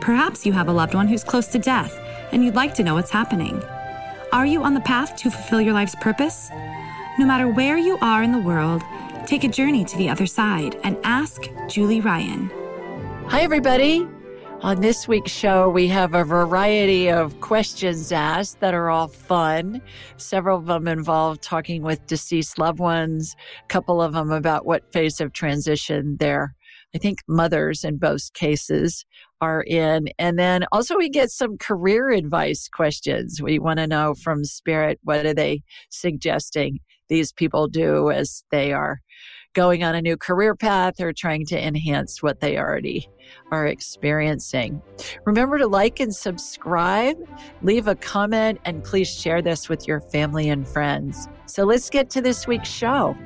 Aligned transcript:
Perhaps 0.00 0.46
you 0.46 0.52
have 0.52 0.68
a 0.68 0.72
loved 0.72 0.94
one 0.94 1.08
who's 1.08 1.24
close 1.24 1.48
to 1.48 1.58
death 1.58 1.98
and 2.32 2.44
you'd 2.44 2.54
like 2.54 2.74
to 2.74 2.84
know 2.84 2.94
what's 2.94 3.10
happening. 3.10 3.62
Are 4.32 4.46
you 4.46 4.62
on 4.62 4.74
the 4.74 4.80
path 4.80 5.16
to 5.16 5.30
fulfill 5.30 5.60
your 5.60 5.74
life's 5.74 5.96
purpose? 6.00 6.50
No 7.18 7.26
matter 7.26 7.48
where 7.48 7.78
you 7.78 7.98
are 8.00 8.22
in 8.22 8.32
the 8.32 8.38
world, 8.38 8.82
take 9.26 9.44
a 9.44 9.48
journey 9.48 9.84
to 9.84 9.96
the 9.96 10.08
other 10.08 10.26
side 10.26 10.78
and 10.84 10.96
ask 11.02 11.48
Julie 11.68 12.00
Ryan. 12.00 12.50
Hi, 13.28 13.40
everybody. 13.40 14.06
On 14.60 14.80
this 14.80 15.06
week's 15.06 15.30
show, 15.30 15.68
we 15.68 15.86
have 15.88 16.14
a 16.14 16.24
variety 16.24 17.10
of 17.10 17.40
questions 17.40 18.10
asked 18.10 18.60
that 18.60 18.74
are 18.74 18.90
all 18.90 19.08
fun. 19.08 19.80
Several 20.16 20.58
of 20.58 20.66
them 20.66 20.88
involve 20.88 21.40
talking 21.40 21.82
with 21.82 22.06
deceased 22.06 22.58
loved 22.58 22.80
ones, 22.80 23.36
a 23.64 23.68
couple 23.68 24.02
of 24.02 24.14
them 24.14 24.30
about 24.32 24.66
what 24.66 24.92
phase 24.92 25.20
of 25.20 25.32
transition 25.32 26.16
they're, 26.18 26.54
I 26.94 26.98
think, 26.98 27.22
mothers 27.28 27.84
in 27.84 27.98
both 27.98 28.32
cases 28.32 29.04
are 29.40 29.62
in. 29.62 30.08
And 30.18 30.38
then 30.38 30.64
also 30.72 30.96
we 30.96 31.08
get 31.08 31.30
some 31.30 31.58
career 31.58 32.10
advice 32.10 32.68
questions. 32.68 33.40
We 33.40 33.58
want 33.58 33.78
to 33.78 33.86
know 33.86 34.14
from 34.14 34.44
Spirit, 34.44 34.98
what 35.02 35.26
are 35.26 35.34
they 35.34 35.62
suggesting 35.90 36.80
these 37.08 37.32
people 37.32 37.68
do 37.68 38.10
as 38.10 38.44
they 38.50 38.72
are 38.72 39.00
going 39.54 39.82
on 39.82 39.94
a 39.94 40.02
new 40.02 40.16
career 40.16 40.54
path 40.54 41.00
or 41.00 41.12
trying 41.12 41.44
to 41.46 41.60
enhance 41.60 42.22
what 42.22 42.40
they 42.40 42.58
already 42.58 43.08
are 43.50 43.66
experiencing. 43.66 44.80
Remember 45.24 45.58
to 45.58 45.66
like 45.66 46.00
and 46.00 46.14
subscribe, 46.14 47.16
leave 47.62 47.88
a 47.88 47.94
comment, 47.94 48.60
and 48.64 48.84
please 48.84 49.08
share 49.08 49.42
this 49.42 49.68
with 49.68 49.88
your 49.88 50.00
family 50.00 50.48
and 50.48 50.68
friends. 50.68 51.28
So 51.46 51.64
let's 51.64 51.90
get 51.90 52.10
to 52.10 52.20
this 52.20 52.46
week's 52.46 52.68
show. 52.68 53.16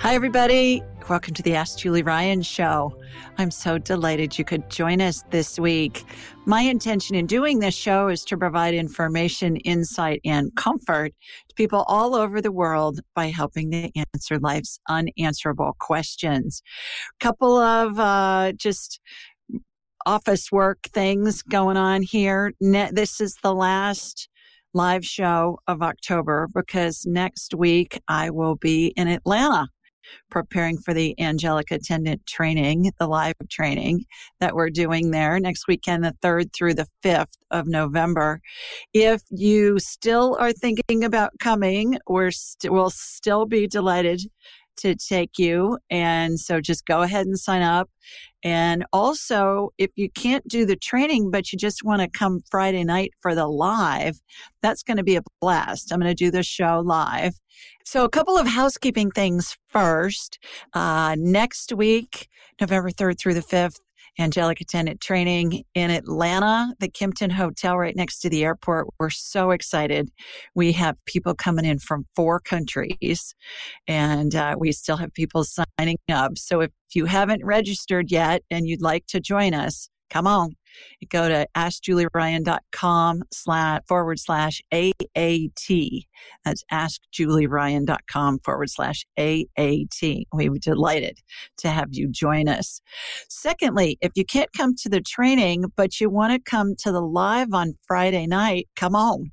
Hi, 0.00 0.14
everybody. 0.14 0.80
Welcome 1.10 1.34
to 1.34 1.42
the 1.42 1.56
Ask 1.56 1.80
Julie 1.80 2.04
Ryan 2.04 2.40
show. 2.40 2.96
I'm 3.36 3.50
so 3.50 3.78
delighted 3.78 4.38
you 4.38 4.44
could 4.44 4.70
join 4.70 5.00
us 5.00 5.24
this 5.30 5.58
week. 5.58 6.04
My 6.46 6.60
intention 6.60 7.16
in 7.16 7.26
doing 7.26 7.58
this 7.58 7.74
show 7.74 8.06
is 8.06 8.24
to 8.26 8.36
provide 8.36 8.74
information, 8.74 9.56
insight, 9.56 10.20
and 10.24 10.54
comfort 10.54 11.12
to 11.48 11.54
people 11.56 11.84
all 11.88 12.14
over 12.14 12.40
the 12.40 12.52
world 12.52 13.00
by 13.16 13.26
helping 13.26 13.72
to 13.72 13.90
answer 14.14 14.38
life's 14.38 14.78
unanswerable 14.88 15.74
questions. 15.80 16.62
A 17.20 17.24
couple 17.24 17.58
of 17.58 17.98
uh, 17.98 18.52
just 18.52 19.00
office 20.06 20.52
work 20.52 20.78
things 20.94 21.42
going 21.42 21.76
on 21.76 22.02
here. 22.02 22.52
This 22.60 23.20
is 23.20 23.36
the 23.42 23.52
last 23.52 24.28
live 24.74 25.04
show 25.04 25.58
of 25.66 25.82
October 25.82 26.46
because 26.54 27.04
next 27.04 27.52
week 27.52 28.00
I 28.06 28.30
will 28.30 28.54
be 28.54 28.92
in 28.96 29.08
Atlanta 29.08 29.66
preparing 30.30 30.78
for 30.78 30.94
the 30.94 31.18
angelic 31.20 31.70
attendant 31.70 32.26
training, 32.26 32.92
the 32.98 33.06
live 33.06 33.34
training 33.50 34.04
that 34.40 34.54
we're 34.54 34.70
doing 34.70 35.10
there 35.10 35.38
next 35.40 35.66
weekend, 35.68 36.04
the 36.04 36.14
3rd 36.22 36.52
through 36.52 36.74
the 36.74 36.88
5th 37.02 37.36
of 37.50 37.66
November. 37.66 38.40
If 38.92 39.22
you 39.30 39.78
still 39.78 40.36
are 40.40 40.52
thinking 40.52 41.04
about 41.04 41.32
coming, 41.38 41.98
we're 42.06 42.30
st- 42.30 42.72
we'll 42.72 42.90
still 42.90 43.46
be 43.46 43.66
delighted 43.66 44.22
to 44.78 44.94
take 44.94 45.38
you. 45.38 45.78
And 45.90 46.38
so 46.38 46.60
just 46.60 46.86
go 46.86 47.02
ahead 47.02 47.26
and 47.26 47.38
sign 47.38 47.62
up. 47.62 47.90
And 48.44 48.84
also, 48.92 49.70
if 49.78 49.90
you 49.96 50.08
can't 50.10 50.46
do 50.46 50.64
the 50.64 50.76
training, 50.76 51.30
but 51.30 51.52
you 51.52 51.58
just 51.58 51.84
want 51.84 52.02
to 52.02 52.08
come 52.08 52.40
Friday 52.50 52.84
night 52.84 53.12
for 53.20 53.34
the 53.34 53.48
live, 53.48 54.20
that's 54.62 54.84
going 54.84 54.96
to 54.96 55.02
be 55.02 55.16
a 55.16 55.22
blast. 55.40 55.92
I'm 55.92 55.98
going 55.98 56.10
to 56.10 56.14
do 56.14 56.30
the 56.30 56.44
show 56.44 56.80
live. 56.84 57.34
So, 57.84 58.04
a 58.04 58.08
couple 58.08 58.38
of 58.38 58.46
housekeeping 58.46 59.10
things 59.10 59.56
first. 59.68 60.38
Uh, 60.72 61.16
next 61.18 61.72
week, 61.72 62.28
November 62.60 62.90
3rd 62.90 63.18
through 63.18 63.34
the 63.34 63.40
5th, 63.40 63.80
angelic 64.18 64.60
attendant 64.60 65.00
training 65.00 65.64
in 65.74 65.90
Atlanta, 65.90 66.74
the 66.80 66.88
Kimpton 66.88 67.32
Hotel 67.32 67.76
right 67.76 67.96
next 67.96 68.20
to 68.20 68.30
the 68.30 68.44
airport. 68.44 68.88
We're 68.98 69.10
so 69.10 69.50
excited. 69.50 70.10
We 70.54 70.72
have 70.72 70.96
people 71.06 71.34
coming 71.34 71.64
in 71.64 71.78
from 71.78 72.06
four 72.16 72.40
countries 72.40 73.34
and 73.86 74.34
uh, 74.34 74.56
we 74.58 74.72
still 74.72 74.96
have 74.96 75.12
people 75.12 75.44
signing 75.44 75.98
up. 76.08 76.38
So 76.38 76.60
if 76.60 76.70
you 76.94 77.06
haven't 77.06 77.44
registered 77.44 78.10
yet 78.10 78.42
and 78.50 78.66
you'd 78.66 78.82
like 78.82 79.06
to 79.08 79.20
join 79.20 79.54
us, 79.54 79.88
come 80.10 80.26
on. 80.26 80.54
Go 81.10 81.28
to 81.28 81.46
askjulieryan.com 81.56 83.22
slash 83.32 83.80
forward 83.88 84.18
slash 84.18 84.60
AAT. 84.72 86.04
That's 86.44 86.64
askjulieryan.com 86.72 88.38
forward 88.44 88.70
slash 88.70 89.04
AAT. 89.18 90.26
We 90.32 90.48
were 90.48 90.58
delighted 90.58 91.18
to 91.58 91.70
have 91.70 91.88
you 91.90 92.08
join 92.08 92.48
us. 92.48 92.80
Secondly, 93.28 93.98
if 94.00 94.12
you 94.14 94.24
can't 94.24 94.52
come 94.52 94.74
to 94.76 94.88
the 94.88 95.00
training, 95.00 95.64
but 95.76 96.00
you 96.00 96.10
want 96.10 96.32
to 96.32 96.50
come 96.50 96.74
to 96.76 96.92
the 96.92 97.02
live 97.02 97.52
on 97.52 97.74
Friday 97.86 98.26
night, 98.26 98.68
come 98.76 98.94
on. 98.94 99.32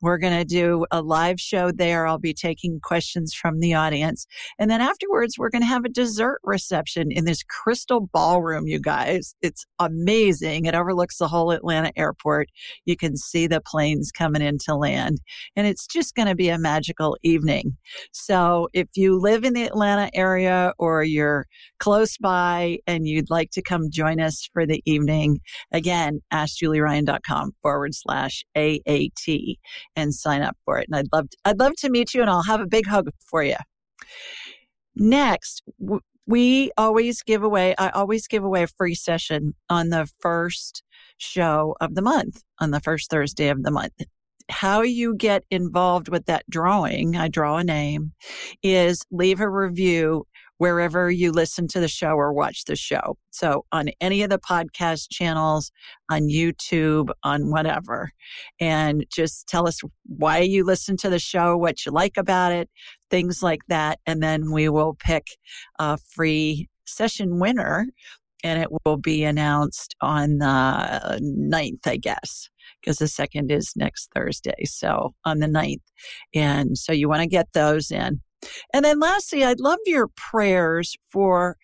We're 0.00 0.18
going 0.18 0.36
to 0.38 0.44
do 0.44 0.86
a 0.90 1.02
live 1.02 1.40
show 1.40 1.72
there. 1.72 2.06
I'll 2.06 2.18
be 2.18 2.34
taking 2.34 2.80
questions 2.80 3.34
from 3.34 3.60
the 3.60 3.74
audience. 3.74 4.26
And 4.58 4.70
then 4.70 4.80
afterwards, 4.80 5.36
we're 5.36 5.50
going 5.50 5.62
to 5.62 5.66
have 5.66 5.84
a 5.84 5.88
dessert 5.88 6.40
reception 6.44 7.10
in 7.10 7.24
this 7.24 7.42
crystal 7.42 8.08
ballroom, 8.12 8.66
you 8.66 8.78
guys. 8.80 9.34
It's 9.42 9.66
amazing. 9.78 10.66
It 10.66 10.74
overlooks 10.74 11.18
the 11.18 11.28
whole 11.28 11.50
Atlanta 11.50 11.92
airport. 11.96 12.48
You 12.84 12.96
can 12.96 13.16
see 13.16 13.46
the 13.46 13.60
planes 13.60 14.12
coming 14.12 14.42
in 14.42 14.58
to 14.66 14.74
land, 14.74 15.18
and 15.56 15.66
it's 15.66 15.86
just 15.86 16.14
going 16.14 16.28
to 16.28 16.34
be 16.34 16.48
a 16.48 16.58
magical 16.58 17.16
evening. 17.22 17.76
So 18.12 18.68
if 18.72 18.88
you 18.94 19.18
live 19.18 19.44
in 19.44 19.54
the 19.54 19.64
Atlanta 19.64 20.10
area 20.14 20.72
or 20.78 21.02
you're 21.02 21.46
close 21.80 22.16
by 22.18 22.78
and 22.86 23.06
you'd 23.06 23.30
like 23.30 23.50
to 23.52 23.62
come 23.62 23.90
join 23.90 24.20
us 24.20 24.48
for 24.52 24.66
the 24.66 24.82
evening, 24.84 25.40
again, 25.72 26.20
askjulieryan.com 26.32 27.52
forward 27.62 27.94
slash 27.94 28.44
AAT 28.56 29.56
and 29.96 30.14
sign 30.14 30.42
up 30.42 30.56
for 30.64 30.78
it. 30.78 30.86
And 30.88 30.96
I'd 30.96 31.12
love 31.12 31.30
to, 31.30 31.36
I'd 31.44 31.58
love 31.58 31.74
to 31.78 31.90
meet 31.90 32.14
you 32.14 32.20
and 32.20 32.30
I'll 32.30 32.42
have 32.42 32.60
a 32.60 32.66
big 32.66 32.86
hug 32.86 33.10
for 33.18 33.42
you. 33.42 33.56
Next, 34.96 35.62
we 36.26 36.70
always 36.76 37.22
give 37.22 37.42
away 37.42 37.74
I 37.78 37.88
always 37.90 38.26
give 38.26 38.44
away 38.44 38.64
a 38.64 38.68
free 38.68 38.94
session 38.94 39.54
on 39.70 39.88
the 39.88 40.08
first 40.20 40.82
show 41.16 41.74
of 41.80 41.94
the 41.94 42.02
month, 42.02 42.42
on 42.60 42.70
the 42.70 42.80
first 42.80 43.10
Thursday 43.10 43.48
of 43.48 43.62
the 43.62 43.70
month. 43.70 43.94
How 44.50 44.82
you 44.82 45.14
get 45.14 45.44
involved 45.50 46.08
with 46.08 46.26
that 46.26 46.44
drawing, 46.48 47.16
I 47.16 47.28
draw 47.28 47.58
a 47.58 47.64
name, 47.64 48.12
is 48.62 49.00
leave 49.10 49.40
a 49.40 49.48
review 49.48 50.26
wherever 50.58 51.10
you 51.10 51.32
listen 51.32 51.66
to 51.68 51.80
the 51.80 51.88
show 51.88 52.10
or 52.10 52.32
watch 52.32 52.64
the 52.64 52.76
show. 52.76 53.16
So 53.30 53.64
on 53.72 53.90
any 54.00 54.22
of 54.22 54.30
the 54.30 54.38
podcast 54.38 55.08
channels, 55.10 55.70
on 56.10 56.22
YouTube, 56.22 57.10
on 57.22 57.50
whatever, 57.50 58.10
and 58.60 59.04
just 59.10 59.46
tell 59.46 59.66
us 59.68 59.80
why 60.06 60.38
you 60.38 60.64
listen 60.64 60.96
to 60.98 61.10
the 61.10 61.20
show, 61.20 61.56
what 61.56 61.86
you 61.86 61.92
like 61.92 62.16
about 62.16 62.52
it, 62.52 62.68
things 63.10 63.42
like 63.42 63.60
that. 63.68 64.00
And 64.04 64.22
then 64.22 64.52
we 64.52 64.68
will 64.68 64.94
pick 64.94 65.28
a 65.78 65.96
free 65.96 66.68
session 66.86 67.38
winner 67.38 67.86
and 68.44 68.60
it 68.60 68.68
will 68.84 68.96
be 68.96 69.24
announced 69.24 69.94
on 70.00 70.38
the 70.38 71.20
9th, 71.22 71.86
I 71.86 71.96
guess, 71.96 72.48
because 72.80 72.98
the 72.98 73.08
second 73.08 73.50
is 73.50 73.72
next 73.76 74.10
Thursday. 74.14 74.64
So 74.64 75.14
on 75.24 75.38
the 75.38 75.48
9th. 75.48 75.82
And 76.34 76.78
so 76.78 76.92
you 76.92 77.08
want 77.08 77.22
to 77.22 77.28
get 77.28 77.52
those 77.52 77.90
in. 77.90 78.20
And 78.72 78.84
then 78.84 79.00
lastly, 79.00 79.44
I'd 79.44 79.60
love 79.60 79.78
your 79.86 80.08
prayers 80.16 80.96
for 81.10 81.56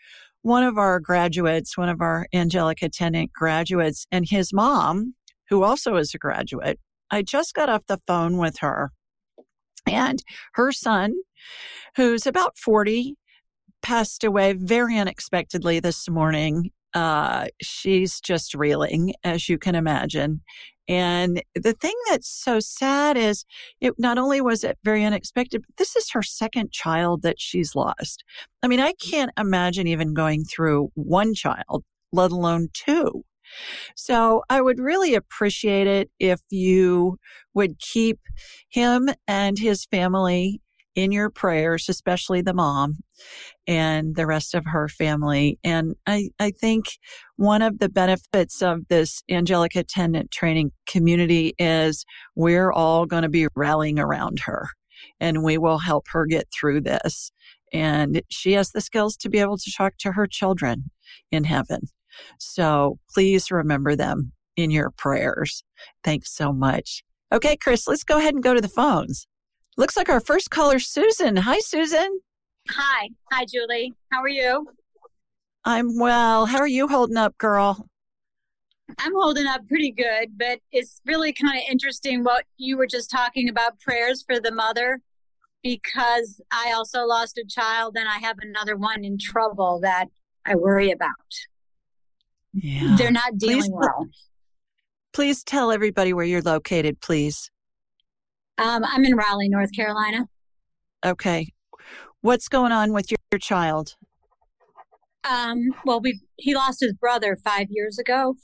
one 0.42 0.62
of 0.62 0.76
our 0.76 1.00
graduates, 1.00 1.76
one 1.76 1.88
of 1.88 2.00
our 2.00 2.26
angelic 2.34 2.82
attendant 2.82 3.32
graduates, 3.32 4.06
and 4.12 4.28
his 4.28 4.52
mom, 4.52 5.14
who 5.48 5.62
also 5.62 5.96
is 5.96 6.14
a 6.14 6.18
graduate. 6.18 6.78
I 7.10 7.22
just 7.22 7.54
got 7.54 7.68
off 7.68 7.86
the 7.86 8.00
phone 8.06 8.36
with 8.36 8.58
her, 8.58 8.92
and 9.86 10.22
her 10.54 10.72
son, 10.72 11.14
who's 11.96 12.26
about 12.26 12.58
40, 12.58 13.14
passed 13.82 14.24
away 14.24 14.54
very 14.54 14.98
unexpectedly 14.98 15.80
this 15.80 16.08
morning. 16.08 16.70
Uh, 16.92 17.46
she's 17.62 18.20
just 18.20 18.54
reeling, 18.54 19.14
as 19.24 19.48
you 19.48 19.58
can 19.58 19.74
imagine. 19.74 20.42
And 20.88 21.42
the 21.54 21.72
thing 21.72 21.94
that's 22.10 22.28
so 22.28 22.60
sad 22.60 23.16
is 23.16 23.44
it 23.80 23.94
not 23.98 24.18
only 24.18 24.40
was 24.40 24.64
it 24.64 24.78
very 24.84 25.04
unexpected, 25.04 25.62
but 25.62 25.76
this 25.76 25.96
is 25.96 26.10
her 26.10 26.22
second 26.22 26.72
child 26.72 27.22
that 27.22 27.40
she's 27.40 27.74
lost. 27.74 28.22
I 28.62 28.68
mean, 28.68 28.80
I 28.80 28.92
can't 28.92 29.30
imagine 29.38 29.86
even 29.86 30.14
going 30.14 30.44
through 30.44 30.90
one 30.94 31.34
child, 31.34 31.84
let 32.12 32.32
alone 32.32 32.68
two. 32.74 33.24
So 33.96 34.42
I 34.50 34.60
would 34.60 34.78
really 34.78 35.14
appreciate 35.14 35.86
it 35.86 36.10
if 36.18 36.40
you 36.50 37.18
would 37.54 37.78
keep 37.78 38.18
him 38.68 39.08
and 39.28 39.58
his 39.58 39.84
family 39.86 40.60
in 40.94 41.12
your 41.12 41.30
prayers, 41.30 41.88
especially 41.88 42.40
the 42.40 42.54
mom 42.54 42.98
and 43.66 44.14
the 44.16 44.26
rest 44.26 44.54
of 44.54 44.64
her 44.66 44.88
family. 44.88 45.58
And 45.64 45.94
I, 46.06 46.30
I 46.38 46.50
think 46.50 46.86
one 47.36 47.62
of 47.62 47.78
the 47.78 47.88
benefits 47.88 48.62
of 48.62 48.86
this 48.88 49.22
angelic 49.30 49.74
attendant 49.74 50.30
training 50.30 50.72
community 50.86 51.54
is 51.58 52.04
we're 52.36 52.72
all 52.72 53.06
going 53.06 53.22
to 53.22 53.28
be 53.28 53.48
rallying 53.56 53.98
around 53.98 54.40
her 54.40 54.68
and 55.20 55.42
we 55.42 55.58
will 55.58 55.78
help 55.78 56.06
her 56.12 56.26
get 56.26 56.48
through 56.52 56.82
this. 56.82 57.30
And 57.72 58.22
she 58.30 58.52
has 58.52 58.70
the 58.70 58.80
skills 58.80 59.16
to 59.18 59.28
be 59.28 59.38
able 59.38 59.58
to 59.58 59.72
talk 59.76 59.94
to 59.98 60.12
her 60.12 60.26
children 60.26 60.90
in 61.32 61.44
heaven. 61.44 61.82
So 62.38 62.98
please 63.12 63.50
remember 63.50 63.96
them 63.96 64.32
in 64.56 64.70
your 64.70 64.90
prayers. 64.90 65.64
Thanks 66.04 66.34
so 66.34 66.52
much. 66.52 67.02
Okay, 67.32 67.56
Chris, 67.56 67.88
let's 67.88 68.04
go 68.04 68.18
ahead 68.18 68.34
and 68.34 68.42
go 68.42 68.54
to 68.54 68.60
the 68.60 68.68
phones. 68.68 69.26
Looks 69.76 69.96
like 69.96 70.08
our 70.08 70.20
first 70.20 70.50
caller, 70.50 70.78
Susan. 70.78 71.36
Hi, 71.36 71.58
Susan. 71.58 72.20
Hi. 72.70 73.08
Hi, 73.32 73.44
Julie. 73.44 73.92
How 74.12 74.22
are 74.22 74.28
you? 74.28 74.68
I'm 75.64 75.98
well. 75.98 76.46
How 76.46 76.58
are 76.58 76.68
you 76.68 76.86
holding 76.86 77.16
up, 77.16 77.36
girl? 77.38 77.88
I'm 78.98 79.12
holding 79.14 79.46
up 79.46 79.66
pretty 79.66 79.90
good, 79.90 80.38
but 80.38 80.60
it's 80.70 81.00
really 81.06 81.32
kind 81.32 81.56
of 81.56 81.62
interesting 81.70 82.22
what 82.22 82.44
you 82.56 82.76
were 82.76 82.86
just 82.86 83.10
talking 83.10 83.48
about 83.48 83.80
prayers 83.80 84.22
for 84.22 84.38
the 84.38 84.52
mother 84.52 85.00
because 85.62 86.40
I 86.52 86.72
also 86.72 87.04
lost 87.04 87.38
a 87.38 87.44
child 87.48 87.96
and 87.98 88.06
I 88.06 88.18
have 88.18 88.36
another 88.40 88.76
one 88.76 89.02
in 89.04 89.18
trouble 89.18 89.80
that 89.80 90.08
I 90.46 90.54
worry 90.54 90.90
about. 90.90 91.08
Yeah. 92.52 92.94
They're 92.96 93.10
not 93.10 93.38
dealing 93.38 93.62
please, 93.62 93.70
well. 93.72 94.06
Please 95.14 95.42
tell 95.42 95.72
everybody 95.72 96.12
where 96.12 96.26
you're 96.26 96.42
located, 96.42 97.00
please. 97.00 97.50
Um, 98.58 98.84
I'm 98.84 99.04
in 99.04 99.16
Raleigh, 99.16 99.48
North 99.48 99.74
Carolina. 99.74 100.28
Okay. 101.04 101.52
What's 102.20 102.48
going 102.48 102.72
on 102.72 102.92
with 102.92 103.10
your, 103.10 103.18
your 103.32 103.38
child? 103.38 103.96
Um, 105.28 105.70
well, 105.84 106.00
we 106.00 106.20
he 106.36 106.54
lost 106.54 106.80
his 106.80 106.92
brother 106.94 107.36
five 107.44 107.66
years 107.70 107.98
ago, 107.98 108.36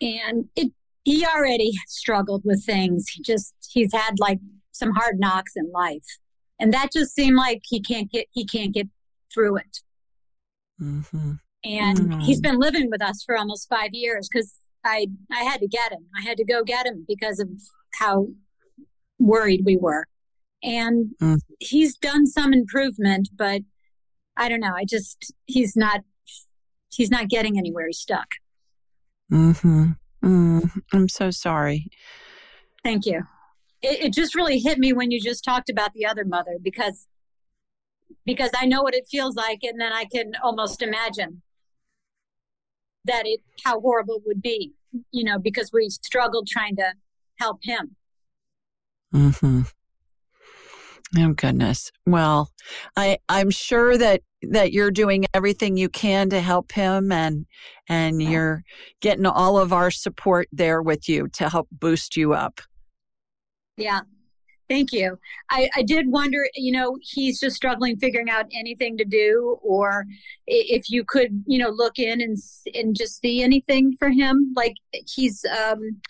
and 0.00 0.46
it 0.56 0.72
he 1.04 1.24
already 1.24 1.72
struggled 1.86 2.42
with 2.44 2.64
things. 2.64 3.06
He 3.08 3.22
just 3.22 3.54
he's 3.70 3.92
had 3.92 4.18
like 4.18 4.38
some 4.72 4.92
hard 4.92 5.18
knocks 5.18 5.52
in 5.56 5.70
life, 5.72 6.18
and 6.58 6.72
that 6.72 6.92
just 6.92 7.14
seemed 7.14 7.36
like 7.36 7.62
he 7.64 7.80
can't 7.80 8.10
get 8.10 8.26
he 8.32 8.44
can't 8.44 8.74
get 8.74 8.88
through 9.32 9.58
it. 9.58 9.78
Mm-hmm. 10.80 11.32
And 11.64 11.98
mm-hmm. 11.98 12.20
he's 12.20 12.40
been 12.40 12.58
living 12.58 12.90
with 12.90 13.02
us 13.02 13.22
for 13.24 13.36
almost 13.36 13.68
five 13.68 13.90
years 13.92 14.28
because 14.30 14.54
I 14.84 15.08
I 15.30 15.44
had 15.44 15.60
to 15.60 15.68
get 15.68 15.92
him. 15.92 16.06
I 16.18 16.22
had 16.22 16.38
to 16.38 16.44
go 16.44 16.64
get 16.64 16.86
him 16.86 17.04
because 17.06 17.40
of 17.40 17.48
how 17.98 18.28
worried 19.18 19.62
we 19.64 19.76
were. 19.76 20.06
And 20.62 21.14
mm. 21.20 21.38
he's 21.60 21.96
done 21.96 22.26
some 22.26 22.52
improvement, 22.52 23.28
but 23.36 23.62
I 24.36 24.48
don't 24.48 24.60
know. 24.60 24.74
I 24.74 24.84
just 24.84 25.32
he's 25.46 25.76
not 25.76 26.00
he's 26.92 27.10
not 27.10 27.28
getting 27.28 27.58
anywhere. 27.58 27.86
He's 27.86 27.98
stuck. 27.98 28.26
Hmm. 29.30 29.52
Mm. 30.24 30.70
I'm 30.92 31.08
so 31.08 31.30
sorry. 31.30 31.88
Thank 32.82 33.06
you. 33.06 33.22
It, 33.82 34.06
it 34.06 34.12
just 34.12 34.34
really 34.34 34.58
hit 34.58 34.78
me 34.78 34.92
when 34.92 35.10
you 35.10 35.20
just 35.20 35.44
talked 35.44 35.70
about 35.70 35.92
the 35.92 36.06
other 36.06 36.24
mother 36.24 36.56
because 36.62 37.06
because 38.24 38.50
I 38.58 38.66
know 38.66 38.82
what 38.82 38.94
it 38.94 39.06
feels 39.10 39.36
like, 39.36 39.60
and 39.62 39.80
then 39.80 39.92
I 39.92 40.04
can 40.04 40.32
almost 40.42 40.82
imagine 40.82 41.42
that 43.04 43.22
it 43.26 43.40
how 43.64 43.80
horrible 43.80 44.16
it 44.16 44.22
would 44.26 44.42
be. 44.42 44.72
You 45.10 45.24
know, 45.24 45.38
because 45.38 45.70
we 45.72 45.88
struggled 45.90 46.48
trying 46.48 46.76
to 46.76 46.92
help 47.38 47.58
him. 47.62 47.96
Hmm. 49.12 49.62
Oh 51.16 51.32
goodness. 51.34 51.92
Well, 52.04 52.50
I 52.96 53.18
I'm 53.28 53.50
sure 53.50 53.96
that 53.96 54.22
that 54.42 54.72
you're 54.72 54.90
doing 54.90 55.24
everything 55.34 55.76
you 55.76 55.88
can 55.88 56.28
to 56.30 56.40
help 56.40 56.72
him 56.72 57.12
and 57.12 57.46
and 57.88 58.20
you're 58.20 58.64
getting 59.00 59.26
all 59.26 59.58
of 59.58 59.72
our 59.72 59.90
support 59.90 60.48
there 60.52 60.82
with 60.82 61.08
you 61.08 61.28
to 61.34 61.48
help 61.48 61.68
boost 61.70 62.16
you 62.16 62.34
up. 62.34 62.60
Yeah. 63.76 64.00
Thank 64.68 64.92
you. 64.92 65.16
I, 65.48 65.70
I 65.76 65.82
did 65.82 66.08
wonder, 66.08 66.48
you 66.56 66.72
know, 66.72 66.98
he's 67.00 67.38
just 67.38 67.54
struggling 67.54 67.96
figuring 67.98 68.28
out 68.28 68.46
anything 68.52 68.96
to 68.98 69.04
do, 69.04 69.58
or 69.62 70.06
if 70.48 70.90
you 70.90 71.04
could, 71.04 71.44
you 71.46 71.58
know, 71.58 71.68
look 71.68 72.00
in 72.00 72.20
and 72.20 72.36
and 72.74 72.96
just 72.96 73.20
see 73.20 73.44
anything 73.44 73.94
for 73.96 74.08
him. 74.08 74.52
Like 74.56 74.74
he's 74.92 75.44
um, 75.44 76.00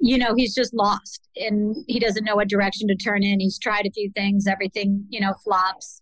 you 0.00 0.16
know, 0.16 0.34
he's 0.34 0.54
just 0.54 0.72
lost 0.72 1.28
and 1.36 1.76
he 1.86 2.00
doesn't 2.00 2.24
know 2.24 2.36
what 2.36 2.48
direction 2.48 2.88
to 2.88 2.94
turn 2.94 3.22
in. 3.22 3.38
He's 3.38 3.58
tried 3.58 3.86
a 3.86 3.90
few 3.90 4.10
things, 4.10 4.46
everything, 4.46 5.04
you 5.10 5.20
know, 5.20 5.34
flops. 5.44 6.00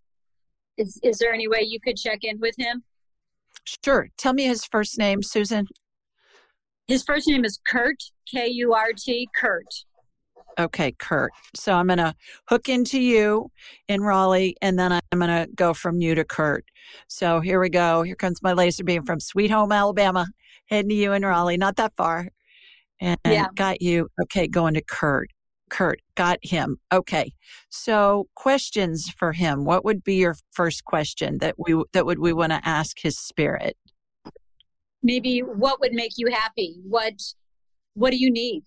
Is, 0.77 1.01
is 1.03 1.19
there 1.19 1.33
any 1.33 1.49
way 1.49 1.63
you 1.63 1.81
could 1.81 1.97
check 1.97 2.21
in 2.23 2.39
with 2.39 2.55
him? 2.57 2.85
Sure. 3.85 4.09
Tell 4.17 4.33
me 4.33 4.45
his 4.45 4.65
first 4.65 4.99
name, 4.99 5.23
Susan. 5.23 5.67
His 6.87 7.03
first 7.03 7.29
name 7.29 7.45
is 7.45 7.59
Kurt, 7.69 8.03
K 8.31 8.47
U 8.49 8.73
R 8.73 8.93
T, 8.97 9.29
Kurt. 9.35 9.67
Okay, 10.59 10.93
Kurt. 10.99 11.33
So 11.55 11.75
I'm 11.75 11.89
going 11.89 11.99
to 11.99 12.15
hook 12.49 12.69
into 12.69 13.01
you 13.01 13.51
in 13.89 14.03
Raleigh, 14.03 14.57
and 14.63 14.79
then 14.79 14.93
I'm 14.93 15.19
going 15.19 15.29
to 15.29 15.49
go 15.55 15.75
from 15.75 16.01
you 16.01 16.15
to 16.15 16.25
Kurt. 16.25 16.65
So 17.09 17.41
here 17.41 17.61
we 17.61 17.69
go. 17.69 18.03
Here 18.03 18.17
comes 18.17 18.43
my 18.43 18.55
laser 18.55 18.85
beam 18.85 19.05
from 19.05 19.21
Sweet 19.21 19.51
Home, 19.51 19.71
Alabama, 19.71 20.27
heading 20.67 20.89
to 20.89 20.95
you 20.95 21.13
in 21.13 21.25
Raleigh. 21.25 21.59
Not 21.59 21.77
that 21.77 21.95
far 21.95 22.29
and 23.01 23.19
yeah. 23.25 23.47
got 23.55 23.83
you. 23.83 24.09
Okay, 24.23 24.47
going 24.47 24.75
to 24.75 24.83
Kurt. 24.83 25.31
Kurt, 25.71 26.01
got 26.15 26.39
him. 26.43 26.79
Okay. 26.93 27.33
So 27.69 28.29
questions 28.35 29.11
for 29.11 29.33
him. 29.33 29.65
What 29.65 29.85
would 29.85 30.03
be 30.03 30.17
your 30.17 30.37
first 30.53 30.85
question 30.85 31.39
that 31.39 31.57
we 31.59 31.83
that 31.93 32.07
would 32.07 32.19
we 32.19 32.33
want 32.33 32.53
to 32.53 32.61
ask 32.65 32.99
his 33.01 33.19
spirit? 33.19 33.77
Maybe 35.03 35.41
what 35.41 35.81
would 35.81 35.93
make 35.93 36.13
you 36.17 36.29
happy? 36.33 36.77
What 36.85 37.15
what 37.95 38.11
do 38.11 38.17
you 38.17 38.31
need? 38.31 38.65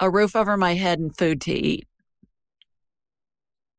A 0.00 0.10
roof 0.10 0.36
over 0.36 0.56
my 0.56 0.74
head 0.74 0.98
and 0.98 1.16
food 1.16 1.40
to 1.42 1.52
eat. 1.52 1.86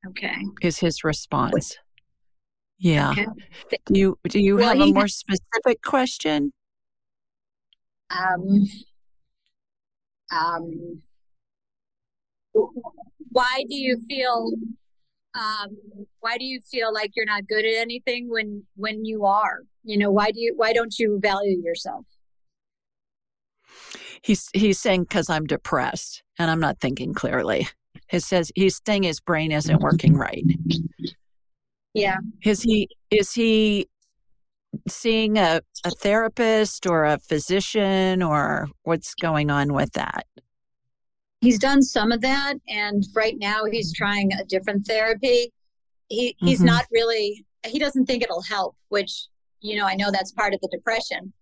Okay. 0.08 0.36
Is 0.62 0.80
his 0.80 1.04
response. 1.04 1.78
Yeah. 2.80 3.12
Okay. 3.12 3.26
Do 3.92 4.00
you 4.00 4.20
do 4.28 4.40
you 4.40 4.56
well, 4.56 4.70
have 4.70 4.80
a 4.80 4.92
more 4.92 5.08
specific 5.08 5.82
question? 5.84 6.54
Um, 8.10 8.66
um, 10.32 11.02
why 13.32 13.64
do 13.70 13.76
you 13.76 14.00
feel 14.08 14.52
um, 15.36 15.78
why 16.22 16.38
do 16.38 16.46
you 16.46 16.60
feel 16.62 16.94
like 16.94 17.12
you're 17.16 17.26
not 17.26 17.48
good 17.48 17.66
at 17.66 17.76
anything 17.76 18.30
when 18.30 18.64
when 18.76 19.06
you 19.06 19.26
are 19.26 19.60
you 19.84 19.98
know 19.98 20.12
why 20.12 20.32
do 20.32 20.40
you 20.40 20.54
why 20.56 20.74
don't 20.74 20.98
you 20.98 21.20
value 21.22 21.62
yourself 21.62 22.06
he's 24.22 24.50
he's 24.54 24.80
saying 24.80 25.04
because 25.04 25.30
i'm 25.30 25.46
depressed 25.46 26.24
and 26.40 26.50
i'm 26.50 26.60
not 26.60 26.80
thinking 26.80 27.14
clearly 27.14 27.68
he 28.08 28.20
says 28.20 28.52
he's 28.56 28.82
saying 28.86 29.04
his 29.04 29.20
brain 29.20 29.52
isn't 29.52 29.82
working 29.82 30.16
right 30.16 30.44
yeah. 31.94 32.18
Is 32.44 32.62
he 32.62 32.88
is 33.12 33.34
he 33.34 33.88
seeing 34.88 35.38
a, 35.38 35.62
a 35.84 35.90
therapist 35.90 36.86
or 36.86 37.06
a 37.06 37.18
physician 37.20 38.22
or 38.22 38.68
what's 38.84 39.14
going 39.16 39.50
on 39.50 39.74
with 39.74 39.94
that? 39.94 40.26
He's 41.42 41.58
done 41.58 41.82
some 41.82 42.12
of 42.12 42.22
that 42.22 42.56
and 42.68 43.04
right 43.16 43.36
now 43.38 43.64
he's 43.66 43.94
trying 43.94 44.34
a 44.34 44.46
different 44.46 44.86
therapy. 44.86 45.52
He 46.10 46.36
he's 46.40 46.60
mm-hmm. 46.60 46.68
not 46.68 46.86
really 46.92 47.46
he 47.66 47.80
doesn't 47.80 48.06
think 48.06 48.24
it'll 48.24 48.42
help, 48.42 48.76
which 48.90 49.28
you 49.62 49.78
know, 49.78 49.86
I 49.86 49.96
know 49.96 50.12
that's 50.12 50.32
part 50.32 50.54
of 50.54 50.62
the 50.62 50.70
depression. 50.72 51.34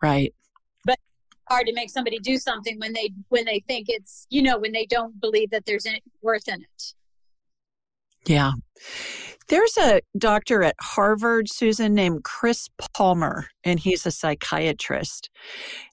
Right. 0.00 0.34
But 0.84 0.98
hard 1.48 1.66
to 1.66 1.72
make 1.72 1.90
somebody 1.90 2.18
do 2.18 2.38
something 2.38 2.78
when 2.78 2.92
they 2.92 3.10
when 3.28 3.44
they 3.44 3.62
think 3.66 3.86
it's, 3.88 4.26
you 4.30 4.42
know, 4.42 4.58
when 4.58 4.72
they 4.72 4.86
don't 4.86 5.20
believe 5.20 5.50
that 5.50 5.66
there's 5.66 5.86
any 5.86 6.02
worth 6.22 6.48
in 6.48 6.62
it. 6.62 6.94
Yeah. 8.28 8.52
There's 9.48 9.78
a 9.78 10.02
doctor 10.18 10.62
at 10.62 10.76
Harvard, 10.78 11.48
Susan, 11.48 11.94
named 11.94 12.22
Chris 12.22 12.68
Palmer, 12.92 13.48
and 13.64 13.80
he's 13.80 14.04
a 14.04 14.10
psychiatrist. 14.10 15.30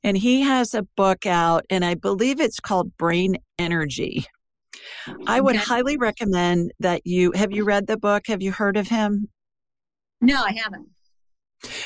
And 0.04 0.18
he 0.18 0.42
has 0.42 0.74
a 0.74 0.84
book 0.98 1.25
out, 1.25 1.65
and 1.70 1.86
I 1.86 1.96
believe 1.96 2.42
it's 2.42 2.60
called 2.60 2.98
Brain 2.98 3.38
Energy. 3.58 4.25
I 5.25 5.39
would 5.39 5.56
okay. 5.56 5.63
highly 5.63 5.96
recommend 5.96 6.74
that 6.80 7.01
you 7.06 7.32
have 7.32 7.54
you 7.54 7.63
read 7.63 7.88
the 7.88 7.98
book? 7.98 8.24
Have 8.27 8.42
you 8.42 8.51
heard 8.51 8.75
of 8.75 8.89
him? 8.89 9.30
No, 10.20 10.44
I 10.44 10.51
haven't. 10.51 10.89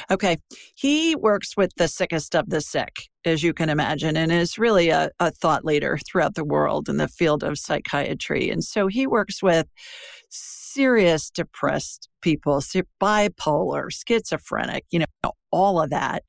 Okay. 0.10 0.38
He 0.76 1.16
works 1.16 1.56
with 1.56 1.72
the 1.78 1.88
sickest 1.88 2.36
of 2.36 2.50
the 2.50 2.62
sick, 2.62 3.04
as 3.26 3.44
you 3.44 3.54
can 3.54 3.70
imagine, 3.70 4.18
and 4.18 4.32
is 4.32 4.58
really 4.58 4.90
a, 4.90 5.12
a 5.20 5.32
thought 5.32 5.64
leader 5.64 6.00
throughout 6.06 6.36
the 6.36 6.44
world 6.44 6.90
in 6.90 6.98
the 6.98 7.08
field 7.08 7.44
of 7.44 7.58
psychiatry. 7.58 8.50
And 8.50 8.64
so 8.64 8.88
he 8.88 9.08
works 9.08 9.42
with 9.42 9.68
serious 10.30 11.30
depressed 11.30 12.10
people, 12.22 12.62
bipolar, 13.02 13.88
schizophrenic, 13.92 14.86
you 14.92 15.00
know, 15.00 15.32
all 15.52 15.82
of 15.82 15.90
that. 15.90 16.24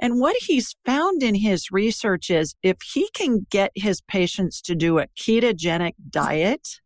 And 0.00 0.20
what 0.20 0.36
he's 0.40 0.74
found 0.84 1.22
in 1.22 1.34
his 1.34 1.70
research 1.70 2.30
is 2.30 2.54
if 2.62 2.78
he 2.82 3.08
can 3.14 3.46
get 3.50 3.70
his 3.74 4.00
patients 4.00 4.60
to 4.62 4.74
do 4.74 4.98
a 4.98 5.06
ketogenic 5.18 5.94
diet, 6.10 6.80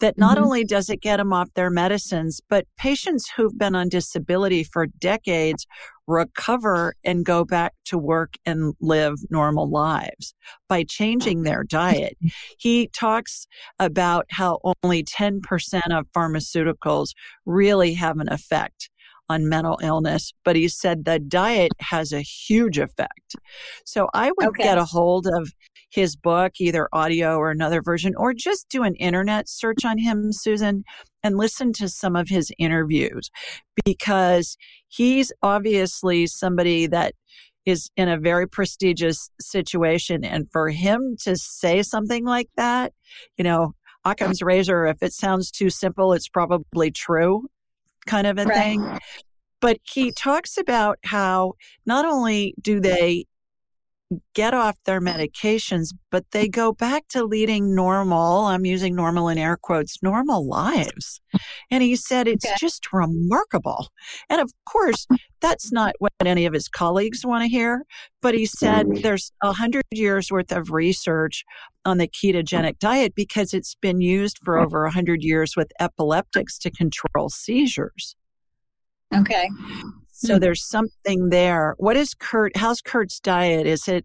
that 0.00 0.18
not 0.18 0.36
mm-hmm. 0.36 0.44
only 0.44 0.64
does 0.64 0.88
it 0.88 1.00
get 1.00 1.16
them 1.18 1.32
off 1.32 1.48
their 1.54 1.70
medicines, 1.70 2.40
but 2.48 2.66
patients 2.76 3.30
who've 3.36 3.56
been 3.58 3.74
on 3.74 3.88
disability 3.88 4.64
for 4.64 4.86
decades 4.86 5.66
recover 6.06 6.94
and 7.04 7.24
go 7.24 7.44
back 7.44 7.74
to 7.84 7.98
work 7.98 8.34
and 8.46 8.74
live 8.80 9.14
normal 9.30 9.68
lives 9.70 10.34
by 10.68 10.82
changing 10.82 11.42
their 11.42 11.62
diet. 11.62 12.16
He 12.58 12.88
talks 12.88 13.46
about 13.78 14.26
how 14.30 14.58
only 14.82 15.04
10% 15.04 15.40
of 15.90 16.06
pharmaceuticals 16.16 17.10
really 17.46 17.94
have 17.94 18.18
an 18.18 18.30
effect 18.32 18.90
on 19.28 19.48
mental 19.48 19.78
illness, 19.82 20.32
but 20.44 20.56
he 20.56 20.68
said 20.68 21.04
the 21.04 21.18
diet 21.18 21.72
has 21.80 22.12
a 22.12 22.20
huge 22.20 22.78
effect. 22.78 23.36
So 23.84 24.08
I 24.14 24.30
would 24.38 24.48
okay. 24.48 24.62
get 24.62 24.78
a 24.78 24.84
hold 24.84 25.26
of 25.26 25.52
his 25.90 26.16
book, 26.16 26.52
either 26.60 26.88
audio 26.92 27.36
or 27.36 27.50
another 27.50 27.82
version, 27.82 28.14
or 28.16 28.32
just 28.34 28.68
do 28.68 28.82
an 28.82 28.94
internet 28.96 29.48
search 29.48 29.84
on 29.84 29.98
him, 29.98 30.32
Susan, 30.32 30.84
and 31.22 31.36
listen 31.36 31.72
to 31.74 31.88
some 31.88 32.16
of 32.16 32.28
his 32.28 32.52
interviews 32.58 33.30
because 33.84 34.56
he's 34.88 35.32
obviously 35.42 36.26
somebody 36.26 36.86
that 36.86 37.14
is 37.66 37.90
in 37.96 38.08
a 38.08 38.18
very 38.18 38.48
prestigious 38.48 39.30
situation. 39.40 40.24
And 40.24 40.50
for 40.50 40.70
him 40.70 41.16
to 41.24 41.36
say 41.36 41.82
something 41.82 42.24
like 42.24 42.48
that, 42.56 42.92
you 43.36 43.44
know, 43.44 43.74
Occam's 44.04 44.40
razor, 44.40 44.86
if 44.86 45.02
it 45.02 45.12
sounds 45.12 45.50
too 45.50 45.68
simple, 45.68 46.14
it's 46.14 46.28
probably 46.28 46.90
true 46.90 47.48
kind 48.08 48.26
of 48.26 48.38
a 48.38 48.44
right. 48.44 48.56
thing. 48.56 48.98
But 49.60 49.78
he 49.82 50.12
talks 50.12 50.56
about 50.56 50.98
how 51.04 51.54
not 51.84 52.04
only 52.04 52.54
do 52.60 52.80
they 52.80 53.26
get 54.34 54.54
off 54.54 54.76
their 54.84 55.00
medications, 55.00 55.92
but 56.10 56.24
they 56.32 56.48
go 56.48 56.72
back 56.72 57.06
to 57.08 57.24
leading 57.24 57.74
normal, 57.74 58.46
I'm 58.46 58.64
using 58.64 58.94
normal 58.94 59.28
in 59.28 59.36
air 59.36 59.56
quotes, 59.60 60.02
normal 60.02 60.46
lives. 60.46 61.20
And 61.70 61.82
he 61.82 61.96
said 61.96 62.26
it's 62.28 62.46
okay. 62.46 62.54
just 62.58 62.92
remarkable. 62.92 63.88
And 64.30 64.40
of 64.40 64.50
course, 64.64 65.06
that's 65.40 65.70
not 65.72 65.94
what 65.98 66.12
any 66.24 66.46
of 66.46 66.54
his 66.54 66.68
colleagues 66.68 67.24
want 67.24 67.42
to 67.44 67.48
hear, 67.48 67.84
but 68.22 68.34
he 68.34 68.46
said 68.46 68.86
mm-hmm. 68.86 69.02
there's 69.02 69.32
a 69.42 69.52
hundred 69.52 69.84
years 69.90 70.30
worth 70.30 70.52
of 70.52 70.70
research 70.70 71.44
on 71.84 71.98
the 71.98 72.08
ketogenic 72.08 72.78
diet 72.78 73.14
because 73.14 73.52
it's 73.52 73.74
been 73.74 74.00
used 74.00 74.38
for 74.42 74.58
over 74.58 74.84
a 74.84 74.90
hundred 74.90 75.22
years 75.22 75.54
with 75.56 75.70
epileptics 75.80 76.58
to 76.58 76.70
control 76.70 77.28
seizures. 77.28 78.16
Okay. 79.14 79.48
So 80.18 80.34
mm. 80.34 80.40
there's 80.40 80.68
something 80.68 81.28
there. 81.28 81.76
What 81.78 81.96
is 81.96 82.12
Kurt? 82.12 82.56
How's 82.56 82.80
Kurt's 82.80 83.20
diet? 83.20 83.68
Is 83.68 83.86
it 83.86 84.04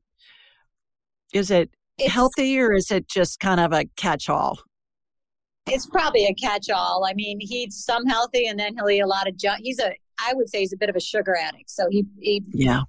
is 1.33 1.49
it 1.49 1.71
it's, 1.97 2.13
healthy 2.13 2.59
or 2.59 2.71
is 2.71 2.91
it 2.91 3.07
just 3.07 3.39
kind 3.39 3.59
of 3.59 3.73
a 3.73 3.85
catch-all? 3.95 4.59
It's 5.65 5.87
probably 5.87 6.27
a 6.27 6.33
catch-all. 6.35 7.03
I 7.09 7.15
mean, 7.15 7.39
he 7.39 7.63
eats 7.63 7.83
some 7.83 8.05
healthy, 8.05 8.45
and 8.45 8.59
then 8.59 8.75
he'll 8.75 8.89
eat 8.91 8.99
a 8.99 9.07
lot 9.07 9.27
of 9.27 9.35
junk. 9.37 9.61
He's 9.63 9.79
a, 9.79 9.91
I 10.19 10.33
would 10.35 10.49
say, 10.49 10.59
he's 10.59 10.71
a 10.71 10.77
bit 10.77 10.89
of 10.89 10.95
a 10.95 10.99
sugar 10.99 11.35
addict. 11.35 11.71
So 11.71 11.87
he, 11.89 12.05
he 12.19 12.43
yeah. 12.53 12.81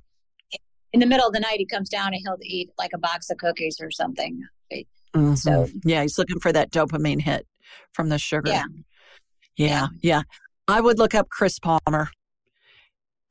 In 0.93 1.01
the 1.01 1.07
middle 1.07 1.27
of 1.27 1.33
the 1.33 1.41
night, 1.41 1.59
he 1.59 1.67
comes 1.67 1.89
down 1.89 2.09
and 2.09 2.17
he'll 2.17 2.37
eat 2.43 2.71
like 2.77 2.91
a 2.93 2.99
box 2.99 3.31
of 3.31 3.39
cookies 3.39 3.79
or 3.81 3.91
something. 3.91 4.43
Mm-hmm. 5.17 5.35
So 5.37 5.69
yeah, 5.85 6.03
he's 6.03 6.19
looking 6.19 6.41
for 6.41 6.53
that 6.53 6.71
dopamine 6.73 7.23
hit 7.23 7.47
from 7.95 8.11
the 8.11 8.19
sugar. 8.19 8.51
Yeah. 8.51 8.65
Yeah, 9.57 9.67
yeah. 9.67 9.87
yeah. 10.03 10.23
I 10.69 10.83
would 10.83 10.99
look 10.99 11.15
up 11.15 11.31
Chris 11.31 11.59
Palmer. 11.59 12.11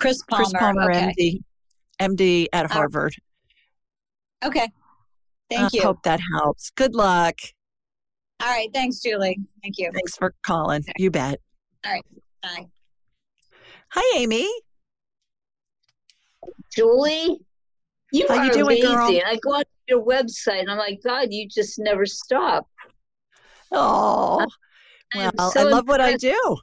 Chris 0.04 0.22
Palmer. 0.30 0.44
Chris 0.44 0.54
Palmer, 0.54 0.92
okay. 0.92 1.40
MD, 2.00 2.16
MD 2.16 2.48
at 2.52 2.70
Harvard. 2.70 3.16
Uh, 4.42 4.48
okay. 4.48 4.70
Thank 5.50 5.64
I 5.64 5.70
you. 5.72 5.82
Hope 5.82 6.04
that 6.04 6.20
helps. 6.34 6.72
Good 6.72 6.94
luck. 6.94 7.36
All 8.42 8.50
right. 8.50 8.68
Thanks, 8.74 9.00
Julie. 9.00 9.40
Thank 9.62 9.78
you. 9.78 9.90
Thanks 9.94 10.18
for 10.18 10.34
calling. 10.46 10.82
Okay. 10.82 10.94
You 10.98 11.10
bet. 11.10 11.40
All 11.86 11.94
right. 11.94 12.06
Bye. 12.42 12.68
Hi, 13.92 14.18
Amy. 14.18 14.50
Julie, 16.76 17.40
you 18.12 18.26
How 18.28 18.38
are 18.38 18.46
you 18.46 18.52
doing, 18.52 18.66
amazing. 18.84 18.90
Girl? 18.90 19.22
I 19.26 19.40
go 19.42 19.52
on 19.52 19.64
your 19.88 20.04
website 20.04 20.60
and 20.60 20.72
I'm 20.72 20.78
like, 20.78 21.00
God, 21.04 21.28
you 21.32 21.48
just 21.48 21.80
never 21.80 22.06
stop. 22.06 22.68
Oh, 23.72 24.46
well, 25.16 25.52
so 25.52 25.62
I 25.62 25.64
love 25.64 25.80
impressed. 25.82 25.88
what 25.88 26.02
I 26.02 26.16
do. 26.18 26.58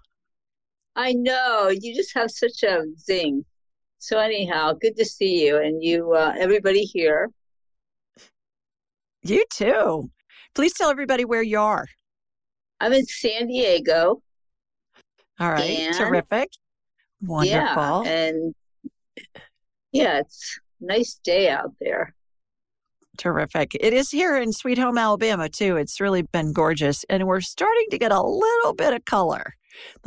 I 1.01 1.15
know 1.15 1.71
you 1.71 1.95
just 1.95 2.13
have 2.15 2.31
such 2.31 2.63
a 2.63 2.85
zing. 2.99 3.47
So 4.01 4.19
anyhow, 4.19 4.75
good 4.75 4.97
to 4.97 5.05
see 5.07 5.47
you 5.47 5.57
and 5.57 5.83
you, 5.83 6.13
uh, 6.13 6.35
everybody 6.39 6.83
here. 6.83 7.31
You 9.23 9.45
too. 9.51 10.11
Please 10.55 10.75
tell 10.75 10.91
everybody 10.91 11.25
where 11.25 11.43
you 11.43 11.59
are. 11.59 11.87
I'm 12.81 12.93
in 12.93 13.07
San 13.07 13.47
Diego. 13.47 14.23
All 15.39 15.51
right, 15.51 15.71
and, 15.71 15.97
terrific, 15.97 16.51
wonderful, 17.23 18.03
yeah, 18.05 18.11
and 18.11 18.55
yeah, 19.93 20.19
it's 20.19 20.61
nice 20.83 21.19
day 21.25 21.49
out 21.49 21.73
there. 21.81 22.15
Terrific. 23.17 23.75
It 23.81 23.95
is 23.95 24.11
here 24.11 24.37
in 24.37 24.53
Sweet 24.53 24.77
Home, 24.77 24.99
Alabama, 24.99 25.49
too. 25.49 25.79
It's 25.79 25.99
really 25.99 26.23
been 26.23 26.53
gorgeous. 26.53 27.05
And 27.09 27.27
we're 27.27 27.41
starting 27.41 27.87
to 27.91 27.99
get 27.99 28.13
a 28.13 28.23
little 28.23 28.75
bit 28.75 28.93
of 28.93 29.07
color. 29.07 29.55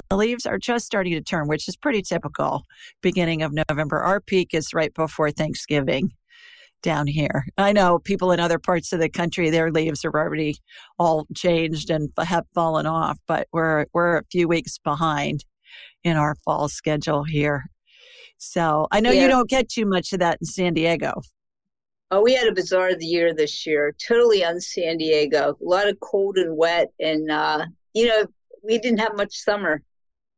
The 0.09 0.17
leaves 0.17 0.45
are 0.45 0.57
just 0.57 0.85
starting 0.85 1.13
to 1.13 1.21
turn, 1.21 1.47
which 1.47 1.67
is 1.67 1.75
pretty 1.75 2.01
typical 2.01 2.63
beginning 3.01 3.41
of 3.41 3.53
November. 3.53 3.99
Our 3.99 4.19
peak 4.21 4.53
is 4.53 4.73
right 4.73 4.93
before 4.93 5.31
Thanksgiving 5.31 6.11
down 6.83 7.07
here. 7.07 7.45
I 7.57 7.71
know 7.71 7.97
people 7.97 8.31
in 8.31 8.39
other 8.39 8.59
parts 8.59 8.93
of 8.93 8.99
the 8.99 9.09
country, 9.09 9.49
their 9.49 9.71
leaves 9.71 10.05
are 10.05 10.13
already 10.13 10.57
all 10.99 11.25
changed 11.35 11.89
and 11.89 12.09
have 12.17 12.45
fallen 12.53 12.85
off, 12.85 13.17
but 13.27 13.47
we're 13.51 13.85
we're 13.93 14.17
a 14.17 14.25
few 14.31 14.47
weeks 14.47 14.77
behind 14.77 15.45
in 16.03 16.17
our 16.17 16.35
fall 16.45 16.69
schedule 16.69 17.23
here. 17.23 17.65
So 18.37 18.87
I 18.91 18.99
know 18.99 19.11
yeah. 19.11 19.23
you 19.23 19.27
don't 19.29 19.49
get 19.49 19.69
too 19.69 19.85
much 19.85 20.13
of 20.13 20.19
that 20.19 20.37
in 20.41 20.45
San 20.45 20.73
Diego. 20.73 21.21
Oh, 22.11 22.21
we 22.21 22.35
had 22.35 22.47
a 22.47 22.53
bizarre 22.53 22.91
year 22.99 23.33
this 23.33 23.65
year, 23.65 23.95
totally 24.05 24.45
on 24.45 24.59
San 24.59 24.97
Diego. 24.97 25.57
A 25.59 25.65
lot 25.67 25.87
of 25.87 25.99
cold 25.99 26.37
and 26.37 26.55
wet, 26.55 26.91
and 26.99 27.31
uh, 27.31 27.65
you 27.93 28.05
know, 28.05 28.27
we 28.63 28.79
didn't 28.79 28.99
have 28.99 29.15
much 29.15 29.35
summer, 29.35 29.81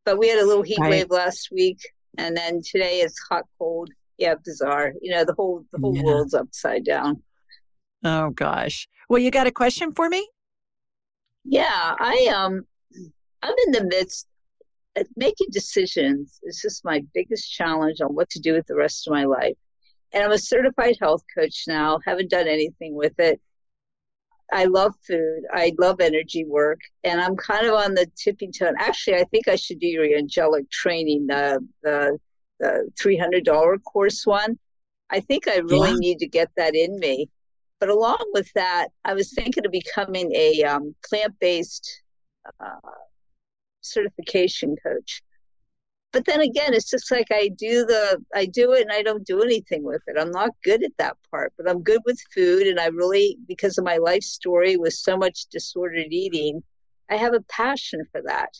but 0.03 0.17
we 0.17 0.27
had 0.27 0.39
a 0.39 0.45
little 0.45 0.63
heat 0.63 0.79
right. 0.79 0.89
wave 0.89 1.09
last 1.09 1.49
week, 1.51 1.79
and 2.17 2.35
then 2.35 2.61
today 2.63 3.01
it's 3.01 3.19
hot, 3.29 3.45
cold. 3.57 3.89
Yeah, 4.17 4.35
bizarre. 4.43 4.93
You 5.01 5.11
know, 5.11 5.25
the 5.25 5.33
whole 5.33 5.65
the 5.71 5.79
whole 5.79 5.95
yeah. 5.95 6.03
world's 6.03 6.33
upside 6.33 6.85
down. 6.85 7.21
Oh 8.03 8.29
gosh. 8.29 8.87
Well, 9.09 9.19
you 9.19 9.31
got 9.31 9.47
a 9.47 9.51
question 9.51 9.91
for 9.91 10.09
me? 10.09 10.27
Yeah, 11.43 11.95
I 11.99 12.31
um, 12.35 12.61
I'm 13.41 13.55
in 13.67 13.71
the 13.71 13.85
midst 13.85 14.27
of 14.95 15.07
making 15.15 15.47
decisions. 15.51 16.39
It's 16.43 16.61
just 16.61 16.85
my 16.85 17.03
biggest 17.13 17.51
challenge 17.51 18.01
on 18.01 18.15
what 18.15 18.29
to 18.31 18.39
do 18.39 18.53
with 18.53 18.65
the 18.67 18.75
rest 18.75 19.07
of 19.07 19.11
my 19.11 19.25
life. 19.25 19.55
And 20.13 20.23
I'm 20.23 20.31
a 20.31 20.37
certified 20.37 20.95
health 20.99 21.23
coach 21.37 21.65
now. 21.67 21.99
Haven't 22.05 22.29
done 22.29 22.47
anything 22.47 22.95
with 22.95 23.19
it. 23.19 23.41
I 24.51 24.65
love 24.65 24.93
food. 25.07 25.43
I 25.51 25.73
love 25.79 25.99
energy 25.99 26.45
work, 26.45 26.79
and 27.03 27.19
I'm 27.19 27.35
kind 27.35 27.65
of 27.65 27.73
on 27.73 27.93
the 27.93 28.09
tipping 28.15 28.51
toe. 28.51 28.71
Actually, 28.79 29.17
I 29.17 29.23
think 29.25 29.47
I 29.47 29.55
should 29.55 29.79
do 29.79 29.87
your 29.87 30.17
angelic 30.17 30.69
training, 30.69 31.27
the 31.27 31.65
the 31.83 32.19
the 32.59 32.89
three 32.99 33.17
hundred 33.17 33.43
dollar 33.43 33.77
course 33.79 34.25
one. 34.25 34.57
I 35.09 35.19
think 35.19 35.47
I 35.47 35.57
really 35.57 35.91
yeah. 35.91 35.97
need 35.97 36.19
to 36.19 36.27
get 36.27 36.49
that 36.57 36.75
in 36.75 36.99
me. 36.99 37.29
But 37.79 37.89
along 37.89 38.25
with 38.33 38.51
that, 38.53 38.89
I 39.03 39.13
was 39.13 39.33
thinking 39.33 39.65
of 39.65 39.71
becoming 39.71 40.31
a 40.33 40.63
um, 40.63 40.95
plant 41.07 41.33
based 41.39 42.01
uh, 42.59 42.79
certification 43.81 44.75
coach 44.81 45.21
but 46.15 46.23
then 46.23 46.39
again 46.39 46.73
it's 46.73 46.89
just 46.89 47.11
like 47.11 47.27
i 47.29 47.49
do 47.57 47.85
the 47.85 48.17
i 48.33 48.45
do 48.45 48.71
it 48.71 48.81
and 48.81 48.91
i 48.93 49.01
don't 49.01 49.27
do 49.27 49.41
anything 49.41 49.83
with 49.83 50.01
it. 50.07 50.15
I'm 50.17 50.31
not 50.31 50.51
good 50.63 50.81
at 50.81 50.95
that 50.97 51.17
part 51.29 51.51
but 51.57 51.69
i'm 51.69 51.83
good 51.83 51.99
with 52.05 52.17
food 52.33 52.67
and 52.67 52.79
i 52.79 52.85
really 52.85 53.37
because 53.49 53.77
of 53.77 53.83
my 53.83 53.97
life 53.97 54.23
story 54.23 54.77
with 54.77 54.93
so 54.93 55.17
much 55.17 55.47
disordered 55.51 56.13
eating 56.13 56.63
i 57.11 57.17
have 57.17 57.33
a 57.33 57.41
passion 57.41 58.05
for 58.13 58.21
that. 58.21 58.53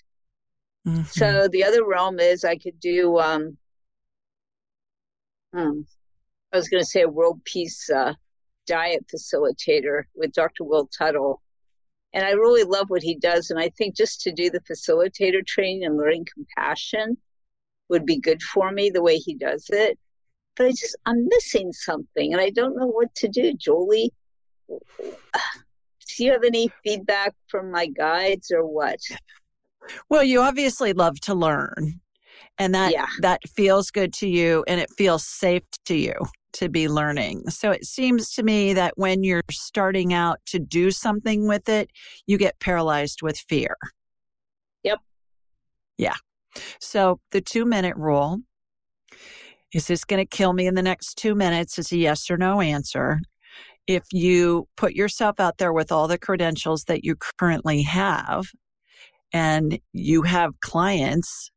Mm-hmm. 0.86 1.04
so 1.04 1.48
the 1.48 1.64
other 1.64 1.88
realm 1.88 2.20
is 2.20 2.44
i 2.44 2.58
could 2.58 2.78
do 2.82 3.18
um 3.20 3.58
hmm, 5.54 5.80
i 6.52 6.58
was 6.58 6.68
going 6.68 6.84
to 6.84 6.90
say 6.90 7.04
a 7.04 7.10
world 7.10 7.40
peace 7.46 7.90
uh, 7.90 8.14
diet 8.68 9.06
facilitator 9.08 10.04
with 10.14 10.34
dr 10.34 10.62
will 10.62 10.88
tuttle. 10.88 11.42
And 12.14 12.26
i 12.26 12.32
really 12.32 12.64
love 12.64 12.90
what 12.90 13.02
he 13.02 13.16
does 13.16 13.50
and 13.50 13.60
i 13.60 13.70
think 13.78 13.96
just 13.96 14.20
to 14.24 14.34
do 14.34 14.50
the 14.50 14.60
facilitator 14.70 15.46
training 15.48 15.86
and 15.86 15.96
learning 15.96 16.28
compassion 16.34 17.18
would 17.90 18.06
be 18.06 18.18
good 18.18 18.42
for 18.42 18.72
me 18.72 18.90
the 18.90 19.04
way 19.04 19.18
he 19.18 19.36
does 19.36 19.66
it. 19.70 19.98
But 20.56 20.68
I 20.68 20.70
just, 20.70 20.96
I'm 21.06 21.28
missing 21.28 21.74
something 21.74 22.32
and 22.32 22.42
I 22.42 22.50
don't 22.50 22.78
know 22.78 22.88
what 22.88 23.14
to 23.16 23.28
do. 23.28 23.54
Julie, 23.54 24.12
do 24.68 26.24
you 26.24 26.32
have 26.32 26.44
any 26.44 26.72
feedback 26.84 27.34
from 27.48 27.72
my 27.72 27.88
guides 27.88 28.52
or 28.52 28.66
what? 28.66 29.00
Well, 30.10 30.24
you 30.24 30.42
obviously 30.42 30.94
love 30.94 31.20
to 31.22 31.36
learn 31.36 32.00
and 32.58 32.74
that 32.74 32.94
Yeah. 32.94 33.08
that 33.20 33.42
feels 33.50 33.92
good 33.92 34.14
to 34.14 34.28
you 34.28 34.64
and 34.68 34.80
it 34.80 34.90
feels 34.98 35.26
safe 35.28 35.64
to 35.86 35.96
you 35.96 36.14
to 36.54 36.70
be 36.70 36.88
learning. 36.88 37.50
So 37.50 37.72
it 37.72 37.86
seems 37.86 38.32
to 38.36 38.44
me 38.44 38.74
that 38.74 38.94
when 38.98 39.24
you're 39.24 39.42
starting 39.52 40.14
out 40.14 40.40
to 40.48 40.60
do 40.60 40.90
something 40.90 41.48
with 41.48 41.68
it, 41.68 41.92
you 42.28 42.38
get 42.38 42.58
paralyzed 42.60 43.22
with 43.22 43.38
fear. 43.38 43.76
Yep. 44.84 45.00
Yeah. 45.98 46.16
So 46.80 47.20
the 47.32 47.42
2-minute 47.42 47.96
rule 47.98 48.40
is 49.74 49.88
this 49.88 50.06
going 50.06 50.26
to 50.26 50.26
kill 50.26 50.54
me 50.54 50.68
in 50.68 50.76
the 50.76 50.82
next 50.82 51.18
2 51.18 51.36
minutes? 51.36 51.78
Is 51.78 51.92
a 51.92 51.98
yes 51.98 52.30
or 52.30 52.38
no 52.38 52.62
answer. 52.62 53.20
If 53.88 54.04
you 54.12 54.68
put 54.78 54.94
yourself 54.94 55.40
out 55.40 55.58
there 55.58 55.74
with 55.74 55.92
all 55.92 56.08
the 56.08 56.18
credentials 56.18 56.86
that 56.86 57.04
you 57.04 57.16
currently 57.38 57.84
have 57.84 58.46
and 59.32 59.80
you 59.94 60.24
have 60.24 60.60
clients 60.62 61.52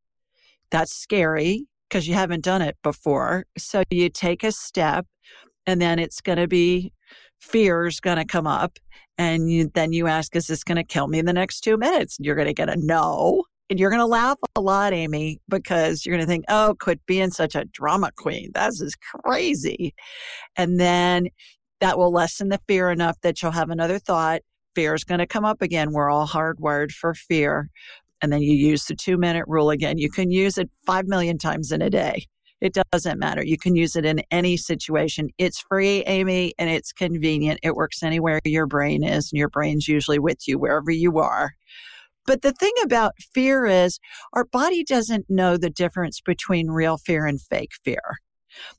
that's 0.69 0.93
scary 0.93 1.65
because 1.89 2.07
you 2.07 2.13
haven't 2.13 2.43
done 2.43 2.61
it 2.61 2.77
before. 2.83 3.45
So 3.57 3.83
you 3.89 4.09
take 4.09 4.43
a 4.43 4.51
step 4.51 5.07
and 5.65 5.81
then 5.81 5.97
it's 5.97 6.21
going 6.21 6.37
to 6.37 6.47
be 6.47 6.93
fear's 7.39 7.99
going 7.99 8.17
to 8.17 8.25
come 8.25 8.47
up. 8.47 8.77
And 9.17 9.51
you, 9.51 9.69
then 9.73 9.91
you 9.91 10.07
ask, 10.07 10.35
is 10.35 10.47
this 10.47 10.63
going 10.63 10.77
to 10.77 10.83
kill 10.83 11.07
me 11.07 11.19
in 11.19 11.25
the 11.25 11.33
next 11.33 11.61
two 11.61 11.77
minutes? 11.77 12.17
You're 12.19 12.35
going 12.35 12.47
to 12.47 12.53
get 12.53 12.69
a 12.69 12.75
no. 12.77 13.43
And 13.69 13.79
you're 13.79 13.91
going 13.91 13.99
to 13.99 14.05
laugh 14.05 14.37
a 14.55 14.61
lot, 14.61 14.93
Amy, 14.93 15.39
because 15.47 16.05
you're 16.05 16.15
going 16.15 16.25
to 16.25 16.31
think, 16.31 16.45
oh, 16.49 16.75
quit 16.79 17.05
being 17.05 17.29
such 17.29 17.55
a 17.55 17.65
drama 17.65 18.11
queen. 18.17 18.49
That's 18.53 18.79
just 18.79 18.97
crazy. 19.01 19.93
And 20.57 20.79
then 20.79 21.29
that 21.79 21.97
will 21.97 22.11
lessen 22.11 22.49
the 22.49 22.59
fear 22.67 22.89
enough 22.89 23.17
that 23.21 23.41
you'll 23.41 23.51
have 23.51 23.69
another 23.69 23.99
thought. 23.99 24.41
Fear 24.75 24.95
is 24.95 25.03
going 25.03 25.19
to 25.19 25.27
come 25.27 25.45
up 25.45 25.61
again. 25.61 25.91
We're 25.91 26.09
all 26.09 26.27
hardwired 26.27 26.91
for 26.91 27.13
fear 27.13 27.69
and 28.21 28.31
then 28.31 28.41
you 28.41 28.53
use 28.53 28.85
the 28.85 28.95
two 28.95 29.17
minute 29.17 29.45
rule 29.47 29.69
again. 29.69 29.97
You 29.97 30.09
can 30.09 30.31
use 30.31 30.57
it 30.57 30.69
five 30.85 31.07
million 31.07 31.37
times 31.37 31.71
in 31.71 31.81
a 31.81 31.89
day. 31.89 32.25
It 32.61 32.77
doesn't 32.91 33.19
matter. 33.19 33.43
You 33.43 33.57
can 33.57 33.75
use 33.77 33.95
it 33.95 34.03
in 34.03 34.21
any 34.31 34.57
situation. 34.57 35.29
It's 35.37 35.61
free, 35.61 36.03
Amy, 36.03 36.53
and 36.59 36.69
it's 36.69 36.91
convenient. 36.91 37.61
It 37.63 37.75
works 37.75 38.03
anywhere 38.03 38.41
your 38.43 38.67
brain 38.67 39.01
is, 39.01 39.31
and 39.31 39.39
your 39.39 39.47
brain's 39.47 39.87
usually 39.87 40.19
with 40.19 40.45
you 40.45 40.59
wherever 40.59 40.91
you 40.91 41.19
are. 41.19 41.53
But 42.29 42.43
the 42.43 42.51
thing 42.51 42.73
about 42.83 43.15
fear 43.33 43.65
is 43.65 43.99
our 44.33 44.45
body 44.45 44.83
doesn't 44.83 45.25
know 45.29 45.57
the 45.57 45.71
difference 45.71 46.21
between 46.21 46.67
real 46.67 46.99
fear 46.99 47.25
and 47.25 47.41
fake 47.41 47.71
fear. 47.83 48.03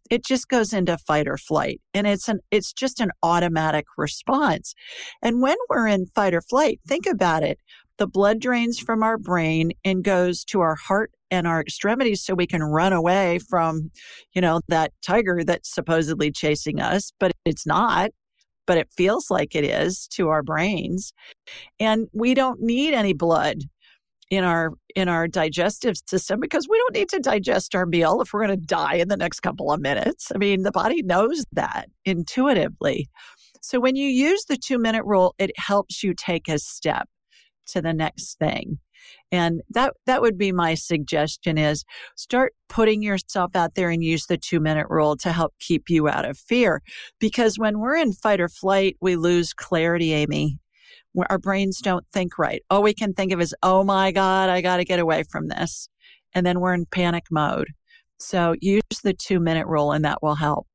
It 0.09 0.25
just 0.25 0.47
goes 0.47 0.73
into 0.73 0.97
fight 0.97 1.27
or 1.27 1.37
flight 1.37 1.81
and 1.93 2.07
it's 2.07 2.29
an 2.29 2.39
it's 2.53 2.73
just 2.73 3.01
an 3.01 3.11
automatic 3.25 3.87
response. 3.99 4.73
And 5.21 5.43
when 5.43 5.57
we're 5.69 5.89
in 5.89 6.07
fight 6.15 6.33
or 6.33 6.43
flight, 6.43 6.79
think 6.87 7.07
about 7.07 7.43
it 7.43 7.59
the 7.99 8.07
blood 8.07 8.39
drains 8.39 8.79
from 8.79 9.03
our 9.03 9.19
brain 9.19 9.73
and 9.85 10.05
goes 10.05 10.45
to 10.45 10.61
our 10.61 10.77
heart 10.77 11.11
and 11.33 11.49
our 11.49 11.61
extremities 11.61 12.25
so 12.25 12.35
we 12.35 12.47
can 12.47 12.63
run 12.63 12.93
away 12.93 13.41
from, 13.41 13.91
you 14.33 14.41
know, 14.41 14.61
that 14.69 14.93
tiger 15.03 15.43
that's 15.43 15.75
supposedly 15.75 16.31
chasing 16.31 16.81
us, 16.81 17.11
but 17.19 17.33
it's 17.45 17.67
not. 17.67 18.13
But 18.71 18.79
it 18.79 18.89
feels 18.97 19.33
like 19.33 19.57
it 19.57 19.65
is 19.65 20.07
to 20.13 20.29
our 20.29 20.45
brains. 20.45 21.13
And 21.81 22.07
we 22.13 22.35
don't 22.35 22.61
need 22.61 22.95
any 22.95 23.15
blood 23.15 23.63
in 24.31 24.45
our 24.45 24.75
in 24.95 25.09
our 25.09 25.27
digestive 25.27 25.97
system 26.07 26.39
because 26.39 26.69
we 26.71 26.79
don't 26.79 26.95
need 26.95 27.09
to 27.09 27.19
digest 27.19 27.75
our 27.75 27.85
meal 27.85 28.21
if 28.21 28.33
we're 28.33 28.47
going 28.47 28.57
to 28.57 28.65
die 28.65 28.95
in 28.95 29.09
the 29.09 29.17
next 29.17 29.41
couple 29.41 29.73
of 29.73 29.81
minutes. 29.81 30.31
I 30.33 30.39
mean, 30.39 30.63
the 30.63 30.71
body 30.71 31.03
knows 31.03 31.45
that 31.51 31.89
intuitively. 32.05 33.09
So 33.61 33.81
when 33.81 33.97
you 33.97 34.07
use 34.07 34.45
the 34.45 34.57
2 34.57 34.79
minute 34.79 35.05
rule, 35.05 35.35
it 35.41 35.51
helps 35.57 36.05
you 36.05 36.15
take 36.15 36.47
a 36.47 36.61
step 36.61 37.09
to 37.71 37.83
the 37.83 37.93
next 37.93 38.39
thing. 38.39 38.79
And 39.33 39.63
that 39.71 39.95
that 40.07 40.23
would 40.23 40.37
be 40.37 40.53
my 40.53 40.75
suggestion 40.75 41.59
is 41.59 41.85
start 42.17 42.53
putting 42.69 43.03
yourself 43.03 43.55
out 43.55 43.75
there 43.75 43.91
and 43.91 44.03
use 44.03 44.27
the 44.27 44.39
2 44.39 44.61
minute 44.61 44.87
rule 44.89 45.17
to 45.19 45.33
help 45.33 45.55
keep 45.61 45.89
you 45.89 46.09
out 46.09 46.25
of 46.25 46.39
fear 46.39 46.83
because 47.19 47.59
when 47.59 47.79
we're 47.79 47.97
in 47.97 48.13
fight 48.13 48.41
or 48.41 48.49
flight 48.49 48.97
we 49.01 49.17
lose 49.17 49.53
clarity 49.53 50.13
Amy. 50.13 50.59
Our 51.29 51.39
brains 51.39 51.81
don't 51.81 52.05
think 52.13 52.39
right. 52.39 52.63
All 52.71 52.85
we 52.85 52.95
can 52.95 53.15
think 53.15 53.33
of 53.33 53.41
is 53.41 53.55
oh 53.63 53.83
my 53.83 54.13
god, 54.13 54.49
I 54.49 54.61
got 54.61 54.77
to 54.77 54.85
get 54.85 55.01
away 55.01 55.25
from 55.25 55.49
this. 55.49 55.89
And 56.35 56.47
then 56.47 56.61
we're 56.61 56.75
in 56.75 56.87
panic 56.87 57.25
mode. 57.31 57.69
So 58.19 58.55
use 58.61 58.83
the 59.03 59.15
2 59.15 59.41
minute 59.41 59.67
rule 59.67 59.93
and 59.93 60.05
that 60.05 60.23
will 60.23 60.37
help. 60.37 60.67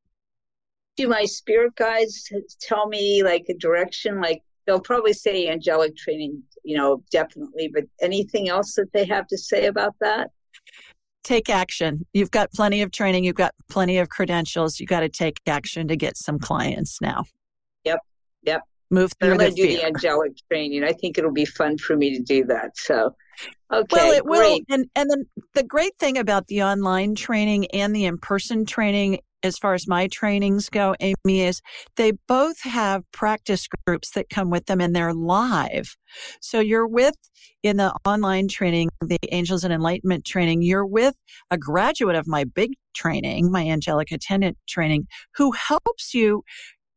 Do 0.97 1.07
my 1.07 1.25
spirit 1.25 1.75
guides 1.75 2.29
tell 2.61 2.87
me 2.87 3.23
like 3.23 3.45
a 3.49 3.57
direction 3.57 4.21
like 4.21 4.41
they'll 4.65 4.79
probably 4.79 5.13
say 5.13 5.47
angelic 5.47 5.95
training, 5.95 6.41
you 6.65 6.75
know, 6.75 7.03
definitely, 7.11 7.69
but 7.73 7.85
anything 8.01 8.49
else 8.49 8.73
that 8.73 8.91
they 8.91 9.05
have 9.05 9.27
to 9.27 9.37
say 9.37 9.67
about 9.67 9.95
that? 10.01 10.31
Take 11.23 11.49
action. 11.49 12.05
You've 12.13 12.31
got 12.31 12.51
plenty 12.51 12.81
of 12.81 12.91
training, 12.91 13.23
you've 13.23 13.35
got 13.35 13.53
plenty 13.69 13.99
of 13.99 14.09
credentials. 14.09 14.79
You 14.79 14.87
got 14.87 14.99
to 14.99 15.09
take 15.09 15.39
action 15.47 15.87
to 15.87 15.95
get 15.95 16.17
some 16.17 16.39
clients 16.39 16.99
now. 17.01 17.25
Yep. 17.85 17.99
Yep. 18.43 18.61
Move 18.91 19.11
through 19.19 19.31
I'm 19.31 19.37
going 19.37 19.49
to 19.51 19.55
do 19.55 19.67
fear. 19.67 19.77
the 19.77 19.85
angelic 19.85 20.33
training. 20.51 20.83
I 20.83 20.91
think 20.91 21.17
it'll 21.17 21.31
be 21.31 21.45
fun 21.45 21.77
for 21.77 21.95
me 21.95 22.15
to 22.17 22.21
do 22.21 22.45
that. 22.45 22.77
So, 22.77 23.15
okay. 23.73 23.85
well, 23.91 24.11
it 24.11 24.25
will. 24.25 24.59
And 24.69 24.87
and 24.95 25.09
then 25.09 25.25
the 25.55 25.63
great 25.63 25.95
thing 25.97 26.17
about 26.17 26.47
the 26.47 26.61
online 26.61 27.15
training 27.15 27.65
and 27.71 27.95
the 27.95 28.05
in-person 28.05 28.65
training 28.65 29.19
as 29.43 29.57
far 29.57 29.73
as 29.73 29.87
my 29.87 30.07
trainings 30.07 30.69
go, 30.69 30.95
Amy, 30.99 31.41
is 31.41 31.61
they 31.97 32.13
both 32.27 32.61
have 32.61 33.03
practice 33.11 33.67
groups 33.85 34.11
that 34.11 34.29
come 34.29 34.49
with 34.49 34.65
them 34.65 34.81
and 34.81 34.95
they're 34.95 35.13
live. 35.13 35.95
So 36.41 36.59
you're 36.59 36.87
with 36.87 37.15
in 37.63 37.77
the 37.77 37.93
online 38.05 38.47
training, 38.47 38.89
the 39.01 39.17
Angels 39.31 39.63
and 39.63 39.73
Enlightenment 39.73 40.25
training, 40.25 40.61
you're 40.61 40.85
with 40.85 41.15
a 41.51 41.57
graduate 41.57 42.15
of 42.15 42.27
my 42.27 42.43
big 42.43 42.71
training, 42.95 43.51
my 43.51 43.65
angelic 43.65 44.11
attendant 44.11 44.57
training, 44.67 45.07
who 45.35 45.51
helps 45.51 46.13
you 46.13 46.43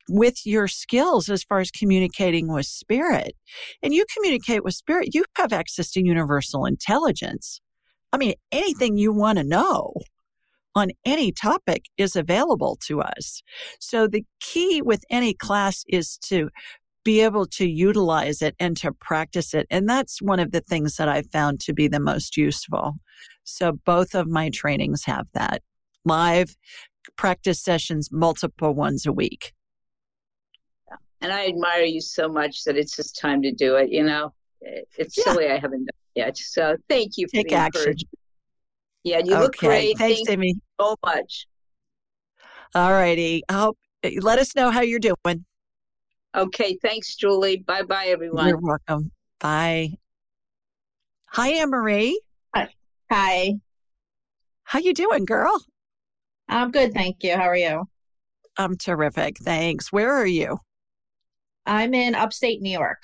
with 0.08 0.46
your 0.46 0.68
skills 0.68 1.28
as 1.28 1.42
far 1.42 1.60
as 1.60 1.70
communicating 1.70 2.52
with 2.52 2.66
spirit. 2.66 3.34
And 3.82 3.92
you 3.92 4.04
communicate 4.14 4.64
with 4.64 4.74
spirit, 4.74 5.14
you 5.14 5.24
have 5.36 5.52
access 5.52 5.90
to 5.92 6.04
universal 6.04 6.64
intelligence. 6.64 7.60
I 8.12 8.16
mean, 8.16 8.34
anything 8.50 8.96
you 8.96 9.12
want 9.12 9.38
to 9.38 9.44
know 9.44 9.92
on 10.78 10.90
any 11.04 11.32
topic 11.32 11.86
is 11.98 12.16
available 12.16 12.78
to 12.86 13.00
us. 13.00 13.42
So 13.80 14.06
the 14.06 14.24
key 14.40 14.80
with 14.82 15.04
any 15.10 15.34
class 15.34 15.84
is 15.88 16.16
to 16.24 16.48
be 17.04 17.20
able 17.20 17.46
to 17.46 17.66
utilize 17.66 18.42
it 18.42 18.54
and 18.58 18.76
to 18.78 18.92
practice 18.92 19.54
it. 19.54 19.66
And 19.70 19.88
that's 19.88 20.20
one 20.20 20.40
of 20.40 20.52
the 20.52 20.60
things 20.60 20.96
that 20.96 21.08
I've 21.08 21.30
found 21.30 21.60
to 21.60 21.72
be 21.72 21.88
the 21.88 22.00
most 22.00 22.36
useful. 22.36 22.96
So 23.44 23.72
both 23.84 24.14
of 24.14 24.26
my 24.26 24.50
trainings 24.50 25.04
have 25.04 25.26
that 25.34 25.62
live 26.04 26.54
practice 27.16 27.60
sessions, 27.62 28.10
multiple 28.12 28.74
ones 28.74 29.06
a 29.06 29.12
week. 29.12 29.52
and 31.20 31.32
I 31.32 31.46
admire 31.48 31.82
you 31.82 32.00
so 32.00 32.28
much 32.28 32.64
that 32.64 32.76
it's 32.76 32.94
just 32.94 33.18
time 33.18 33.42
to 33.42 33.52
do 33.52 33.76
it. 33.76 33.90
You 33.90 34.04
know, 34.04 34.32
it's 34.60 35.16
Yeah. 35.16 35.24
silly 35.24 35.48
I 35.48 35.58
haven't 35.58 35.86
done 35.86 36.00
it 36.14 36.20
yet. 36.20 36.36
So, 36.36 36.76
thank 36.88 37.12
you 37.16 37.26
for 37.26 37.36
Take 37.36 37.48
the 37.48 37.54
action. 37.54 37.96
Encouragement. 39.12 39.30
Yeah, 39.30 39.36
you 39.36 39.42
look 39.42 39.56
okay. 39.56 39.66
great. 39.66 39.98
Thanks, 39.98 40.16
Thank 40.18 40.28
you 40.28 40.34
Amy. 40.34 40.54
so 40.80 40.96
much. 41.04 41.46
All 42.74 42.92
righty. 42.92 43.42
I 43.48 43.52
hope 43.54 43.78
eh, 44.02 44.18
let 44.20 44.38
us 44.38 44.54
know 44.54 44.70
how 44.70 44.82
you're 44.82 45.00
doing. 45.00 45.44
Okay, 46.36 46.78
thanks, 46.82 47.16
Julie. 47.16 47.58
Bye, 47.58 47.82
bye, 47.82 48.06
everyone. 48.06 48.48
You're 48.48 48.60
welcome. 48.60 49.10
Bye. 49.40 49.94
Hi, 51.32 51.48
Anne 51.48 51.70
Marie. 51.70 52.20
Hi. 53.10 53.54
How 54.64 54.78
you 54.80 54.92
doing, 54.92 55.24
girl? 55.24 55.64
I'm 56.48 56.70
good, 56.70 56.92
thank 56.92 57.24
you. 57.24 57.34
How 57.36 57.44
are 57.48 57.56
you? 57.56 57.84
I'm 58.58 58.76
terrific. 58.76 59.38
Thanks. 59.38 59.90
Where 59.92 60.12
are 60.12 60.26
you? 60.26 60.58
I'm 61.64 61.94
in 61.94 62.14
upstate 62.14 62.60
New 62.60 62.72
York. 62.72 63.02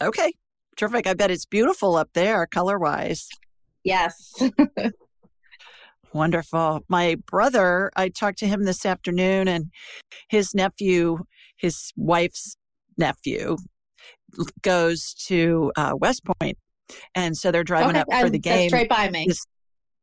Okay. 0.00 0.32
Terrific. 0.76 1.06
I 1.06 1.14
bet 1.14 1.30
it's 1.30 1.46
beautiful 1.46 1.96
up 1.96 2.10
there, 2.14 2.46
color 2.46 2.78
wise. 2.78 3.28
Yes. 3.84 4.34
Wonderful. 6.12 6.80
My 6.88 7.16
brother, 7.26 7.90
I 7.96 8.08
talked 8.08 8.38
to 8.38 8.46
him 8.46 8.64
this 8.64 8.84
afternoon, 8.84 9.46
and 9.46 9.70
his 10.28 10.54
nephew, 10.54 11.18
his 11.56 11.92
wife's 11.96 12.56
nephew, 12.98 13.56
goes 14.62 15.14
to 15.26 15.70
uh, 15.76 15.92
West 15.96 16.22
Point, 16.24 16.58
and 17.14 17.36
so 17.36 17.52
they're 17.52 17.62
driving 17.64 17.90
okay, 17.96 18.00
up 18.00 18.22
for 18.22 18.30
the 18.30 18.38
game. 18.38 18.68
Straight 18.68 18.88
by 18.88 19.08
me. 19.10 19.26
This- 19.28 19.46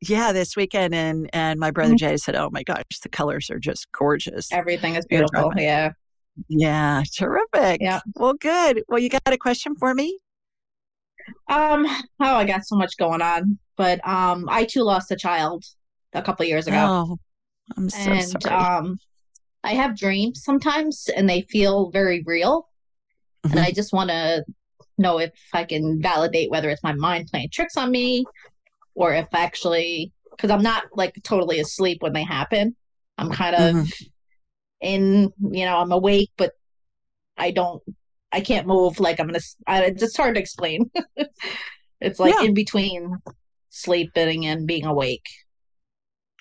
Yeah, 0.02 0.32
this 0.32 0.56
weekend, 0.56 0.94
and 0.94 1.28
and 1.34 1.60
my 1.60 1.72
brother 1.72 1.96
Mhm. 1.96 1.98
Jay 2.00 2.18
said, 2.18 2.36
"Oh 2.36 2.50
my 2.52 2.62
gosh, 2.62 2.84
the 3.02 3.10
colors 3.10 3.50
are 3.50 3.58
just 3.60 3.92
gorgeous." 3.92 4.52
Everything 4.52 4.96
is 4.96 5.06
beautiful. 5.08 5.52
Yeah. 5.58 5.94
Yeah, 6.50 7.02
terrific. 7.18 7.82
Yeah. 7.82 8.02
Well, 8.16 8.36
good. 8.36 8.84
Well, 8.88 9.00
you 9.00 9.10
got 9.10 9.22
a 9.26 9.38
question 9.40 9.74
for 9.76 9.96
me? 9.96 10.20
Um. 11.50 11.88
Oh, 12.20 12.36
I 12.36 12.46
got 12.46 12.66
so 12.68 12.76
much 12.76 12.96
going 12.98 13.24
on, 13.24 13.58
but 13.78 14.06
um, 14.08 14.48
I 14.50 14.66
too 14.66 14.84
lost 14.84 15.12
a 15.12 15.16
child 15.16 15.64
a 16.14 16.22
couple 16.22 16.46
years 16.46 16.68
ago, 16.68 17.08
Oh, 17.10 17.18
I'm 17.78 17.90
so 17.90 18.12
and 18.12 18.44
sorry. 18.44 18.56
um, 18.56 19.00
I 19.64 19.74
have 19.74 19.98
dreams 19.98 20.44
sometimes, 20.44 21.10
and 21.16 21.30
they 21.30 21.42
feel 21.44 21.90
very 21.92 22.24
real, 22.26 22.68
and 23.44 23.54
Mhm. 23.54 23.64
I 23.64 23.72
just 23.72 23.94
want 23.94 24.10
to 24.10 24.44
know 24.98 25.20
if 25.20 25.32
I 25.54 25.64
can 25.64 26.02
validate 26.02 26.50
whether 26.50 26.70
it's 26.70 26.84
my 26.84 26.94
mind 26.94 27.28
playing 27.28 27.50
tricks 27.52 27.78
on 27.78 27.92
me 27.92 28.26
or 28.96 29.14
if 29.14 29.28
actually, 29.34 30.12
because 30.32 30.50
I'm 30.50 30.64
not 30.64 30.86
like 30.94 31.16
totally 31.24 31.60
asleep 31.60 32.02
when 32.02 32.14
they 32.14 32.24
happen. 32.24 32.76
I'm 33.18 33.32
kind 33.32 33.56
of 33.56 33.76
mm-hmm. 33.76 34.06
in, 34.82 35.34
you 35.52 35.66
know, 35.66 35.78
I'm 35.78 35.92
awake, 35.92 36.32
but 36.38 36.54
I 37.38 37.52
don't, 37.52 37.82
I 38.32 38.42
can't 38.42 38.68
move. 38.68 39.00
Like 39.00 39.20
I'm 39.20 39.28
gonna, 39.28 39.40
I, 39.68 39.84
it's 39.86 40.02
just 40.02 40.18
hard 40.18 40.36
to 40.36 40.42
explain. 40.42 40.90
it's 42.02 42.20
like 42.20 42.34
yeah. 42.40 42.46
in 42.46 42.54
between 42.54 43.16
sleeping 43.78 44.46
and 44.46 44.68
being 44.68 44.86
awake. 44.86 45.28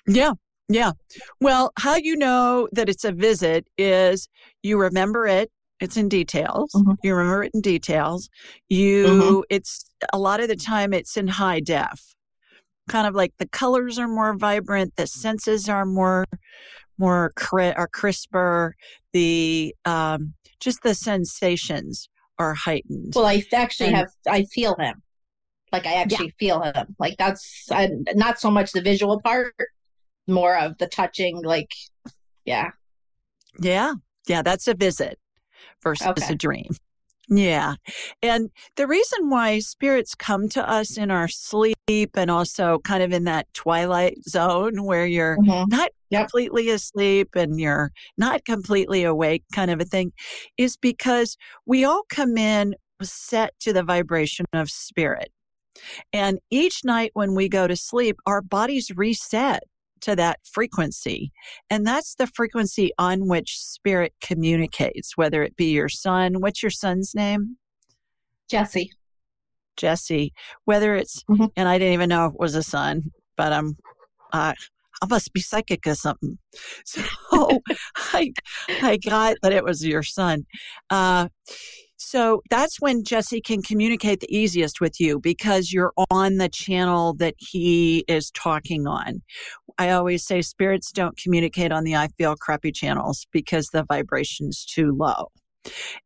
Yeah. 0.07 0.33
Yeah. 0.69 0.91
Well, 1.39 1.71
how 1.77 1.95
you 1.95 2.15
know 2.17 2.67
that 2.73 2.89
it's 2.89 3.05
a 3.05 3.11
visit 3.11 3.67
is 3.77 4.27
you 4.63 4.77
remember 4.79 5.25
it. 5.27 5.49
It's 5.79 5.95
in 5.95 6.09
details. 6.09 6.71
Mm-hmm. 6.73 6.93
You 7.03 7.15
remember 7.15 7.43
it 7.43 7.51
in 7.53 7.61
details. 7.61 8.29
You, 8.67 9.05
mm-hmm. 9.05 9.39
it's 9.49 9.85
a 10.11 10.17
lot 10.17 10.39
of 10.39 10.47
the 10.47 10.55
time 10.55 10.91
it's 10.93 11.15
in 11.15 11.27
high 11.27 11.59
def. 11.59 12.01
Kind 12.89 13.07
of 13.07 13.15
like 13.15 13.33
the 13.37 13.47
colors 13.47 13.99
are 13.99 14.07
more 14.07 14.35
vibrant, 14.37 14.95
the 14.95 15.07
senses 15.07 15.69
are 15.69 15.85
more, 15.85 16.25
more 16.97 17.31
cri- 17.35 17.73
are 17.73 17.87
crisper. 17.87 18.75
The 19.13 19.75
um, 19.85 20.33
just 20.59 20.83
the 20.83 20.95
sensations 20.95 22.09
are 22.39 22.53
heightened. 22.53 23.13
Well, 23.15 23.25
I 23.25 23.43
actually 23.53 23.87
and, 23.87 23.97
have 23.97 24.09
I 24.27 24.43
feel 24.45 24.75
him. 24.75 25.01
Like 25.71 25.85
I 25.85 25.95
actually 25.95 26.27
yeah. 26.27 26.31
feel 26.39 26.61
him. 26.61 26.95
Like 26.99 27.17
that's 27.17 27.67
not 27.69 28.39
so 28.39 28.49
much 28.49 28.71
the 28.71 28.81
visual 28.81 29.21
part, 29.21 29.55
more 30.27 30.57
of 30.57 30.77
the 30.77 30.87
touching. 30.87 31.43
Like, 31.43 31.71
yeah, 32.45 32.71
yeah, 33.59 33.93
yeah. 34.27 34.41
That's 34.41 34.67
a 34.67 34.73
visit 34.73 35.19
versus 35.83 36.07
okay. 36.07 36.33
a 36.33 36.35
dream. 36.35 36.71
Yeah. 37.29 37.75
And 38.21 38.49
the 38.77 38.87
reason 38.87 39.29
why 39.29 39.59
spirits 39.59 40.15
come 40.15 40.47
to 40.49 40.67
us 40.67 40.97
in 40.97 41.11
our 41.11 41.27
sleep 41.27 41.77
and 42.15 42.31
also 42.31 42.79
kind 42.79 43.03
of 43.03 43.11
in 43.11 43.25
that 43.25 43.53
twilight 43.53 44.17
zone 44.27 44.85
where 44.85 45.05
you're 45.05 45.37
mm-hmm. 45.37 45.69
not 45.69 45.91
yep. 46.09 46.21
completely 46.21 46.69
asleep 46.69 47.29
and 47.35 47.59
you're 47.59 47.91
not 48.17 48.45
completely 48.45 49.03
awake 49.03 49.43
kind 49.53 49.71
of 49.71 49.81
a 49.81 49.85
thing 49.85 50.13
is 50.57 50.77
because 50.77 51.35
we 51.65 51.83
all 51.83 52.03
come 52.09 52.37
in 52.37 52.75
set 53.01 53.53
to 53.59 53.73
the 53.73 53.83
vibration 53.83 54.45
of 54.53 54.69
spirit. 54.69 55.29
And 56.13 56.39
each 56.49 56.83
night 56.83 57.11
when 57.13 57.35
we 57.35 57.49
go 57.49 57.67
to 57.67 57.75
sleep, 57.75 58.17
our 58.25 58.41
bodies 58.41 58.91
reset 58.95 59.63
to 60.01 60.15
that 60.15 60.39
frequency. 60.43 61.31
And 61.69 61.85
that's 61.85 62.15
the 62.15 62.27
frequency 62.27 62.91
on 62.97 63.27
which 63.27 63.57
spirit 63.57 64.13
communicates, 64.21 65.17
whether 65.17 65.43
it 65.43 65.55
be 65.55 65.71
your 65.71 65.89
son. 65.89 66.39
What's 66.39 66.61
your 66.61 66.69
son's 66.69 67.13
name? 67.15 67.57
Jesse. 68.49 68.91
Jesse. 69.75 70.33
Whether 70.65 70.95
it's, 70.95 71.23
mm-hmm. 71.29 71.45
and 71.55 71.67
I 71.67 71.77
didn't 71.77 71.93
even 71.93 72.09
know 72.09 72.27
it 72.27 72.39
was 72.39 72.55
a 72.55 72.63
son, 72.63 73.11
but 73.35 73.53
I'm, 73.53 73.77
uh, 74.33 74.53
I 75.01 75.05
must 75.07 75.33
be 75.33 75.41
psychic 75.41 75.85
or 75.85 75.95
something. 75.95 76.37
So 76.85 77.01
I, 78.13 78.31
I 78.81 78.97
got 78.97 79.37
that 79.43 79.53
it 79.53 79.63
was 79.63 79.85
your 79.85 80.03
son. 80.03 80.45
Uh, 80.89 81.27
so 81.97 82.41
that's 82.49 82.79
when 82.79 83.03
Jesse 83.03 83.41
can 83.41 83.63
communicate 83.63 84.19
the 84.19 84.35
easiest 84.35 84.79
with 84.79 84.99
you 84.99 85.19
because 85.19 85.73
you're 85.73 85.93
on 86.11 86.37
the 86.37 86.47
channel 86.47 87.15
that 87.15 87.33
he 87.39 88.05
is 88.07 88.29
talking 88.31 88.85
on. 88.85 89.21
I 89.79 89.89
always 89.89 90.23
say 90.23 90.41
spirits 90.41 90.91
don't 90.91 91.17
communicate 91.17 91.71
on 91.71 91.83
the 91.83 91.95
I 91.95 92.09
feel 92.09 92.35
crappy 92.35 92.71
channels 92.71 93.25
because 93.31 93.67
the 93.67 93.83
vibration's 93.83 94.63
too 94.63 94.95
low. 94.95 95.31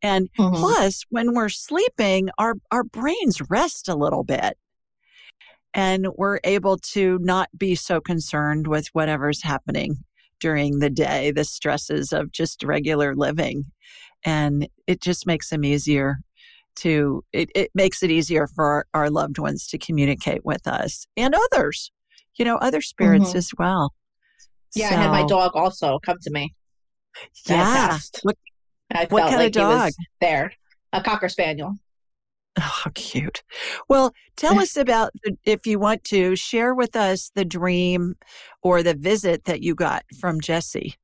And 0.02 0.30
mm-hmm. 0.40 0.56
plus, 0.56 1.04
when 1.10 1.34
we're 1.34 1.50
sleeping, 1.50 2.30
our, 2.38 2.56
our 2.72 2.84
brains 2.84 3.42
rest 3.50 3.90
a 3.90 3.96
little 3.96 4.24
bit 4.24 4.58
and 5.74 6.08
we're 6.16 6.40
able 6.46 6.78
to 6.94 7.20
not 7.22 7.50
be 7.58 7.76
so 7.76 8.00
concerned 8.00 8.68
with 8.68 8.88
whatever's 8.94 9.44
happening 9.44 9.98
during 10.40 10.80
the 10.80 10.90
day, 10.90 11.32
the 11.32 11.44
stresses 11.44 12.12
of 12.12 12.32
just 12.32 12.64
regular 12.64 13.14
living 13.14 13.66
and 14.26 14.68
it 14.88 15.02
just 15.02 15.26
makes 15.26 15.50
them 15.50 15.64
easier 15.64 16.18
to 16.76 17.24
it, 17.34 17.50
it 17.54 17.70
makes 17.76 18.02
it 18.02 18.12
easier 18.12 18.48
for 18.48 18.66
our, 18.66 18.86
our, 18.94 19.10
loved 19.10 19.38
ones 19.38 19.68
to 19.68 19.78
communicate 19.78 20.46
with 20.46 20.66
us 20.68 21.06
and 21.18 21.36
others 21.36 21.92
you 22.38 22.46
know 22.46 22.56
other 22.58 22.82
spirits 22.82 23.30
mm-hmm. 23.30 23.38
as 23.38 23.52
well 23.58 23.94
yeah 24.76 24.90
so, 24.90 24.96
i 24.96 24.98
had 24.98 25.12
my 25.12 25.26
dog 25.26 25.52
also 25.54 26.00
come 26.00 26.18
to 26.22 26.32
me 26.32 26.54
yeah 27.48 27.98
what, 28.24 28.38
what 29.10 29.24
kind 29.24 29.36
like 29.36 29.48
of 29.48 29.52
dog 29.52 29.92
there 30.22 30.54
a 30.94 31.02
cocker 31.02 31.28
spaniel 31.28 31.76
Oh, 32.60 32.84
cute. 32.94 33.44
Well, 33.88 34.12
tell 34.36 34.60
us 34.62 34.76
about, 34.76 35.12
if 35.46 35.66
you 35.66 35.80
want 35.80 36.04
to, 36.06 36.36
share 36.36 36.74
with 36.74 36.96
us 36.96 37.32
the 37.34 37.46
dream 37.46 38.16
or 38.62 38.84
the 38.84 38.94
visit 38.94 39.46
that 39.46 39.62
you 39.62 39.76
got 39.76 40.04
from 40.20 40.42
Jesse. 40.42 40.96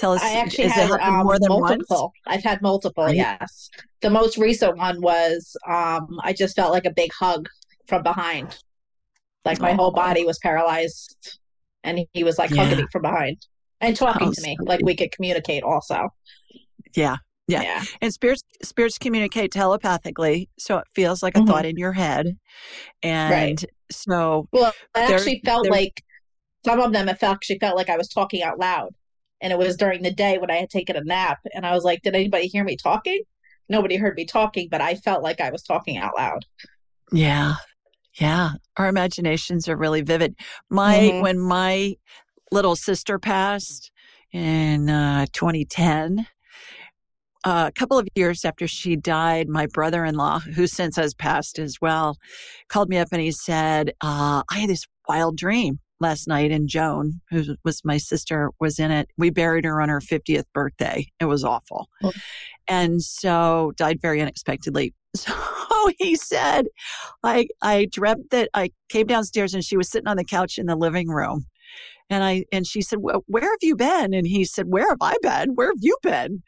Tell 0.00 0.12
us. 0.12 0.22
I 0.22 0.36
actually 0.36 0.68
had 0.68 0.90
um, 0.92 1.24
more 1.24 1.38
than 1.38 1.48
multiple. 1.48 2.12
Once? 2.26 2.38
I've 2.38 2.42
had 2.42 2.62
multiple. 2.62 3.04
Right. 3.04 3.16
Yes. 3.16 3.68
The 4.00 4.08
most 4.08 4.38
recent 4.38 4.78
one 4.78 4.98
was 5.02 5.54
um, 5.68 6.18
I 6.22 6.32
just 6.32 6.56
felt 6.56 6.72
like 6.72 6.86
a 6.86 6.90
big 6.90 7.10
hug 7.12 7.46
from 7.86 8.02
behind, 8.02 8.56
like 9.44 9.60
my 9.60 9.72
oh. 9.72 9.76
whole 9.76 9.90
body 9.90 10.24
was 10.24 10.38
paralyzed, 10.38 11.38
and 11.84 12.00
he 12.14 12.24
was 12.24 12.38
like 12.38 12.50
yeah. 12.50 12.64
hugging 12.64 12.78
me 12.78 12.86
from 12.90 13.02
behind 13.02 13.46
and 13.82 13.94
talking 13.94 14.28
oh, 14.28 14.32
to 14.32 14.40
me, 14.40 14.56
like 14.62 14.80
we 14.82 14.96
could 14.96 15.12
communicate. 15.12 15.62
Also. 15.62 16.08
Yeah. 16.96 17.16
Yeah. 17.46 17.62
yeah. 17.62 17.84
And 18.00 18.10
spirits 18.10 18.42
spirits 18.62 18.96
communicate 18.96 19.52
telepathically, 19.52 20.48
so 20.58 20.78
it 20.78 20.84
feels 20.94 21.22
like 21.22 21.36
a 21.36 21.40
mm-hmm. 21.40 21.48
thought 21.48 21.66
in 21.66 21.76
your 21.76 21.92
head. 21.92 22.38
And 23.02 23.32
right. 23.32 23.64
so 23.92 24.48
Well, 24.50 24.72
I 24.94 25.12
actually 25.12 25.42
felt 25.44 25.68
like 25.68 26.02
some 26.64 26.80
of 26.80 26.92
them 26.94 27.10
it 27.10 27.22
actually 27.22 27.58
felt 27.58 27.76
like 27.76 27.90
I 27.90 27.98
was 27.98 28.08
talking 28.08 28.42
out 28.42 28.58
loud 28.58 28.94
and 29.40 29.52
it 29.52 29.58
was 29.58 29.76
during 29.76 30.02
the 30.02 30.12
day 30.12 30.38
when 30.38 30.50
I 30.50 30.56
had 30.56 30.70
taken 30.70 30.96
a 30.96 31.04
nap. 31.04 31.38
And 31.54 31.66
I 31.66 31.74
was 31.74 31.84
like, 31.84 32.02
did 32.02 32.14
anybody 32.14 32.46
hear 32.46 32.64
me 32.64 32.76
talking? 32.76 33.22
Nobody 33.68 33.96
heard 33.96 34.16
me 34.16 34.24
talking, 34.24 34.68
but 34.70 34.80
I 34.80 34.94
felt 34.96 35.22
like 35.22 35.40
I 35.40 35.50
was 35.50 35.62
talking 35.62 35.96
out 35.96 36.12
loud. 36.16 36.44
Yeah. 37.12 37.54
Yeah. 38.18 38.52
Our 38.76 38.88
imaginations 38.88 39.68
are 39.68 39.76
really 39.76 40.02
vivid. 40.02 40.34
My, 40.68 40.98
mm-hmm. 40.98 41.22
when 41.22 41.38
my 41.38 41.94
little 42.50 42.76
sister 42.76 43.18
passed 43.18 43.90
in 44.32 44.90
uh, 44.90 45.26
2010, 45.32 46.26
uh, 47.44 47.66
a 47.68 47.72
couple 47.78 47.98
of 47.98 48.06
years 48.14 48.44
after 48.44 48.68
she 48.68 48.96
died, 48.96 49.48
my 49.48 49.66
brother 49.66 50.04
in 50.04 50.14
law, 50.14 50.40
who 50.40 50.66
since 50.66 50.96
has 50.96 51.14
passed 51.14 51.58
as 51.58 51.76
well, 51.80 52.16
called 52.68 52.88
me 52.88 52.98
up 52.98 53.08
and 53.12 53.22
he 53.22 53.32
said, 53.32 53.90
uh, 54.02 54.42
I 54.50 54.58
had 54.58 54.68
this 54.68 54.84
wild 55.08 55.36
dream 55.38 55.78
last 56.00 56.26
night 56.26 56.50
and 56.50 56.68
Joan, 56.68 57.20
who 57.30 57.56
was 57.64 57.84
my 57.84 57.98
sister, 57.98 58.50
was 58.58 58.78
in 58.78 58.90
it. 58.90 59.08
We 59.16 59.30
buried 59.30 59.64
her 59.64 59.80
on 59.80 59.88
her 59.88 60.00
50th 60.00 60.44
birthday. 60.54 61.06
It 61.20 61.26
was 61.26 61.44
awful. 61.44 61.88
Oh. 62.02 62.12
And 62.66 63.02
so 63.02 63.72
died 63.76 64.00
very 64.00 64.20
unexpectedly. 64.20 64.94
So 65.16 65.90
he 65.98 66.14
said, 66.14 66.66
I, 67.24 67.48
I 67.62 67.86
dreamt 67.90 68.30
that 68.30 68.50
I 68.54 68.70
came 68.90 69.06
downstairs 69.06 69.54
and 69.54 69.64
she 69.64 69.76
was 69.76 69.88
sitting 69.88 70.06
on 70.06 70.18
the 70.18 70.24
couch 70.24 70.58
in 70.58 70.66
the 70.66 70.76
living 70.76 71.08
room. 71.08 71.46
And 72.10 72.24
I 72.24 72.44
and 72.52 72.66
she 72.66 72.82
said, 72.82 72.98
well, 73.00 73.24
"Where 73.26 73.44
have 73.44 73.62
you 73.62 73.76
been?" 73.76 74.12
And 74.14 74.26
he 74.26 74.44
said, 74.44 74.66
"Where 74.68 74.88
have 74.88 74.98
I 75.00 75.16
been? 75.22 75.54
Where 75.54 75.68
have 75.68 75.78
you 75.80 75.96
been?" 76.02 76.42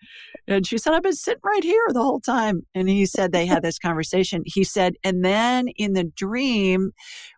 And 0.48 0.66
she 0.66 0.76
said, 0.78 0.92
"I've 0.92 1.02
been 1.02 1.14
sitting 1.14 1.40
right 1.44 1.64
here 1.64 1.84
the 1.88 2.02
whole 2.02 2.20
time." 2.20 2.62
And 2.74 2.88
he 2.88 3.06
said 3.06 3.32
they 3.32 3.46
had 3.46 3.62
this 3.62 3.78
conversation. 3.78 4.42
He 4.44 4.64
said, 4.64 4.94
and 5.04 5.24
then 5.24 5.68
in 5.76 5.92
the 5.94 6.04
dream, 6.04 6.90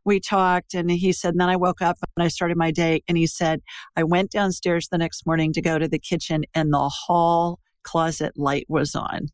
we 0.05 0.21
talked, 0.21 0.75
and 0.75 0.91
he 0.91 1.13
said, 1.13 1.35
and 1.35 1.41
then 1.41 1.49
I 1.51 1.57
woke 1.57 1.83
up 1.83 1.99
and 2.17 2.25
I 2.25 2.29
started 2.29 2.57
my 2.57 2.71
day. 2.71 3.03
And 3.09 3.19
he 3.19 3.27
said, 3.27 3.61
I 3.97 4.05
went 4.05 4.31
downstairs 4.31 4.89
the 4.89 4.99
next 4.99 5.27
morning 5.27 5.53
to 5.53 5.63
go 5.63 5.79
to 5.79 5.89
the 5.89 5.99
kitchen, 5.99 6.45
and 6.55 6.73
the 6.73 6.89
hall 6.89 7.61
closet 7.85 8.33
light 8.37 8.65
was 8.69 8.95
on 8.95 9.29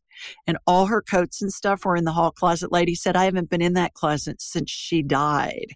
and 0.47 0.57
all 0.67 0.85
her 0.87 1.01
coats 1.01 1.41
and 1.41 1.51
stuff 1.51 1.85
were 1.85 1.95
in 1.95 2.03
the 2.03 2.11
hall 2.11 2.31
closet 2.31 2.71
light. 2.71 2.87
He 2.87 2.95
said, 2.95 3.15
I 3.15 3.25
haven't 3.25 3.49
been 3.49 3.61
in 3.61 3.73
that 3.73 3.93
closet 3.93 4.41
since 4.41 4.69
she 4.69 5.01
died. 5.01 5.67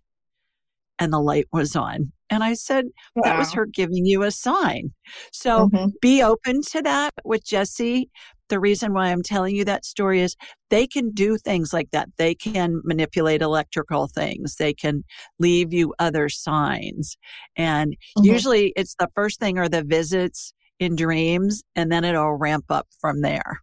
And 1.00 1.12
the 1.12 1.20
light 1.20 1.48
was 1.52 1.76
on. 1.76 2.12
And 2.30 2.44
I 2.44 2.54
said, 2.54 2.86
wow. 3.16 3.24
that 3.24 3.38
was 3.38 3.54
her 3.54 3.66
giving 3.66 4.06
you 4.06 4.24
a 4.24 4.32
sign. 4.32 4.92
So 5.32 5.70
mm-hmm. 5.70 5.90
be 6.02 6.24
open 6.24 6.62
to 6.72 6.82
that 6.82 7.14
with 7.24 7.46
Jesse. 7.46 8.10
The 8.48 8.60
reason 8.60 8.94
why 8.94 9.08
I'm 9.08 9.24
telling 9.24 9.56
you 9.56 9.66
that 9.66 9.86
story 9.86 10.22
is 10.22 10.36
they 10.70 10.88
can 10.88 11.12
do 11.12 11.38
things 11.38 11.74
like 11.74 11.90
that. 11.92 12.10
They 12.18 12.36
can 12.36 12.82
manipulate 12.84 13.42
electrical 13.42 14.08
things. 14.08 14.56
They 14.56 14.74
can 14.74 15.04
leave 15.40 15.74
you 15.74 15.94
other 16.00 16.30
signs. 16.30 17.18
And 17.56 17.94
mm-hmm. 18.18 18.26
usually 18.26 18.74
it's 18.76 18.96
the 18.98 19.10
first 19.16 19.40
thing 19.40 19.58
are 19.58 19.70
the 19.70 19.84
visits 19.84 20.54
in 20.80 20.96
dreams, 20.96 21.64
and 21.76 21.92
then 21.92 22.04
it'll 22.04 22.34
ramp 22.34 22.66
up 22.70 22.88
from 23.00 23.22
there. 23.22 23.62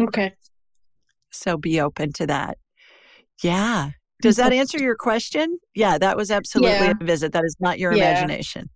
Okay. 0.00 0.34
So 1.30 1.56
be 1.56 1.80
open 1.80 2.12
to 2.14 2.26
that. 2.26 2.58
Yeah. 3.42 3.90
Does 4.20 4.36
that 4.36 4.52
answer 4.52 4.78
your 4.78 4.96
question? 4.96 5.58
Yeah, 5.74 5.98
that 5.98 6.16
was 6.16 6.30
absolutely 6.30 6.72
yeah. 6.72 6.92
a 7.00 7.04
visit. 7.04 7.32
That 7.32 7.44
is 7.44 7.56
not 7.60 7.78
your 7.78 7.92
yeah. 7.92 8.10
imagination. 8.10 8.68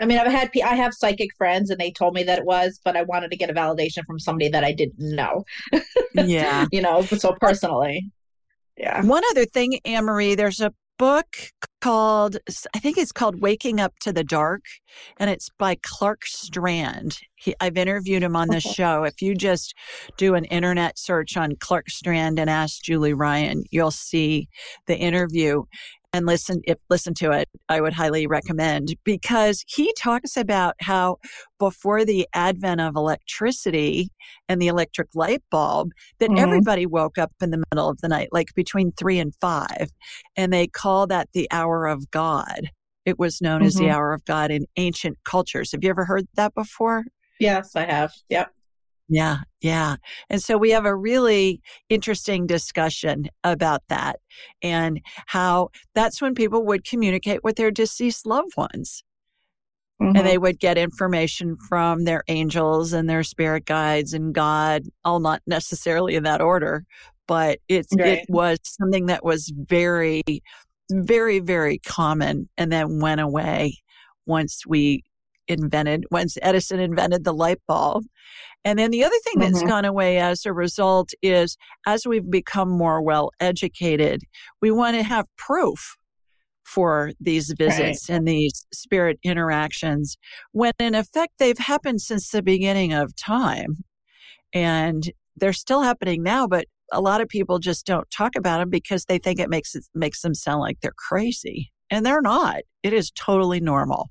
I 0.00 0.06
mean, 0.06 0.18
I've 0.18 0.32
had 0.32 0.50
I 0.64 0.74
have 0.74 0.94
psychic 0.94 1.30
friends, 1.36 1.70
and 1.70 1.80
they 1.80 1.92
told 1.92 2.14
me 2.14 2.24
that 2.24 2.40
it 2.40 2.44
was, 2.44 2.80
but 2.84 2.96
I 2.96 3.02
wanted 3.02 3.30
to 3.30 3.36
get 3.36 3.50
a 3.50 3.54
validation 3.54 4.04
from 4.04 4.18
somebody 4.18 4.48
that 4.48 4.64
I 4.64 4.72
didn't 4.72 4.98
know. 4.98 5.44
Yeah, 6.14 6.66
you 6.72 6.82
know, 6.82 7.02
so 7.02 7.36
personally, 7.40 8.10
yeah. 8.76 9.04
One 9.04 9.22
other 9.30 9.44
thing, 9.44 9.78
Anne 9.84 10.04
Marie, 10.04 10.34
there's 10.34 10.60
a 10.60 10.72
book 10.98 11.26
called 11.82 12.36
I 12.74 12.78
think 12.78 12.96
it's 12.96 13.12
called 13.12 13.42
Waking 13.42 13.80
Up 13.80 13.98
to 14.00 14.12
the 14.12 14.24
Dark, 14.24 14.62
and 15.18 15.28
it's 15.28 15.50
by 15.58 15.76
Clark 15.82 16.24
Strand. 16.24 17.18
He, 17.34 17.54
I've 17.60 17.76
interviewed 17.76 18.22
him 18.22 18.36
on 18.36 18.48
the 18.48 18.60
show. 18.76 19.04
If 19.04 19.20
you 19.20 19.34
just 19.34 19.74
do 20.16 20.34
an 20.34 20.44
internet 20.46 20.98
search 20.98 21.36
on 21.36 21.56
Clark 21.56 21.90
Strand 21.90 22.38
and 22.38 22.48
ask 22.48 22.82
Julie 22.82 23.14
Ryan, 23.14 23.64
you'll 23.70 23.90
see 23.90 24.48
the 24.86 24.96
interview 24.96 25.64
and 26.12 26.26
listen 26.26 26.60
if 26.64 26.78
listen 26.90 27.14
to 27.14 27.30
it 27.30 27.48
i 27.68 27.80
would 27.80 27.92
highly 27.92 28.26
recommend 28.26 28.94
because 29.04 29.64
he 29.66 29.92
talks 29.94 30.36
about 30.36 30.74
how 30.80 31.16
before 31.58 32.04
the 32.04 32.26
advent 32.34 32.80
of 32.80 32.96
electricity 32.96 34.10
and 34.48 34.60
the 34.60 34.68
electric 34.68 35.08
light 35.14 35.42
bulb 35.50 35.90
that 36.18 36.30
mm-hmm. 36.30 36.38
everybody 36.38 36.86
woke 36.86 37.18
up 37.18 37.32
in 37.40 37.50
the 37.50 37.62
middle 37.70 37.88
of 37.88 38.00
the 38.00 38.08
night 38.08 38.28
like 38.32 38.54
between 38.54 38.92
3 38.92 39.18
and 39.18 39.34
5 39.40 39.66
and 40.36 40.52
they 40.52 40.66
call 40.66 41.06
that 41.06 41.28
the 41.32 41.48
hour 41.50 41.86
of 41.86 42.10
god 42.10 42.70
it 43.04 43.18
was 43.18 43.40
known 43.40 43.60
mm-hmm. 43.60 43.66
as 43.66 43.74
the 43.74 43.84
mm-hmm. 43.84 43.94
hour 43.94 44.12
of 44.12 44.24
god 44.24 44.50
in 44.50 44.66
ancient 44.76 45.18
cultures 45.24 45.72
have 45.72 45.82
you 45.82 45.90
ever 45.90 46.04
heard 46.04 46.26
that 46.34 46.54
before 46.54 47.04
yes 47.38 47.74
i 47.76 47.84
have 47.84 48.12
yep 48.28 48.52
yeah, 49.12 49.40
yeah. 49.60 49.96
And 50.30 50.42
so 50.42 50.56
we 50.56 50.70
have 50.70 50.86
a 50.86 50.96
really 50.96 51.60
interesting 51.90 52.46
discussion 52.46 53.26
about 53.44 53.82
that 53.90 54.20
and 54.62 55.02
how 55.26 55.68
that's 55.94 56.22
when 56.22 56.34
people 56.34 56.64
would 56.64 56.84
communicate 56.84 57.44
with 57.44 57.56
their 57.56 57.70
deceased 57.70 58.24
loved 58.24 58.56
ones. 58.56 59.04
Mm-hmm. 60.00 60.16
And 60.16 60.26
they 60.26 60.38
would 60.38 60.58
get 60.58 60.78
information 60.78 61.56
from 61.68 62.04
their 62.04 62.24
angels 62.28 62.94
and 62.94 63.08
their 63.08 63.22
spirit 63.22 63.66
guides 63.66 64.14
and 64.14 64.34
God, 64.34 64.84
all 65.04 65.20
not 65.20 65.42
necessarily 65.46 66.16
in 66.16 66.22
that 66.22 66.40
order, 66.40 66.84
but 67.28 67.58
it's 67.68 67.94
right. 67.94 68.20
it 68.20 68.26
was 68.30 68.58
something 68.64 69.06
that 69.06 69.26
was 69.26 69.52
very, 69.54 70.22
very, 70.90 71.38
very 71.38 71.80
common 71.80 72.48
and 72.56 72.72
then 72.72 72.98
went 72.98 73.20
away 73.20 73.74
once 74.24 74.62
we 74.66 75.04
invented 75.48 76.04
once 76.10 76.36
Edison 76.42 76.80
invented 76.80 77.24
the 77.24 77.34
light 77.34 77.60
bulb. 77.66 78.04
And 78.64 78.78
then 78.78 78.90
the 78.90 79.04
other 79.04 79.16
thing 79.24 79.42
mm-hmm. 79.42 79.52
that's 79.52 79.64
gone 79.64 79.84
away 79.84 80.18
as 80.18 80.46
a 80.46 80.52
result 80.52 81.10
is 81.22 81.56
as 81.86 82.06
we've 82.06 82.30
become 82.30 82.70
more 82.70 83.02
well 83.02 83.30
educated, 83.40 84.22
we 84.60 84.70
want 84.70 84.96
to 84.96 85.02
have 85.02 85.26
proof 85.36 85.96
for 86.64 87.10
these 87.20 87.52
visits 87.58 88.08
right. 88.08 88.16
and 88.16 88.26
these 88.26 88.64
spirit 88.72 89.18
interactions 89.24 90.16
when 90.52 90.72
in 90.78 90.94
effect 90.94 91.34
they've 91.38 91.58
happened 91.58 92.00
since 92.00 92.30
the 92.30 92.42
beginning 92.42 92.92
of 92.92 93.14
time. 93.16 93.78
And 94.54 95.10
they're 95.36 95.52
still 95.52 95.82
happening 95.82 96.22
now, 96.22 96.46
but 96.46 96.66
a 96.92 97.00
lot 97.00 97.20
of 97.20 97.28
people 97.28 97.58
just 97.58 97.86
don't 97.86 98.08
talk 98.10 98.36
about 98.36 98.58
them 98.58 98.70
because 98.70 99.06
they 99.06 99.18
think 99.18 99.40
it 99.40 99.48
makes 99.48 99.74
it 99.74 99.84
makes 99.94 100.20
them 100.20 100.34
sound 100.34 100.60
like 100.60 100.80
they're 100.80 100.92
crazy. 100.96 101.72
And 101.90 102.06
they're 102.06 102.22
not. 102.22 102.62
It 102.82 102.92
is 102.92 103.10
totally 103.10 103.60
normal. 103.60 104.10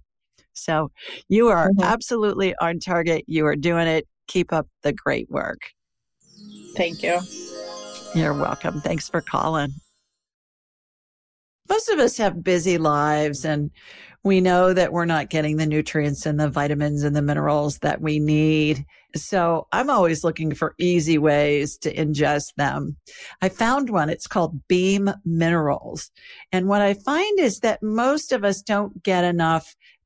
So 0.53 0.91
you 1.29 1.47
are 1.47 1.69
mm-hmm. 1.69 1.83
absolutely 1.83 2.53
on 2.61 2.79
target. 2.79 3.23
You 3.27 3.45
are 3.45 3.55
doing 3.55 3.87
it. 3.87 4.07
Keep 4.31 4.53
up 4.53 4.65
the 4.81 4.93
great 4.93 5.29
work. 5.29 5.71
Thank 6.77 7.03
you. 7.03 7.19
You're 8.15 8.33
welcome. 8.33 8.79
Thanks 8.79 9.09
for 9.09 9.19
calling. 9.19 9.73
Most 11.67 11.89
of 11.89 11.99
us 11.99 12.15
have 12.15 12.41
busy 12.41 12.77
lives 12.77 13.43
and 13.43 13.71
we 14.23 14.39
know 14.39 14.71
that 14.71 14.93
we're 14.93 15.03
not 15.03 15.29
getting 15.29 15.57
the 15.57 15.65
nutrients 15.65 16.25
and 16.25 16.39
the 16.39 16.47
vitamins 16.47 17.03
and 17.03 17.13
the 17.13 17.21
minerals 17.21 17.79
that 17.79 17.99
we 17.99 18.19
need. 18.19 18.85
So 19.17 19.67
I'm 19.73 19.89
always 19.89 20.23
looking 20.23 20.53
for 20.53 20.75
easy 20.79 21.17
ways 21.17 21.77
to 21.79 21.93
ingest 21.93 22.53
them. 22.55 22.95
I 23.41 23.49
found 23.49 23.89
one. 23.89 24.09
It's 24.09 24.27
called 24.27 24.65
Beam 24.69 25.11
Minerals. 25.25 26.09
And 26.53 26.69
what 26.69 26.81
I 26.81 26.93
find 26.93 27.37
is 27.37 27.59
that 27.59 27.83
most 27.83 28.31
of 28.31 28.45
us 28.45 28.61
don't 28.61 29.03
get 29.03 29.25
enough 29.25 29.75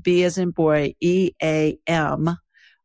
B 0.00 0.24
as 0.24 0.38
in 0.38 0.50
boy, 0.50 0.94
E 1.00 1.32
A 1.42 1.78
M 1.86 2.36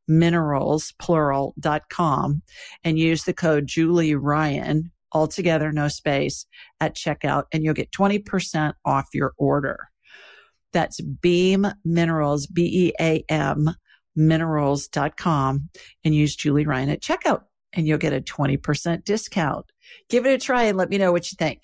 minerals, 0.07 0.93
plural, 0.99 1.53
dot 1.59 1.83
com 1.89 2.41
and 2.83 2.97
use 2.97 3.23
the 3.23 3.33
code 3.33 3.67
Julie 3.67 4.15
Ryan, 4.15 4.91
altogether, 5.11 5.71
no 5.71 5.87
space 5.87 6.45
at 6.79 6.95
checkout 6.95 7.43
and 7.51 7.63
you'll 7.63 7.73
get 7.73 7.91
20% 7.91 8.73
off 8.85 9.07
your 9.13 9.33
order. 9.37 9.89
That's 10.73 11.01
Beam 11.01 11.67
Minerals, 11.83 12.47
B 12.47 12.63
E 12.87 12.93
A 12.99 13.23
M 13.29 13.69
minerals.com 14.15 15.69
and 16.03 16.15
use 16.15 16.35
Julie 16.35 16.65
Ryan 16.65 16.89
at 16.89 17.01
checkout 17.01 17.43
and 17.73 17.87
you'll 17.87 17.97
get 17.99 18.13
a 18.13 18.21
20% 18.21 19.03
discount. 19.03 19.65
Give 20.09 20.25
it 20.25 20.33
a 20.33 20.37
try 20.43 20.63
and 20.63 20.77
let 20.77 20.89
me 20.89 20.97
know 20.97 21.11
what 21.11 21.31
you 21.31 21.35
think. 21.37 21.63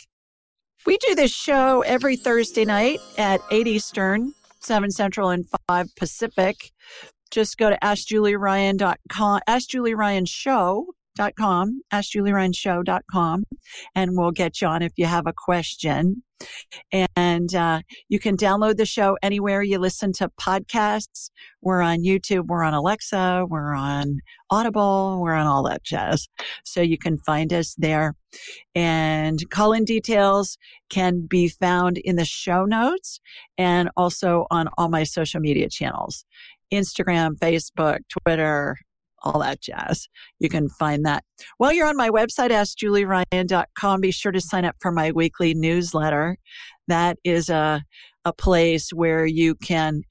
We 0.85 0.97
do 0.97 1.15
this 1.15 1.31
show 1.31 1.81
every 1.81 2.15
Thursday 2.15 2.65
night 2.65 2.99
at 3.17 3.41
8 3.51 3.67
Eastern, 3.67 4.33
7 4.65 4.91
Central 4.91 5.29
and 5.29 5.45
5 5.67 5.87
Pacific. 5.95 6.71
Just 7.31 7.57
go 7.57 7.69
to 7.69 7.77
askjulieryan.com, 7.81 9.41
askjulieryanshow.com, 11.19 11.81
askjulieryanshow.com, 11.91 13.43
and 13.95 14.11
we'll 14.17 14.31
get 14.31 14.61
you 14.61 14.67
on 14.67 14.81
if 14.81 14.93
you 14.97 15.05
have 15.05 15.27
a 15.27 15.33
question. 15.33 16.23
And 17.15 17.55
uh, 17.55 17.81
you 18.09 18.19
can 18.19 18.35
download 18.35 18.75
the 18.75 18.85
show 18.85 19.17
anywhere 19.23 19.63
you 19.63 19.79
listen 19.79 20.11
to 20.13 20.29
podcasts. 20.39 21.29
We're 21.61 21.81
on 21.81 21.99
YouTube, 21.99 22.47
we're 22.47 22.63
on 22.63 22.73
Alexa, 22.73 23.45
we're 23.47 23.73
on 23.73 24.19
Audible, 24.49 25.19
we're 25.21 25.35
on 25.35 25.47
all 25.47 25.63
that 25.63 25.83
jazz. 25.83 26.27
So 26.65 26.81
you 26.81 26.97
can 26.97 27.17
find 27.19 27.53
us 27.53 27.75
there. 27.77 28.15
And 28.75 29.39
call 29.51 29.71
in 29.71 29.85
details 29.85 30.57
can 30.89 31.27
be 31.27 31.47
found 31.47 31.97
in 31.99 32.17
the 32.17 32.25
show 32.25 32.65
notes 32.65 33.21
and 33.57 33.89
also 33.95 34.45
on 34.51 34.67
all 34.77 34.89
my 34.89 35.03
social 35.03 35.39
media 35.39 35.69
channels 35.69 36.25
Instagram, 36.73 37.37
Facebook, 37.37 37.99
Twitter, 38.09 38.75
all 39.23 39.39
that 39.39 39.61
jazz. 39.61 40.07
You 40.39 40.49
can 40.49 40.69
find 40.69 41.05
that. 41.05 41.23
While 41.57 41.73
you're 41.73 41.87
on 41.87 41.97
my 41.97 42.09
website, 42.09 42.51
askjulieryan.com, 42.51 44.01
be 44.01 44.11
sure 44.11 44.31
to 44.31 44.41
sign 44.41 44.65
up 44.65 44.75
for 44.79 44.91
my 44.91 45.11
weekly 45.11 45.53
newsletter. 45.53 46.37
That 46.87 47.17
is 47.23 47.49
a, 47.49 47.83
a 48.25 48.33
place 48.33 48.91
where 48.91 49.25
you 49.25 49.55
can 49.55 50.01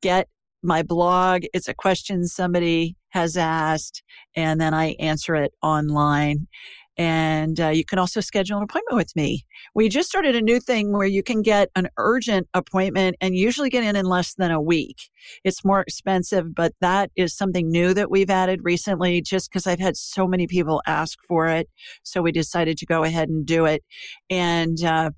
get 0.00 0.28
my 0.62 0.82
blog. 0.82 1.44
It's 1.52 1.68
a 1.68 1.74
question 1.74 2.26
somebody 2.26 2.96
has 3.10 3.36
asked, 3.36 4.02
and 4.34 4.60
then 4.60 4.74
I 4.74 4.96
answer 4.98 5.34
it 5.34 5.52
online. 5.62 6.48
And 6.96 7.58
uh, 7.58 7.68
you 7.68 7.84
can 7.84 7.98
also 7.98 8.20
schedule 8.20 8.56
an 8.56 8.62
appointment 8.62 8.96
with 8.96 9.16
me. 9.16 9.44
We 9.74 9.88
just 9.88 10.08
started 10.08 10.36
a 10.36 10.40
new 10.40 10.60
thing 10.60 10.92
where 10.92 11.06
you 11.06 11.22
can 11.22 11.42
get 11.42 11.70
an 11.74 11.88
urgent 11.98 12.48
appointment 12.54 13.16
and 13.20 13.36
usually 13.36 13.70
get 13.70 13.84
in 13.84 13.96
in 13.96 14.06
less 14.06 14.34
than 14.34 14.50
a 14.50 14.60
week. 14.60 15.10
It's 15.42 15.64
more 15.64 15.80
expensive, 15.80 16.54
but 16.54 16.72
that 16.80 17.10
is 17.16 17.36
something 17.36 17.68
new 17.70 17.94
that 17.94 18.10
we've 18.10 18.30
added 18.30 18.60
recently 18.62 19.20
just 19.22 19.50
because 19.50 19.66
I've 19.66 19.80
had 19.80 19.96
so 19.96 20.26
many 20.26 20.46
people 20.46 20.82
ask 20.86 21.18
for 21.26 21.48
it. 21.48 21.68
So 22.04 22.22
we 22.22 22.32
decided 22.32 22.78
to 22.78 22.86
go 22.86 23.02
ahead 23.02 23.28
and 23.28 23.44
do 23.44 23.64
it. 23.64 23.82
And 24.30 24.82
uh, 24.84 25.10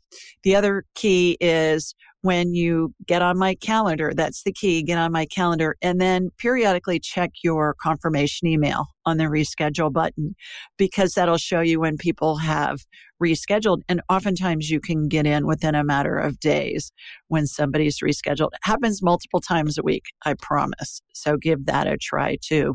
the 0.44 0.56
other 0.56 0.84
key 0.94 1.36
is 1.40 1.94
when 2.26 2.54
you 2.54 2.92
get 3.06 3.22
on 3.22 3.38
my 3.38 3.54
calendar. 3.54 4.12
That's 4.14 4.42
the 4.42 4.52
key. 4.52 4.82
Get 4.82 4.98
on 4.98 5.12
my 5.12 5.26
calendar 5.26 5.76
and 5.80 6.00
then 6.00 6.30
periodically 6.38 6.98
check 6.98 7.30
your 7.42 7.74
confirmation 7.80 8.48
email 8.48 8.86
on 9.06 9.16
the 9.16 9.24
reschedule 9.24 9.92
button 9.92 10.34
because 10.76 11.14
that'll 11.14 11.38
show 11.38 11.60
you 11.60 11.80
when 11.80 11.96
people 11.96 12.36
have 12.36 12.80
rescheduled. 13.22 13.82
And 13.88 14.02
oftentimes 14.10 14.68
you 14.70 14.80
can 14.80 15.08
get 15.08 15.24
in 15.24 15.46
within 15.46 15.76
a 15.76 15.84
matter 15.84 16.18
of 16.18 16.40
days 16.40 16.90
when 17.28 17.46
somebody's 17.46 18.00
rescheduled. 18.00 18.50
It 18.52 18.60
happens 18.64 19.02
multiple 19.02 19.40
times 19.40 19.78
a 19.78 19.82
week, 19.82 20.04
I 20.24 20.34
promise. 20.34 21.00
So 21.14 21.36
give 21.36 21.66
that 21.66 21.86
a 21.86 21.96
try 21.96 22.38
too. 22.42 22.74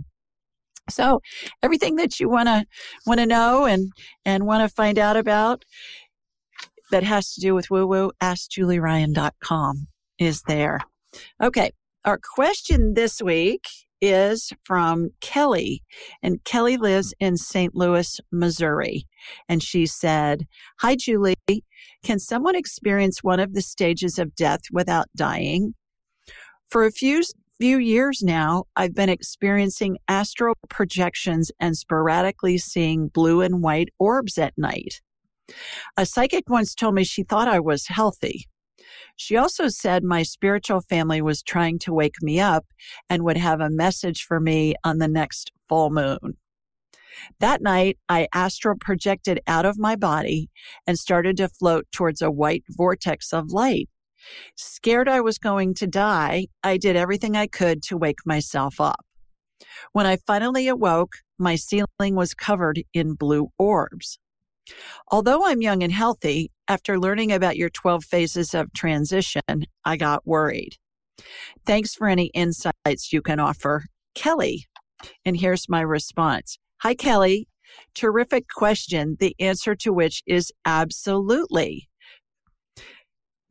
So 0.90 1.22
everything 1.62 1.98
that 1.98 2.20
you 2.20 2.30
want 2.30 2.48
to 2.48 2.66
want 3.06 3.20
to 3.20 3.26
know 3.26 3.66
and 3.66 3.92
and 4.26 4.46
want 4.46 4.68
to 4.68 4.74
find 4.74 4.98
out 4.98 5.18
about 5.18 5.64
that 6.92 7.04
has 7.04 7.34
to 7.34 7.42
do 7.42 7.56
with 7.56 7.70
woo 7.70 7.88
woo, 7.88 8.12
askjulieryan.com 8.22 9.88
is 10.20 10.42
there. 10.48 10.80
Okay. 11.42 11.72
Our 12.06 12.20
question 12.36 12.94
this 12.96 13.22
week 13.22 13.66
is 14.02 14.52
from 14.64 15.12
Kelly, 15.22 15.84
and 16.24 16.44
Kelly 16.44 16.78
lives 16.78 17.14
in 17.20 17.38
St. 17.38 17.76
Louis, 17.76 18.20
Missouri. 18.32 19.06
And 19.48 19.62
she 19.62 19.86
said, 19.86 20.48
Hi, 20.80 20.96
Julie. 20.96 21.36
Can 22.04 22.18
someone 22.18 22.56
experience 22.56 23.24
one 23.24 23.40
of 23.40 23.54
the 23.54 23.62
stages 23.62 24.18
of 24.18 24.36
death 24.36 24.62
without 24.72 25.08
dying? 25.16 25.76
For 26.70 26.86
a 26.86 26.92
few 26.92 27.22
few 27.60 27.78
years 27.78 28.24
now, 28.24 28.64
I've 28.76 28.96
been 28.96 29.10
experiencing 29.10 30.00
astral 30.08 30.56
projections 30.68 31.52
and 31.60 31.78
sporadically 31.78 32.58
seeing 32.58 33.10
blue 33.10 33.42
and 33.42 33.62
white 33.62 33.90
orbs 34.00 34.40
at 34.40 34.58
night. 34.58 35.02
A 35.98 36.06
psychic 36.06 36.50
once 36.50 36.76
told 36.76 36.96
me 36.96 37.04
she 37.04 37.24
thought 37.24 37.48
I 37.48 37.60
was 37.60 37.88
healthy. 37.88 38.48
She 39.16 39.38
also 39.38 39.68
said 39.68 40.04
my 40.04 40.24
spiritual 40.24 40.82
family 40.82 41.22
was 41.22 41.44
trying 41.44 41.80
to 41.80 41.94
wake 41.94 42.22
me 42.22 42.40
up 42.40 42.66
and 43.10 43.24
would 43.24 43.38
have 43.38 43.62
a 43.62 43.70
message 43.70 44.24
for 44.24 44.40
me 44.40 44.76
on 44.84 44.98
the 44.98 45.08
next 45.08 45.52
full 45.70 45.90
moon. 45.90 46.38
That 47.40 47.62
night, 47.62 47.98
I 48.10 48.28
astral 48.34 48.78
projected 48.80 49.42
out 49.48 49.66
of 49.66 49.78
my 49.78 49.96
body 49.96 50.50
and 50.88 50.98
started 50.98 51.38
to 51.38 51.50
float 51.50 51.86
towards 51.92 52.22
a 52.22 52.32
white 52.32 52.64
vortex 52.70 53.34
of 53.34 53.52
light. 53.52 53.90
Scared 54.56 55.10
I 55.10 55.22
was 55.22 55.38
going 55.38 55.74
to 55.76 55.88
die, 55.88 56.48
I 56.64 56.78
did 56.78 56.96
everything 56.96 57.36
I 57.36 57.48
could 57.48 57.84
to 57.84 57.98
wake 57.98 58.26
myself 58.26 58.80
up. 58.80 59.06
When 59.94 60.06
I 60.06 60.18
finally 60.28 60.68
awoke, 60.68 61.16
my 61.38 61.56
ceiling 61.56 62.16
was 62.16 62.34
covered 62.34 62.84
in 62.94 63.14
blue 63.14 63.50
orbs. 63.58 64.20
Although 65.12 65.46
I'm 65.46 65.62
young 65.62 65.84
and 65.84 65.92
healthy, 65.92 66.52
after 66.68 67.00
learning 67.00 67.32
about 67.32 67.58
your 67.58 67.70
12 67.70 68.06
phases 68.06 68.54
of 68.54 68.72
transition, 68.74 69.66
I 69.86 69.98
got 69.98 70.26
worried. 70.26 70.78
Thanks 71.66 71.94
for 71.94 72.08
any 72.08 72.28
insights 72.28 73.12
you 73.12 73.22
can 73.22 73.40
offer. 73.40 73.86
Kelly. 74.16 74.66
And 75.26 75.38
here's 75.38 75.70
my 75.70 75.82
response 75.82 76.58
Hi, 76.82 76.96
Kelly. 76.96 77.48
Terrific 77.94 78.48
question, 78.50 79.18
the 79.20 79.36
answer 79.40 79.76
to 79.76 79.94
which 79.94 80.24
is 80.26 80.52
absolutely. 80.66 81.88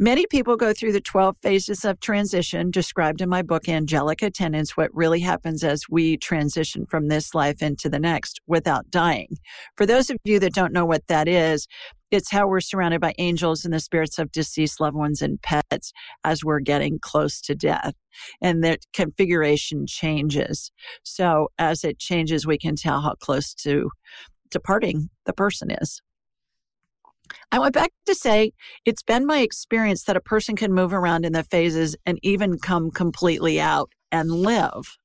Many 0.03 0.25
people 0.31 0.57
go 0.57 0.73
through 0.73 0.93
the 0.93 1.01
12 1.03 1.37
phases 1.43 1.85
of 1.85 2.01
transition 2.01 2.71
described 2.71 3.21
in 3.21 3.29
my 3.29 3.43
book, 3.43 3.69
Angelic 3.69 4.23
Attendants 4.23 4.75
What 4.75 4.89
Really 4.95 5.21
Happens 5.21 5.63
as 5.63 5.91
We 5.91 6.17
Transition 6.17 6.87
from 6.87 7.09
This 7.09 7.35
Life 7.35 7.61
into 7.61 7.91
the 7.91 7.99
Next 7.99 8.41
Without 8.47 8.91
Dying. 8.91 9.37
For 9.77 9.85
those 9.85 10.09
of 10.09 10.17
you 10.25 10.39
that 10.39 10.55
don't 10.55 10.73
know 10.73 10.87
what 10.87 11.07
that 11.09 11.29
is, 11.29 11.67
it's 12.11 12.31
how 12.31 12.49
we're 12.49 12.63
surrounded 12.63 13.03
by 13.03 13.13
angels 13.19 13.67
and 13.67 13.75
the 13.75 13.79
spirits 13.79 14.19
of 14.19 14.33
deceased 14.33 14.81
loved 14.81 14.97
ones 14.97 15.21
and 15.21 15.43
pets 15.43 15.93
as 16.25 16.43
we're 16.43 16.61
getting 16.61 16.99
close 16.99 17.39
to 17.43 17.55
death. 17.55 17.93
And 18.41 18.65
that 18.65 18.87
configuration 18.95 19.85
changes. 19.87 20.73
So 21.03 21.49
as 21.59 21.85
it 21.85 21.99
changes, 21.99 22.47
we 22.47 22.57
can 22.57 22.75
tell 22.75 23.03
how 23.03 23.17
close 23.21 23.53
to 23.57 23.91
departing 24.51 25.11
the 25.27 25.35
person 25.35 25.71
is. 25.71 26.01
I 27.53 27.59
went 27.59 27.75
back 27.75 27.91
to 28.07 28.15
say 28.15 28.53
it's 28.85 29.03
been 29.03 29.27
my 29.27 29.41
experience 29.41 30.05
that 30.05 30.17
a 30.17 30.21
person 30.21 30.57
can 30.57 30.73
move 30.73 30.93
around 30.93 31.25
in 31.25 31.33
the 31.33 31.45
phases 31.45 31.97
and 32.07 32.19
even 32.23 32.59
come 32.59 32.91
completely 32.91 33.61
out 33.61 33.91
and 34.13 34.31
live. 34.31 34.97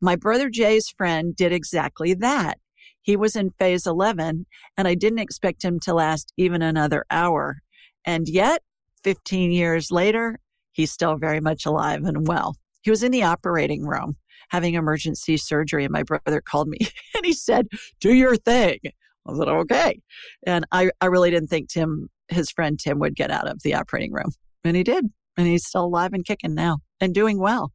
My 0.00 0.16
brother 0.16 0.50
Jay's 0.50 0.88
friend 0.88 1.34
did 1.36 1.52
exactly 1.52 2.14
that. 2.14 2.58
He 3.02 3.16
was 3.16 3.36
in 3.36 3.50
phase 3.50 3.86
11, 3.86 4.46
and 4.76 4.88
I 4.88 4.94
didn't 4.94 5.18
expect 5.18 5.64
him 5.64 5.80
to 5.80 5.94
last 5.94 6.32
even 6.36 6.62
another 6.62 7.04
hour. 7.10 7.62
And 8.04 8.28
yet, 8.28 8.62
15 9.04 9.50
years 9.50 9.90
later, 9.90 10.38
he's 10.72 10.92
still 10.92 11.16
very 11.16 11.40
much 11.40 11.66
alive 11.66 12.04
and 12.04 12.26
well. 12.26 12.56
He 12.82 12.90
was 12.90 13.02
in 13.02 13.12
the 13.12 13.22
operating 13.22 13.84
room 13.84 14.16
having 14.50 14.74
emergency 14.74 15.36
surgery, 15.36 15.84
and 15.84 15.92
my 15.92 16.02
brother 16.02 16.40
called 16.40 16.68
me 16.68 16.78
and 17.16 17.24
he 17.24 17.32
said, 17.32 17.66
Do 18.00 18.12
your 18.14 18.36
thing. 18.36 18.78
I 19.26 19.34
said, 19.36 19.48
okay. 19.48 20.00
And 20.46 20.66
I, 20.72 20.90
I 21.00 21.06
really 21.06 21.30
didn't 21.30 21.48
think 21.48 21.68
Tim, 21.68 22.08
his 22.28 22.50
friend 22.50 22.78
Tim, 22.78 22.98
would 22.98 23.14
get 23.14 23.30
out 23.30 23.48
of 23.48 23.62
the 23.62 23.74
operating 23.74 24.12
room. 24.12 24.30
And 24.64 24.76
he 24.76 24.82
did. 24.82 25.06
And 25.36 25.46
he's 25.46 25.66
still 25.66 25.84
alive 25.84 26.12
and 26.12 26.24
kicking 26.24 26.54
now 26.54 26.78
and 27.00 27.14
doing 27.14 27.38
well. 27.38 27.72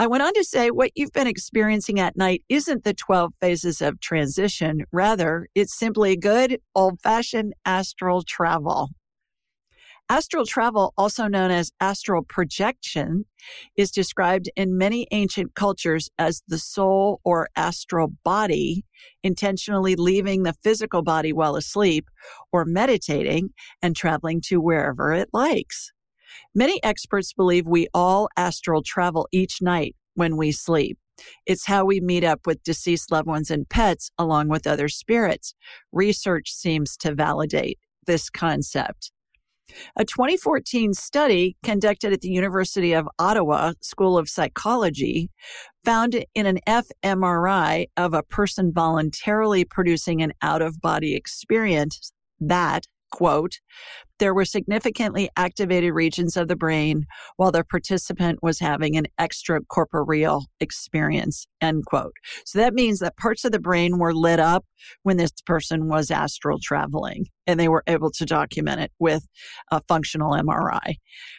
I 0.00 0.06
went 0.06 0.22
on 0.22 0.32
to 0.34 0.44
say 0.44 0.70
what 0.70 0.92
you've 0.94 1.12
been 1.12 1.26
experiencing 1.26 1.98
at 1.98 2.16
night 2.16 2.44
isn't 2.48 2.84
the 2.84 2.94
12 2.94 3.32
phases 3.40 3.82
of 3.82 3.98
transition. 3.98 4.84
Rather, 4.92 5.48
it's 5.56 5.76
simply 5.76 6.16
good 6.16 6.60
old 6.76 7.00
fashioned 7.02 7.52
astral 7.64 8.22
travel. 8.22 8.90
Astral 10.10 10.46
travel, 10.46 10.94
also 10.96 11.26
known 11.26 11.50
as 11.50 11.70
astral 11.80 12.22
projection, 12.22 13.26
is 13.76 13.90
described 13.90 14.50
in 14.56 14.78
many 14.78 15.06
ancient 15.10 15.54
cultures 15.54 16.08
as 16.18 16.42
the 16.48 16.58
soul 16.58 17.20
or 17.24 17.50
astral 17.56 18.08
body 18.24 18.86
intentionally 19.22 19.96
leaving 19.96 20.44
the 20.44 20.54
physical 20.62 21.02
body 21.02 21.30
while 21.30 21.56
asleep 21.56 22.08
or 22.52 22.64
meditating 22.64 23.50
and 23.82 23.94
traveling 23.94 24.40
to 24.46 24.62
wherever 24.62 25.12
it 25.12 25.28
likes. 25.34 25.92
Many 26.54 26.82
experts 26.82 27.34
believe 27.34 27.66
we 27.66 27.88
all 27.92 28.30
astral 28.34 28.82
travel 28.82 29.28
each 29.30 29.60
night 29.60 29.94
when 30.14 30.38
we 30.38 30.52
sleep. 30.52 30.98
It's 31.44 31.66
how 31.66 31.84
we 31.84 32.00
meet 32.00 32.24
up 32.24 32.46
with 32.46 32.62
deceased 32.62 33.12
loved 33.12 33.26
ones 33.26 33.50
and 33.50 33.68
pets 33.68 34.10
along 34.16 34.48
with 34.48 34.66
other 34.66 34.88
spirits. 34.88 35.54
Research 35.92 36.50
seems 36.50 36.96
to 36.98 37.14
validate 37.14 37.78
this 38.06 38.30
concept. 38.30 39.12
A 39.96 40.04
2014 40.04 40.94
study 40.94 41.56
conducted 41.62 42.12
at 42.12 42.20
the 42.20 42.28
University 42.28 42.92
of 42.92 43.08
Ottawa 43.18 43.72
School 43.80 44.16
of 44.16 44.28
Psychology 44.28 45.30
found 45.84 46.24
in 46.34 46.46
an 46.46 46.58
fMRI 46.66 47.86
of 47.96 48.14
a 48.14 48.22
person 48.22 48.72
voluntarily 48.72 49.64
producing 49.64 50.22
an 50.22 50.32
out 50.42 50.62
of 50.62 50.80
body 50.80 51.14
experience 51.14 52.12
that 52.40 52.86
quote, 53.10 53.58
there 54.18 54.34
were 54.34 54.44
significantly 54.44 55.30
activated 55.36 55.94
regions 55.94 56.36
of 56.36 56.48
the 56.48 56.56
brain 56.56 57.06
while 57.36 57.52
the 57.52 57.64
participant 57.64 58.40
was 58.42 58.58
having 58.58 58.96
an 58.96 59.06
extracorporeal 59.20 60.42
experience, 60.60 61.46
end 61.60 61.86
quote. 61.86 62.14
So 62.44 62.58
that 62.58 62.74
means 62.74 62.98
that 62.98 63.16
parts 63.16 63.44
of 63.44 63.52
the 63.52 63.60
brain 63.60 63.98
were 63.98 64.14
lit 64.14 64.40
up 64.40 64.64
when 65.02 65.16
this 65.16 65.32
person 65.46 65.88
was 65.88 66.10
astral 66.10 66.58
traveling 66.62 67.26
and 67.46 67.58
they 67.58 67.68
were 67.68 67.84
able 67.86 68.10
to 68.12 68.26
document 68.26 68.80
it 68.80 68.92
with 68.98 69.26
a 69.70 69.80
functional 69.88 70.32
MRI, 70.32 70.96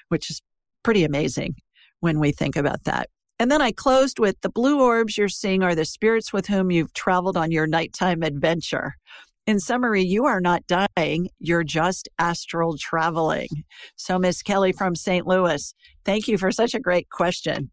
which 0.07 0.29
is 0.29 0.41
pretty 0.83 1.03
amazing 1.03 1.55
when 1.99 2.19
we 2.19 2.31
think 2.31 2.55
about 2.55 2.83
that. 2.85 3.09
And 3.41 3.49
then 3.49 3.61
I 3.61 3.71
closed 3.71 4.19
with 4.19 4.35
the 4.41 4.49
blue 4.49 4.81
orbs 4.81 5.17
you're 5.17 5.29
seeing 5.29 5.63
are 5.63 5.73
the 5.73 5.85
spirits 5.85 6.33
with 6.33 6.47
whom 6.47 6.71
you've 6.71 6.93
traveled 6.93 7.37
on 7.37 7.51
your 7.51 7.67
nighttime 7.67 8.21
adventure. 8.21 8.95
In 9.49 9.59
summary, 9.59 10.03
you 10.03 10.27
are 10.27 10.39
not 10.39 10.61
dying, 10.67 11.31
you're 11.39 11.63
just 11.63 12.07
astral 12.19 12.77
traveling. 12.77 13.47
So, 13.95 14.19
Miss 14.19 14.43
Kelly 14.43 14.71
from 14.71 14.93
St. 14.93 15.25
Louis, 15.25 15.73
thank 16.05 16.27
you 16.27 16.37
for 16.37 16.51
such 16.51 16.75
a 16.75 16.79
great 16.79 17.09
question. 17.09 17.71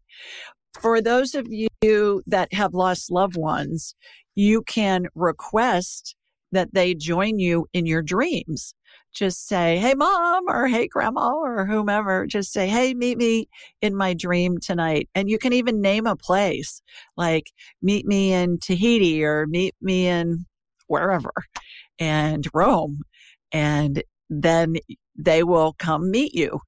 For 0.81 1.01
those 1.01 1.35
of 1.35 1.45
you 1.51 2.23
that 2.25 2.51
have 2.51 2.73
lost 2.73 3.11
loved 3.11 3.37
ones, 3.37 3.93
you 4.33 4.63
can 4.63 5.05
request 5.13 6.15
that 6.51 6.73
they 6.73 6.95
join 6.95 7.37
you 7.37 7.67
in 7.73 7.85
your 7.85 8.01
dreams. 8.01 8.73
Just 9.13 9.47
say, 9.47 9.77
hey, 9.77 9.93
mom, 9.93 10.45
or 10.47 10.65
hey, 10.65 10.87
grandma, 10.87 11.31
or 11.31 11.67
whomever. 11.67 12.25
Just 12.25 12.53
say, 12.53 12.67
hey, 12.67 12.95
meet 12.95 13.19
me 13.19 13.49
in 13.83 13.95
my 13.95 14.15
dream 14.15 14.57
tonight. 14.57 15.09
And 15.13 15.29
you 15.29 15.37
can 15.37 15.53
even 15.53 15.79
name 15.79 16.07
a 16.07 16.15
place 16.15 16.81
like 17.17 17.51
meet 17.83 18.07
me 18.07 18.33
in 18.33 18.57
Tahiti 18.57 19.23
or 19.23 19.45
meet 19.45 19.75
me 19.79 20.07
in 20.07 20.47
wherever 20.87 21.29
and 21.99 22.47
Rome. 22.53 23.01
And 23.51 24.03
then 24.29 24.75
they 25.15 25.43
will 25.43 25.73
come 25.79 26.11
meet 26.11 26.33
you. 26.33 26.59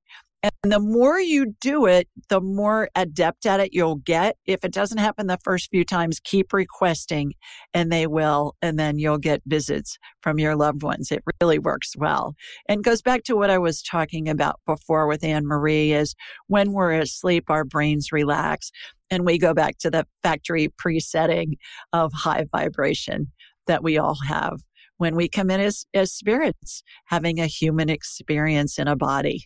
And 0.42 0.72
the 0.72 0.80
more 0.80 1.20
you 1.20 1.54
do 1.60 1.86
it, 1.86 2.08
the 2.30 2.40
more 2.40 2.90
adept 2.96 3.46
at 3.46 3.60
it 3.60 3.74
you'll 3.74 3.98
get. 3.98 4.38
If 4.46 4.64
it 4.64 4.72
doesn't 4.72 4.98
happen 4.98 5.28
the 5.28 5.38
first 5.44 5.70
few 5.70 5.84
times, 5.84 6.22
keep 6.24 6.54
requesting 6.54 7.34
and 7.74 7.92
they 7.92 8.08
will. 8.08 8.56
And 8.62 8.80
then 8.80 9.00
you'll 9.00 9.18
get 9.18 9.42
visits 9.46 9.98
from 10.22 10.40
your 10.40 10.56
loved 10.56 10.82
ones. 10.82 11.12
It 11.12 11.24
really 11.42 11.60
works 11.60 11.94
well. 11.98 12.36
And 12.70 12.86
goes 12.86 13.02
back 13.02 13.24
to 13.24 13.36
what 13.36 13.50
I 13.50 13.58
was 13.58 13.84
talking 13.84 14.30
about 14.30 14.62
before 14.66 15.08
with 15.08 15.26
Anne 15.26 15.46
Marie 15.46 15.92
is 15.92 16.16
when 16.48 16.72
we're 16.72 16.94
asleep, 16.94 17.50
our 17.50 17.66
brains 17.66 18.14
relax 18.14 18.72
and 19.12 19.26
we 19.26 19.38
go 19.38 19.54
back 19.54 19.78
to 19.80 19.92
the 19.92 20.08
factory 20.24 20.70
presetting 20.78 21.58
of 21.92 22.14
high 22.14 22.46
vibration 22.50 23.32
that 23.68 23.84
we 23.84 23.98
all 23.98 24.18
have 24.26 24.62
when 25.00 25.16
we 25.16 25.30
come 25.30 25.50
in 25.50 25.62
as, 25.62 25.86
as 25.94 26.12
spirits, 26.12 26.84
having 27.06 27.40
a 27.40 27.48
human 27.48 27.90
experience 27.90 28.78
in 28.78 28.88
a 28.88 28.98
body. 28.98 29.46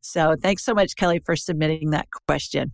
So 0.00 0.34
thanks 0.42 0.64
so 0.64 0.72
much, 0.74 0.96
Kelly, 0.96 1.20
for 1.24 1.36
submitting 1.36 1.90
that 1.90 2.08
question. 2.26 2.72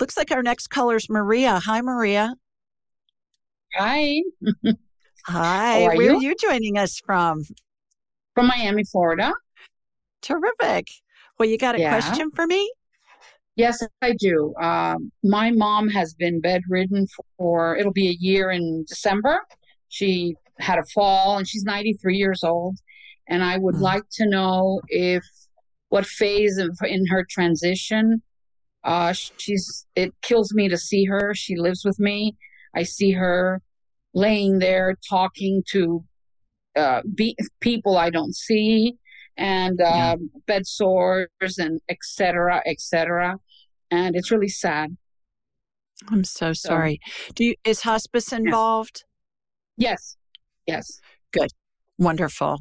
Looks 0.00 0.16
like 0.16 0.32
our 0.32 0.42
next 0.42 0.66
caller 0.68 0.96
is 0.96 1.08
Maria. 1.08 1.60
Hi, 1.64 1.80
Maria. 1.80 2.34
Hi. 3.76 4.22
Hi. 5.26 5.84
Are 5.84 5.96
Where 5.96 6.02
you? 6.02 6.16
are 6.16 6.20
you 6.20 6.34
joining 6.34 6.76
us 6.78 7.00
from? 7.06 7.44
From 8.34 8.48
Miami, 8.48 8.82
Florida. 8.82 9.32
Terrific. 10.20 10.88
Well, 11.38 11.48
you 11.48 11.56
got 11.58 11.76
a 11.76 11.80
Yeah. 11.80 11.90
question 11.90 12.32
for 12.32 12.44
me? 12.46 12.70
Yes, 13.54 13.80
I 14.02 14.14
do. 14.18 14.52
Um, 14.60 15.12
my 15.22 15.52
mom 15.52 15.88
has 15.90 16.12
been 16.14 16.40
bedridden 16.40 17.06
for, 17.38 17.76
it'll 17.76 17.92
be 17.92 18.08
a 18.08 18.16
year 18.18 18.50
in 18.50 18.84
December. 18.88 19.38
She 19.88 20.34
had 20.58 20.78
a 20.78 20.84
fall 20.94 21.36
and 21.38 21.48
she's 21.48 21.64
93 21.64 22.16
years 22.16 22.42
old. 22.44 22.76
And 23.28 23.42
I 23.42 23.56
would 23.58 23.76
Mm. 23.76 23.80
like 23.80 24.04
to 24.14 24.26
know 24.28 24.80
if 24.88 25.24
what 25.88 26.06
phase 26.06 26.58
of, 26.58 26.76
in 26.86 27.06
her 27.06 27.24
transition. 27.28 28.22
Uh, 28.82 29.14
she's, 29.38 29.86
it 29.94 30.12
kills 30.22 30.52
me 30.52 30.68
to 30.68 30.76
see 30.76 31.04
her. 31.04 31.32
She 31.34 31.56
lives 31.56 31.84
with 31.84 31.98
me. 31.98 32.36
I 32.74 32.82
see 32.82 33.12
her 33.12 33.62
laying 34.12 34.58
there 34.58 34.96
talking 35.08 35.62
to 35.70 36.04
uh, 36.76 37.02
be, 37.14 37.36
people 37.60 37.96
I 37.96 38.10
don't 38.10 38.34
see 38.34 38.94
and 39.36 39.78
Yeah. 39.78 40.12
um, 40.12 40.30
bed 40.46 40.66
sores 40.66 41.28
and 41.58 41.80
et 41.88 41.98
cetera, 42.02 42.62
et 42.66 42.80
cetera. 42.80 43.36
And 43.90 44.16
it's 44.16 44.30
really 44.30 44.48
sad. 44.48 44.96
I'm 46.08 46.24
so 46.24 46.52
sorry. 46.52 47.00
Do 47.34 47.44
you 47.44 47.54
is 47.64 47.82
hospice 47.82 48.32
involved? 48.32 49.04
Yes. 49.76 50.16
Yes. 50.66 51.00
Good. 51.32 51.50
Wonderful. 51.98 52.60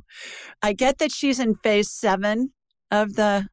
I 0.61 0.73
get 0.73 0.97
that 0.99 1.11
she's 1.11 1.39
in 1.39 1.55
phase 1.55 1.89
seven 1.91 2.53
of 2.91 3.15
the 3.15 3.47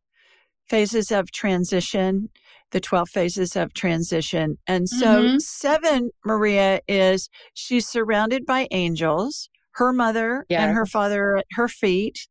phases 0.68 1.10
of 1.10 1.30
transition, 1.32 2.28
the 2.70 2.80
12 2.80 3.08
phases 3.08 3.56
of 3.56 3.72
transition. 3.74 4.56
And 4.66 4.88
so, 4.88 5.22
Mhm. 5.24 5.40
seven, 5.40 6.10
Maria, 6.24 6.80
is 6.86 7.28
she's 7.54 7.88
surrounded 7.88 8.46
by 8.46 8.68
angels, 8.70 9.48
her 9.72 9.92
mother 9.92 10.46
and 10.62 10.72
her 10.76 10.86
father 10.86 11.36
at 11.38 11.46
her 11.52 11.68
feet. 11.68 12.28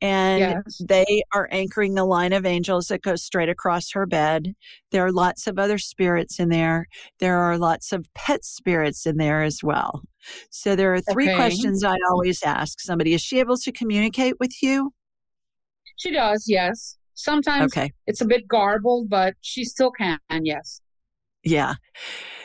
And 0.00 0.40
Yes. 0.40 0.80
they 0.86 1.22
are 1.32 1.48
anchoring 1.50 1.98
a 1.98 2.04
line 2.04 2.32
of 2.32 2.44
angels 2.46 2.88
that 2.88 3.02
goes 3.02 3.22
straight 3.22 3.48
across 3.48 3.90
her 3.92 4.06
bed. 4.06 4.54
There 4.90 5.04
are 5.04 5.12
lots 5.12 5.46
of 5.46 5.58
other 5.58 5.78
spirits 5.78 6.38
in 6.38 6.48
there. 6.48 6.86
There 7.18 7.38
are 7.38 7.58
lots 7.58 7.92
of 7.92 8.06
pet 8.14 8.44
spirits 8.44 9.06
in 9.06 9.16
there 9.16 9.42
as 9.42 9.60
well. 9.62 10.02
So 10.50 10.74
there 10.76 10.94
are 10.94 11.00
three 11.00 11.28
Okay. 11.28 11.36
questions 11.36 11.84
I 11.84 11.96
always 12.10 12.42
ask 12.42 12.80
somebody 12.80 13.14
Is 13.14 13.20
she 13.22 13.38
able 13.40 13.56
to 13.58 13.72
communicate 13.72 14.34
with 14.40 14.62
you? 14.62 14.92
She 15.96 16.10
does. 16.10 16.44
Yes. 16.48 16.96
Sometimes 17.14 17.72
Okay. 17.76 17.92
it's 18.06 18.20
a 18.20 18.24
bit 18.24 18.48
garbled, 18.48 19.08
but 19.08 19.34
she 19.40 19.64
still 19.64 19.90
can. 19.92 20.18
Yes. 20.42 20.80
Yeah. 21.44 21.74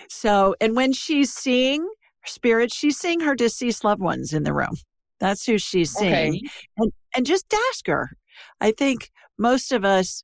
So, 0.10 0.56
and 0.62 0.76
when 0.76 0.94
she's 0.94 1.34
seeing 1.34 1.88
spirits, 2.26 2.76
she's 2.76 2.98
seeing 2.98 3.22
her 3.22 3.34
deceased 3.34 3.84
loved 3.84 4.02
ones 4.02 4.34
in 4.34 4.44
the 4.44 4.54
room. 4.54 4.76
That's 5.20 5.46
who 5.46 5.58
she's 5.58 5.92
seeing. 5.92 6.36
Okay. 6.36 6.42
and 6.78 6.92
and 7.16 7.26
just 7.26 7.54
ask 7.72 7.88
her. 7.88 8.12
I 8.62 8.72
think 8.72 9.12
most 9.38 9.72
of 9.72 9.84
us 9.84 10.24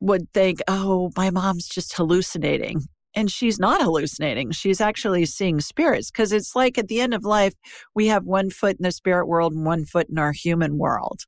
would 0.00 0.32
think, 0.32 0.60
"Oh, 0.68 1.10
my 1.16 1.30
mom's 1.30 1.68
just 1.68 1.94
hallucinating." 1.94 2.82
And 3.14 3.30
she's 3.30 3.58
not 3.58 3.80
hallucinating. 3.80 4.50
She's 4.50 4.80
actually 4.80 5.24
seeing 5.24 5.60
spirits 5.60 6.10
because 6.10 6.32
it's 6.32 6.54
like 6.54 6.76
at 6.76 6.88
the 6.88 7.00
end 7.00 7.14
of 7.14 7.24
life, 7.24 7.54
we 7.94 8.08
have 8.08 8.26
one 8.26 8.50
foot 8.50 8.76
in 8.78 8.82
the 8.82 8.92
spirit 8.92 9.26
world 9.26 9.54
and 9.54 9.64
one 9.64 9.86
foot 9.86 10.08
in 10.10 10.18
our 10.18 10.32
human 10.32 10.76
world. 10.76 11.22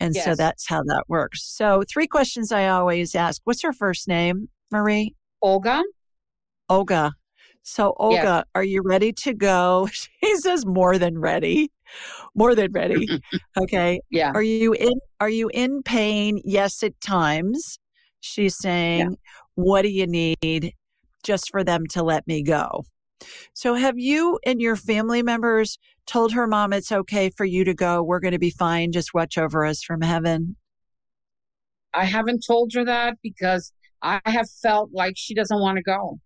And 0.00 0.16
so 0.16 0.34
that's 0.34 0.66
how 0.66 0.82
that 0.84 1.04
works. 1.08 1.44
So, 1.44 1.82
three 1.86 2.06
questions 2.06 2.50
I 2.52 2.68
always 2.68 3.14
ask. 3.14 3.42
What's 3.44 3.60
her 3.62 3.74
first 3.74 4.08
name, 4.08 4.48
Marie? 4.72 5.14
Olga. 5.42 5.82
Olga. 6.70 7.12
So, 7.62 7.94
Olga, 7.98 8.44
are 8.54 8.64
you 8.64 8.82
ready 8.84 9.12
to 9.12 9.34
go? 9.34 9.88
She 10.22 10.36
says 10.36 10.66
more 10.66 10.98
than 10.98 11.18
ready. 11.18 11.70
More 12.34 12.54
than 12.54 12.72
ready. 12.72 13.08
Okay. 13.58 14.00
Yeah. 14.10 14.30
Are 14.32 14.42
you 14.42 14.72
in 14.74 14.92
are 15.18 15.28
you 15.28 15.50
in 15.52 15.82
pain? 15.82 16.40
Yes, 16.44 16.82
at 16.82 16.98
times. 17.00 17.78
She's 18.20 18.56
saying, 18.56 19.16
What 19.54 19.82
do 19.82 19.88
you 19.88 20.06
need 20.06 20.74
just 21.24 21.50
for 21.50 21.64
them 21.64 21.86
to 21.88 22.02
let 22.02 22.26
me 22.26 22.42
go? 22.42 22.84
So 23.54 23.74
have 23.74 23.98
you 23.98 24.38
and 24.46 24.60
your 24.60 24.76
family 24.76 25.22
members 25.22 25.78
told 26.06 26.32
her 26.32 26.46
mom 26.46 26.72
it's 26.72 26.92
okay 26.92 27.30
for 27.30 27.44
you 27.44 27.64
to 27.64 27.74
go? 27.74 28.02
We're 28.02 28.20
going 28.20 28.32
to 28.32 28.38
be 28.38 28.50
fine. 28.50 28.92
Just 28.92 29.12
watch 29.14 29.36
over 29.36 29.64
us 29.64 29.82
from 29.82 30.00
heaven. 30.00 30.56
I 31.92 32.04
haven't 32.04 32.44
told 32.46 32.72
her 32.74 32.84
that 32.84 33.18
because 33.22 33.72
I 34.00 34.20
have 34.24 34.48
felt 34.62 34.90
like 34.92 35.14
she 35.16 35.34
doesn't 35.34 35.60
want 35.60 35.76
to 35.76 35.82
go. 35.82 36.20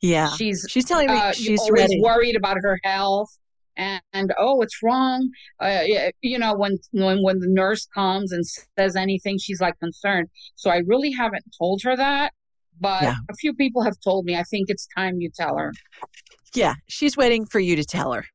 Yeah. 0.00 0.30
She's 0.30 0.66
She's 0.68 0.84
telling 0.84 1.08
me 1.10 1.16
uh, 1.18 1.32
she's 1.32 1.60
always 1.60 1.80
ready. 1.82 2.00
worried 2.00 2.36
about 2.36 2.56
her 2.60 2.78
health 2.84 3.28
and, 3.76 4.02
and 4.12 4.32
oh 4.38 4.56
what's 4.56 4.82
wrong 4.82 5.30
uh, 5.60 5.80
you 6.20 6.38
know 6.38 6.54
when, 6.54 6.76
when 6.90 7.22
when 7.22 7.38
the 7.38 7.48
nurse 7.48 7.86
comes 7.94 8.30
and 8.30 8.44
says 8.78 8.96
anything 8.96 9.38
she's 9.38 9.62
like 9.62 9.78
concerned 9.80 10.28
so 10.56 10.68
i 10.70 10.82
really 10.86 11.10
haven't 11.10 11.42
told 11.58 11.80
her 11.82 11.96
that 11.96 12.34
but 12.78 13.02
Yeah. 13.02 13.14
a 13.30 13.34
few 13.34 13.54
people 13.54 13.82
have 13.82 13.94
told 14.04 14.26
me 14.26 14.36
i 14.36 14.42
think 14.42 14.68
it's 14.68 14.86
time 14.94 15.22
you 15.22 15.30
tell 15.34 15.56
her 15.56 15.72
Yeah, 16.54 16.74
she's 16.86 17.16
waiting 17.16 17.46
for 17.46 17.60
you 17.60 17.74
to 17.76 17.84
tell 17.84 18.12
her. 18.12 18.26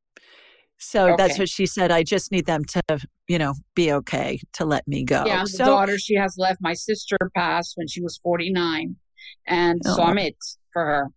So 0.79 1.13
that's 1.17 1.37
what 1.37 1.49
she 1.49 1.65
said. 1.67 1.91
I 1.91 2.01
just 2.03 2.31
need 2.31 2.45
them 2.47 2.63
to, 2.65 2.81
you 3.27 3.37
know, 3.37 3.53
be 3.75 3.91
okay 3.93 4.39
to 4.53 4.65
let 4.65 4.87
me 4.87 5.03
go. 5.03 5.23
yeah 5.25 5.39
I'm 5.39 5.45
the 5.45 5.49
so 5.51 5.65
daughter 5.65 5.99
she 5.99 6.15
has 6.15 6.35
left 6.39 6.59
my 6.61 6.73
sister 6.73 7.17
passed 7.35 7.73
when 7.77 7.87
she 7.87 8.01
was 8.01 8.17
49 8.23 8.95
and 9.47 9.81
so 9.85 10.01
Oh. 10.01 10.05
i'm 10.05 10.17
it 10.17 10.35
for 10.73 10.83
her 10.85 11.07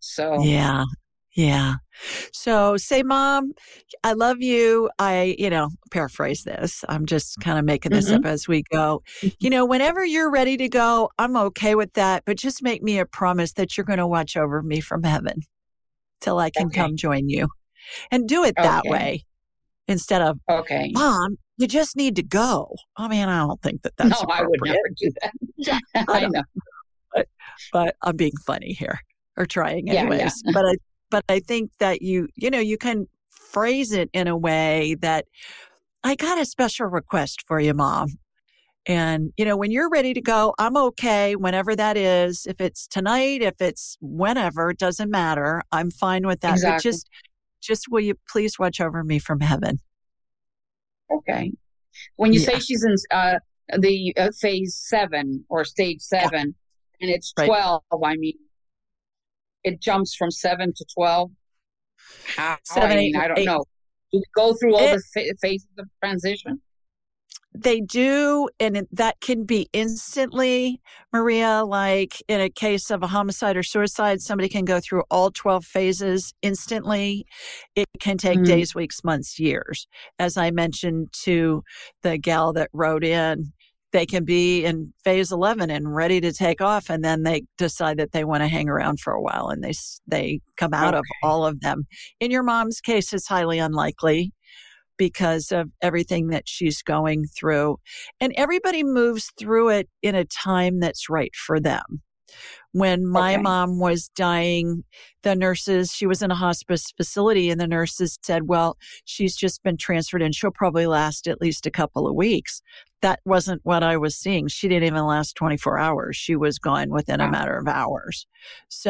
so 0.00 0.42
yeah, 0.42 0.84
yeah. 1.34 1.74
So 2.32 2.76
say, 2.76 3.02
mom, 3.02 3.52
I 4.04 4.12
love 4.14 4.40
you. 4.40 4.90
I, 4.98 5.36
you 5.38 5.50
know, 5.50 5.68
paraphrase 5.90 6.44
this. 6.44 6.84
I'm 6.88 7.06
just 7.06 7.38
kind 7.40 7.58
of 7.58 7.64
making 7.64 7.92
this 7.92 8.06
Mm-hmm. 8.06 8.16
up 8.16 8.24
as 8.24 8.48
we 8.48 8.62
go. 8.72 9.02
You 9.40 9.50
know, 9.50 9.64
whenever 9.64 10.04
you're 10.04 10.30
ready 10.30 10.56
to 10.58 10.68
go, 10.68 11.10
I'm 11.18 11.36
okay 11.36 11.74
with 11.74 11.92
that. 11.94 12.24
But 12.24 12.36
just 12.38 12.62
make 12.62 12.82
me 12.82 12.98
a 12.98 13.06
promise 13.06 13.52
that 13.54 13.76
you're 13.76 13.84
going 13.84 13.98
to 13.98 14.06
watch 14.06 14.36
over 14.36 14.62
me 14.62 14.80
from 14.80 15.02
heaven 15.02 15.42
till 16.20 16.38
I 16.38 16.50
can 16.50 16.66
Okay. 16.66 16.80
come 16.80 16.96
join 16.96 17.28
you, 17.28 17.48
and 18.10 18.28
do 18.28 18.44
it 18.44 18.56
that 18.62 18.80
Okay. 18.84 18.88
way 18.90 19.24
instead 19.88 20.22
of 20.22 20.38
okay 20.48 20.90
mom, 20.94 21.36
you 21.58 21.66
just 21.66 21.96
need 21.96 22.16
to 22.16 22.22
go. 22.22 22.74
I 22.96 23.08
mean, 23.08 23.28
I 23.28 23.38
don't 23.46 23.60
think 23.62 23.82
that 23.82 23.96
that's 23.96 24.22
no 24.22 24.26
i 24.32 24.42
would 24.42 24.60
never 24.62 24.88
do 24.96 25.12
that 25.22 25.32
I 26.08 26.20
i 26.20 26.20
know. 26.20 26.28
know 27.16 27.24
but 27.72 27.96
I'm 28.02 28.16
being 28.16 28.36
funny 28.46 28.72
here 28.72 28.98
or 29.36 29.46
trying 29.46 29.86
Yeah, 29.86 29.94
yeah. 29.94 30.02
anyways. 30.02 30.42
but 30.52 30.64
I, 30.66 30.74
but 31.10 31.24
I 31.28 31.40
think 31.40 31.72
that 31.80 32.02
you, 32.02 32.28
you 32.36 32.50
know, 32.50 32.58
you 32.58 32.78
can 32.78 33.06
phrase 33.30 33.92
it 33.92 34.10
in 34.12 34.28
a 34.28 34.36
way 34.36 34.96
that 35.00 35.26
I 36.04 36.14
got 36.14 36.40
a 36.40 36.44
special 36.44 36.86
request 36.86 37.44
for 37.46 37.60
you, 37.60 37.74
mom. 37.74 38.08
And, 38.86 39.32
you 39.36 39.44
know, 39.44 39.56
when 39.56 39.70
you're 39.70 39.90
ready 39.90 40.14
to 40.14 40.20
go, 40.20 40.54
I'm 40.58 40.76
okay 40.76 41.36
whenever 41.36 41.76
that 41.76 41.96
is. 41.96 42.46
If 42.46 42.60
it's 42.60 42.86
tonight, 42.86 43.42
if 43.42 43.60
it's 43.60 43.96
whenever, 44.00 44.70
it 44.70 44.78
doesn't 44.78 45.10
matter. 45.10 45.62
I'm 45.70 45.90
fine 45.90 46.26
with 46.26 46.40
that. 46.40 46.52
But 46.52 46.54
Exactly. 46.54 46.90
just, 46.90 47.08
just 47.60 47.86
will 47.90 48.00
you 48.00 48.14
please 48.28 48.58
watch 48.58 48.80
over 48.80 49.04
me 49.04 49.18
from 49.18 49.40
heaven? 49.40 49.80
Okay. 51.12 51.52
When 52.16 52.32
you 52.32 52.40
Yeah. 52.40 52.46
say 52.46 52.60
she's 52.60 52.84
in 52.84 52.94
uh, 53.10 53.38
the 53.78 54.14
uh, 54.16 54.30
phase 54.40 54.76
seven 54.76 55.44
or 55.48 55.64
stage 55.64 56.00
seven, 56.00 56.54
and 57.00 57.10
it's. 57.10 57.32
12, 57.32 57.82
I 58.02 58.16
mean, 58.16 58.34
it 59.64 59.80
jumps 59.80 60.14
from 60.14 60.30
seven 60.30 60.72
to 60.74 60.84
12. 60.94 61.30
How? 62.36 62.58
Seven, 62.64 62.96
I 62.96 63.00
eight, 63.00 63.16
I 63.16 63.28
don't 63.28 63.38
eight. 63.38 63.44
know. 63.46 63.64
Do 64.12 64.18
we 64.18 64.24
go 64.34 64.54
through 64.54 64.76
all 64.76 64.82
It- 64.82 65.02
the 65.14 65.34
phases 65.40 65.68
of 65.78 65.86
transition? 66.02 66.60
They 67.52 67.80
do, 67.80 68.48
and 68.60 68.86
that 68.92 69.20
can 69.20 69.44
be 69.44 69.68
instantly, 69.72 70.80
Maria. 71.12 71.64
Like 71.64 72.22
in 72.28 72.40
a 72.40 72.48
case 72.48 72.92
of 72.92 73.02
a 73.02 73.08
homicide 73.08 73.56
or 73.56 73.64
suicide, 73.64 74.20
somebody 74.20 74.48
can 74.48 74.64
go 74.64 74.78
through 74.78 75.02
all 75.10 75.32
12 75.32 75.64
phases 75.64 76.32
instantly. 76.42 77.26
It 77.74 77.86
can 77.98 78.18
take 78.18 78.38
Mhm. 78.38 78.46
days, 78.46 78.74
weeks, 78.76 79.02
months, 79.02 79.40
years. 79.40 79.88
As 80.20 80.36
I 80.36 80.52
mentioned 80.52 81.12
to 81.24 81.64
the 82.02 82.18
gal 82.18 82.52
that 82.52 82.70
wrote 82.72 83.02
in, 83.02 83.52
they 83.92 84.06
can 84.06 84.24
be 84.24 84.64
in 84.64 84.92
phase 85.04 85.32
11 85.32 85.70
and 85.70 85.94
ready 85.94 86.20
to 86.20 86.32
take 86.32 86.60
off, 86.60 86.90
and 86.90 87.04
then 87.04 87.22
they 87.22 87.42
decide 87.58 87.98
that 87.98 88.12
they 88.12 88.24
want 88.24 88.42
to 88.42 88.48
hang 88.48 88.68
around 88.68 89.00
for 89.00 89.12
a 89.12 89.20
while 89.20 89.48
and 89.48 89.62
they, 89.64 89.72
they 90.06 90.40
come 90.56 90.72
out 90.74 90.94
of 90.94 91.04
all 91.22 91.44
of 91.44 91.60
them. 91.60 91.84
In 92.20 92.30
your 92.30 92.42
mom's 92.42 92.80
case, 92.80 93.12
it's 93.12 93.28
highly 93.28 93.58
unlikely 93.58 94.32
because 94.96 95.50
of 95.50 95.70
everything 95.80 96.28
that 96.28 96.42
she's 96.46 96.82
going 96.82 97.24
through. 97.24 97.78
And 98.20 98.34
everybody 98.36 98.84
moves 98.84 99.32
through 99.38 99.70
it 99.70 99.88
in 100.02 100.14
a 100.14 100.26
time 100.26 100.78
that's 100.78 101.08
right 101.08 101.34
for 101.34 101.58
them. 101.58 102.02
When 102.72 103.06
my 103.06 103.32
Okay. 103.32 103.42
mom 103.42 103.78
was 103.80 104.08
dying, 104.14 104.84
the 105.22 105.34
nurses, 105.34 105.92
she 105.92 106.06
was 106.06 106.22
in 106.22 106.30
a 106.30 106.36
hospice 106.36 106.92
facility, 106.96 107.50
and 107.50 107.60
the 107.60 107.66
nurses 107.66 108.18
said, 108.22 108.48
Well, 108.48 108.76
she's 109.04 109.36
just 109.36 109.62
been 109.62 109.76
transferred 109.76 110.22
and 110.22 110.34
she'll 110.34 110.50
probably 110.50 110.86
last 110.86 111.26
at 111.26 111.40
least 111.40 111.66
a 111.66 111.70
couple 111.70 112.06
of 112.06 112.14
weeks. 112.14 112.62
That 113.02 113.20
wasn't 113.24 113.60
what 113.64 113.82
I 113.82 113.96
was 113.96 114.16
seeing. 114.16 114.48
She 114.48 114.68
didn't 114.68 114.86
even 114.86 115.04
last 115.06 115.34
24 115.34 115.78
hours. 115.78 116.16
She 116.16 116.36
was 116.36 116.58
gone 116.58 116.90
within 116.90 117.20
a 117.20 117.30
matter 117.30 117.56
of 117.56 117.66
hours. 117.66 118.26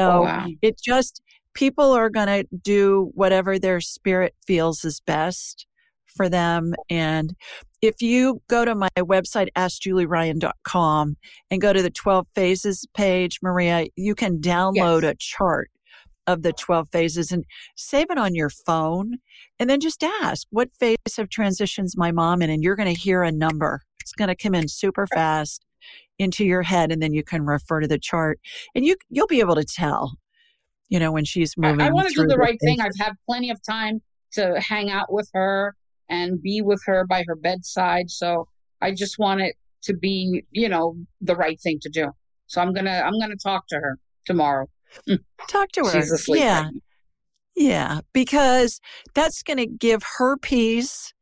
Oh, 0.05 0.23
So 0.23 0.23
wow. 0.23 0.49
it 0.63 0.81
just, 0.81 1.23
people 1.55 1.93
are 1.93 2.11
going 2.11 2.27
to 2.27 2.45
do 2.63 3.11
whatever 3.15 3.59
their 3.59 3.81
spirit 3.81 4.35
feels 4.47 4.85
is 4.85 5.01
best 5.01 5.67
for 6.07 6.29
them. 6.29 6.75
And 6.89 7.35
if 7.83 8.03
you 8.03 8.43
go 8.49 8.65
to 8.65 8.75
my 8.75 8.89
website, 8.99 9.49
askjulieryan.com, 9.57 11.17
and 11.51 11.61
go 11.61 11.73
to 11.73 11.83
the 11.83 11.91
12 11.91 12.27
phases 12.35 12.87
page, 12.95 13.39
Maria, 13.43 13.87
you 13.97 14.15
can 14.15 14.39
download 14.39 15.03
yes. 15.03 15.13
a 15.13 15.15
chart 15.19 15.71
of 16.27 16.43
the 16.43 16.53
12 16.53 16.89
phases 16.93 17.33
and 17.33 17.45
save 17.77 18.11
it 18.11 18.19
on 18.19 18.35
your 18.35 18.51
phone. 18.51 19.17
And 19.59 19.69
then 19.69 19.81
just 19.81 20.03
ask, 20.03 20.47
what 20.51 20.69
phase 20.79 20.97
of 21.19 21.31
transitions 21.31 21.97
my 21.97 22.13
mom 22.13 22.43
in? 22.43 22.51
And 22.51 22.63
you're 22.63 22.77
going 22.77 22.93
to 22.93 23.01
hear 23.01 23.23
a 23.23 23.33
number. 23.33 23.83
It's 24.01 24.13
going 24.13 24.29
to 24.29 24.37
come 24.37 24.55
in 24.55 24.69
super 24.69 25.07
fast 25.07 25.65
into 26.19 26.45
your 26.45 26.63
head. 26.63 26.93
And 26.93 27.03
then 27.03 27.15
you 27.15 27.25
can 27.25 27.45
refer 27.45 27.81
to 27.81 27.89
the 27.89 27.99
chart 27.99 28.39
and 28.75 28.85
you, 28.85 28.97
you'll 29.09 29.27
be 29.27 29.41
able 29.41 29.57
to 29.57 29.65
tell, 29.65 30.15
you 30.89 30.99
know, 30.99 31.11
when 31.11 31.25
she's 31.25 31.57
moving. 31.57 31.81
I, 31.81 31.89
I 31.89 31.91
want 31.91 32.09
to 32.09 32.15
do 32.15 32.27
the 32.27 32.37
right 32.37 32.59
thing. 32.63 32.81
I've 32.81 32.93
had 32.99 33.15
plenty 33.27 33.51
of 33.51 33.61
time 33.63 34.03
to 34.33 34.61
hang 34.61 34.91
out 34.91 35.13
with 35.13 35.29
her 35.35 35.75
and 36.11 36.43
be 36.43 36.61
with 36.61 36.83
her 36.85 37.07
by 37.07 37.25
her 37.27 37.37
bedside. 37.37 38.11
So 38.11 38.49
I 38.83 38.93
just 38.93 39.19
want 39.19 39.41
it 39.41 39.57
to 39.85 39.95
be, 39.95 40.45
you 40.51 40.69
know, 40.69 40.97
the 41.23 41.37
right 41.37 41.59
thing 41.61 41.79
to 41.83 41.89
do. 41.89 42.11
So 42.47 42.61
I'm 42.61 42.75
gonna 42.75 43.03
I'm 43.05 43.19
gonna 43.19 43.37
talk 43.37 43.67
to 43.69 43.77
her 43.77 43.99
tomorrow. 44.27 44.67
Talk 45.49 45.71
to 45.73 45.85
her. 45.85 45.93
She's 45.93 46.13
asleep. 46.13 46.41
Yeah. 46.43 46.65
Right 46.65 46.75
yeah, 47.61 48.01
because 48.13 48.81
that's 49.15 49.43
going 49.43 49.59
to 49.59 49.67
give 49.67 50.03
her 50.19 50.37
peace. 50.37 51.13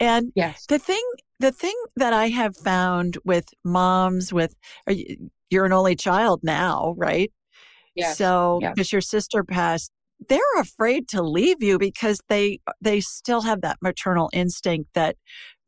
And 0.00 0.32
yes. 0.34 0.66
the 0.66 0.78
thing 0.78 1.02
the 1.38 1.52
thing 1.52 1.74
that 1.96 2.12
I 2.12 2.28
have 2.28 2.56
found 2.56 3.18
with 3.24 3.46
moms 3.64 4.32
with 4.32 4.54
you're 5.50 5.66
an 5.66 5.72
only 5.72 5.96
child 5.96 6.40
now, 6.42 6.94
right? 6.96 7.30
Yes. 7.94 8.16
So 8.16 8.60
because 8.62 8.90
your 8.90 9.00
sister 9.00 9.44
passed, 9.44 9.92
they're 10.28 10.40
afraid 10.58 11.08
to 11.08 11.22
leave 11.22 11.62
you 11.62 11.78
because 11.78 12.20
they 12.28 12.60
they 12.80 13.00
still 13.00 13.42
have 13.42 13.60
that 13.60 13.78
maternal 13.82 14.30
instinct 14.32 14.90
that 14.94 15.16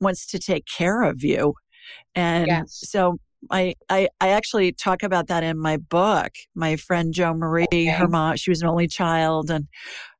wants 0.00 0.26
to 0.26 0.38
take 0.38 0.64
care 0.66 1.02
of 1.02 1.22
you 1.22 1.54
and 2.14 2.46
yes. 2.46 2.80
so 2.84 3.18
I, 3.50 3.74
I 3.90 4.08
I 4.20 4.30
actually 4.30 4.72
talk 4.72 5.02
about 5.02 5.28
that 5.28 5.42
in 5.42 5.58
my 5.58 5.76
book. 5.76 6.32
My 6.54 6.76
friend 6.76 7.12
Jo 7.12 7.34
Marie, 7.34 7.66
okay. 7.70 7.86
her 7.86 8.08
mom, 8.08 8.36
she 8.36 8.50
was 8.50 8.62
an 8.62 8.68
only 8.68 8.88
child, 8.88 9.50
and 9.50 9.68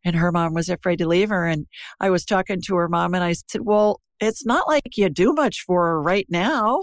and 0.05 0.16
her 0.16 0.32
mom 0.32 0.55
was 0.55 0.68
afraid 0.68 0.99
to 0.99 1.09
leave 1.09 1.30
her. 1.30 1.47
And 1.47 1.66
I 2.01 2.11
was 2.11 2.24
talking 2.24 2.61
to 2.66 2.76
her 2.76 2.89
mom, 2.89 3.14
and 3.14 3.24
I 3.24 3.32
said, 3.32 3.62
"Well, 3.62 4.01
it's 4.20 4.45
not 4.45 4.68
like 4.68 4.97
you 4.97 5.09
do 5.09 5.32
much 5.32 5.62
for 5.62 5.87
her 5.87 6.03
right 6.03 6.26
now. 6.28 6.80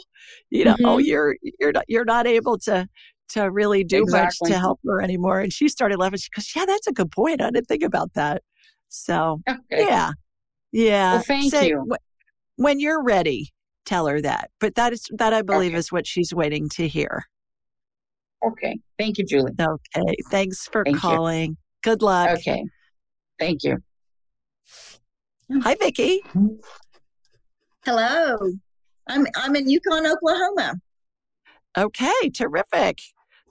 You 0.50 0.66
know, 0.66 0.76
mm-hmm. 0.76 1.06
you're 1.06 1.36
you're 1.60 1.72
not 1.72 1.86
you're 1.88 2.06
not 2.06 2.28
able 2.28 2.58
to 2.60 2.88
to 3.32 3.50
really 3.50 3.84
do 3.84 4.04
exactly. 4.04 4.50
much 4.50 4.52
to 4.52 4.60
help 4.60 4.80
her 4.86 5.02
anymore. 5.02 5.40
And 5.40 5.52
she 5.52 5.68
started 5.68 5.98
laughing. 5.98 6.20
She 6.20 6.30
goes, 6.36 6.52
Yeah, 6.56 6.66
that's 6.66 6.88
a 6.88 6.92
good 6.92 7.12
point. 7.12 7.42
I 7.42 7.50
didn't 7.50 7.68
think 7.68 7.84
about 7.84 8.14
that. 8.14 8.44
So, 8.90 9.42
okay. 9.50 9.60
yeah. 9.86 10.12
Yeah. 10.72 11.14
Well, 11.14 11.24
thank 11.24 11.52
Say, 11.52 11.70
you. 11.70 11.86
when 12.58 12.80
you're 12.80 13.04
ready, 13.04 13.54
tell 13.86 14.08
her 14.08 14.22
that. 14.22 14.52
But 14.60 14.76
that 14.76 14.94
is, 14.94 15.06
that 15.18 15.34
I 15.34 15.42
believe 15.42 15.72
okay. 15.72 15.78
is 15.78 15.92
what 15.92 16.08
she's 16.08 16.34
waiting 16.34 16.70
to 16.70 16.88
hear. 16.88 17.24
Okay. 18.46 18.80
Thank 18.98 19.18
you, 19.18 19.26
Julie. 19.26 19.54
Okay. 19.60 20.16
Thanks 20.30 20.68
for 20.68 20.84
thank 20.84 20.98
calling. 20.98 21.52
You. 21.52 21.58
Good 21.84 22.02
luck. 22.02 22.30
Okay. 22.40 22.64
Thank 23.40 23.64
you. 23.64 23.78
Hi, 25.64 25.76
Vicki. 25.76 26.22
Hello. 27.86 28.38
I'm 29.08 29.26
I'm 29.36 29.56
in 29.56 29.70
Yukon, 29.70 30.06
Oklahoma. 30.06 30.76
Okay, 31.78 32.30
terrific. 32.34 33.00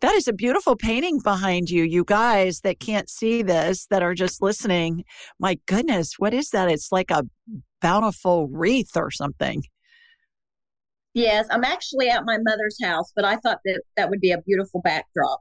That 0.00 0.14
is 0.14 0.26
a 0.28 0.32
beautiful 0.32 0.76
painting 0.76 1.20
behind 1.22 1.68
you, 1.68 1.84
you 1.84 2.04
guys 2.04 2.60
that 2.60 2.80
can't 2.80 3.10
see 3.10 3.42
this, 3.42 3.86
that 3.86 4.02
are 4.02 4.14
just 4.14 4.40
listening. 4.40 5.04
My 5.38 5.58
goodness, 5.66 6.14
what 6.18 6.32
is 6.32 6.50
that? 6.50 6.70
It's 6.70 6.90
like 6.90 7.10
a 7.10 7.24
bountiful 7.82 8.48
wreath 8.48 8.96
or 8.96 9.10
something. 9.10 9.62
Yes, 11.12 11.46
I'm 11.50 11.64
actually 11.64 12.08
at 12.08 12.24
my 12.24 12.38
mother's 12.38 12.78
house, 12.82 13.12
but 13.14 13.24
I 13.24 13.36
thought 13.36 13.58
that 13.64 13.82
that 13.96 14.08
would 14.08 14.20
be 14.20 14.30
a 14.30 14.40
beautiful 14.40 14.80
backdrop. 14.82 15.40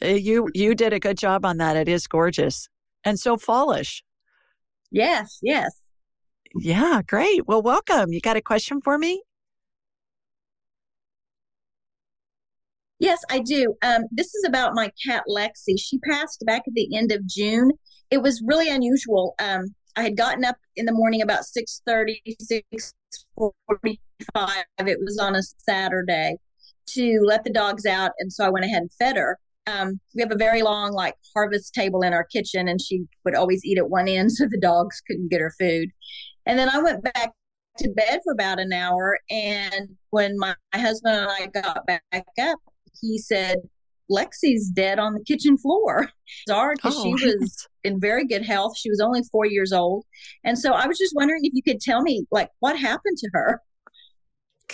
Eh, 0.00 0.14
you 0.14 0.48
you 0.54 0.74
did 0.74 0.92
a 0.92 1.00
good 1.00 1.18
job 1.18 1.44
on 1.44 1.58
that. 1.58 1.76
It 1.76 1.88
is 1.88 2.06
gorgeous 2.06 2.68
and 3.04 3.18
so 3.18 3.36
fallish. 3.36 4.02
Yes, 4.90 5.38
yes. 5.42 5.70
Yeah, 6.54 7.02
great. 7.06 7.46
Well, 7.46 7.62
welcome. 7.62 8.12
You 8.12 8.20
got 8.20 8.36
a 8.36 8.42
question 8.42 8.80
for 8.80 8.98
me? 8.98 9.22
Yes, 13.02 13.20
I 13.28 13.40
do. 13.40 13.74
Um, 13.82 14.02
this 14.12 14.32
is 14.32 14.44
about 14.46 14.76
my 14.76 14.88
cat 15.04 15.24
Lexi. 15.28 15.74
She 15.76 15.98
passed 15.98 16.44
back 16.46 16.62
at 16.68 16.74
the 16.74 16.96
end 16.96 17.10
of 17.10 17.26
June. 17.26 17.72
It 18.12 18.22
was 18.22 18.40
really 18.46 18.70
unusual. 18.70 19.34
Um, 19.40 19.74
I 19.96 20.04
had 20.04 20.16
gotten 20.16 20.44
up 20.44 20.54
in 20.76 20.86
the 20.86 20.92
morning 20.92 21.20
about 21.20 21.40
6.30, 21.40 22.20
6.45. 23.36 23.88
It 24.86 24.98
was 25.00 25.18
on 25.20 25.34
a 25.34 25.42
Saturday 25.42 26.36
to 26.90 27.20
let 27.26 27.42
the 27.42 27.50
dogs 27.50 27.86
out. 27.86 28.12
And 28.20 28.32
so 28.32 28.44
I 28.44 28.50
went 28.50 28.66
ahead 28.66 28.82
and 28.82 28.92
fed 28.92 29.16
her. 29.16 29.36
Um, 29.66 29.98
we 30.14 30.22
have 30.22 30.30
a 30.30 30.36
very 30.36 30.62
long 30.62 30.92
like 30.92 31.16
harvest 31.34 31.74
table 31.74 32.02
in 32.02 32.12
our 32.12 32.24
kitchen 32.24 32.68
and 32.68 32.80
she 32.80 33.02
would 33.24 33.34
always 33.34 33.64
eat 33.64 33.78
at 33.78 33.90
one 33.90 34.06
end 34.06 34.30
so 34.36 34.44
the 34.48 34.60
dogs 34.60 35.02
couldn't 35.08 35.28
get 35.28 35.40
her 35.40 35.52
food. 35.58 35.88
And 36.46 36.56
then 36.56 36.68
I 36.68 36.80
went 36.80 37.02
back 37.02 37.32
to 37.78 37.90
bed 37.90 38.20
for 38.22 38.32
about 38.32 38.60
an 38.60 38.72
hour. 38.72 39.18
And 39.28 39.96
when 40.10 40.38
my, 40.38 40.54
my 40.72 40.78
husband 40.78 41.16
and 41.16 41.28
I 41.28 41.46
got 41.46 41.84
back 41.84 42.04
up, 42.40 42.60
he 43.00 43.18
said, 43.18 43.56
Lexi's 44.10 44.68
dead 44.68 44.98
on 44.98 45.14
the 45.14 45.24
kitchen 45.24 45.56
floor. 45.56 46.10
Sorry, 46.48 46.74
because 46.76 46.94
oh. 46.96 47.04
she 47.04 47.10
was 47.38 47.68
in 47.84 48.00
very 48.00 48.26
good 48.26 48.44
health. 48.44 48.76
She 48.76 48.90
was 48.90 49.00
only 49.00 49.22
four 49.30 49.46
years 49.46 49.72
old. 49.72 50.04
And 50.44 50.58
so 50.58 50.72
I 50.72 50.86
was 50.86 50.98
just 50.98 51.14
wondering 51.14 51.44
if 51.44 51.52
you 51.54 51.62
could 51.62 51.80
tell 51.80 52.02
me, 52.02 52.26
like, 52.30 52.50
what 52.60 52.78
happened 52.78 53.18
to 53.18 53.30
her? 53.32 53.60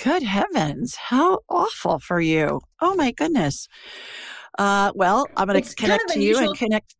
Good 0.03 0.23
heavens. 0.23 0.95
How 0.95 1.41
awful 1.49 1.99
for 1.99 2.21
you. 2.21 2.61
Oh, 2.81 2.95
my 2.95 3.11
goodness. 3.12 3.69
Uh, 4.59 4.93
well, 4.95 5.27
I'm 5.37 5.49
going 5.49 5.62
to 5.62 5.75
connect 5.75 6.01
kind 6.01 6.03
of 6.03 6.07
to 6.09 6.14
unusual. 6.14 6.43
you 6.43 6.49
and 6.51 6.59
connect. 6.59 6.95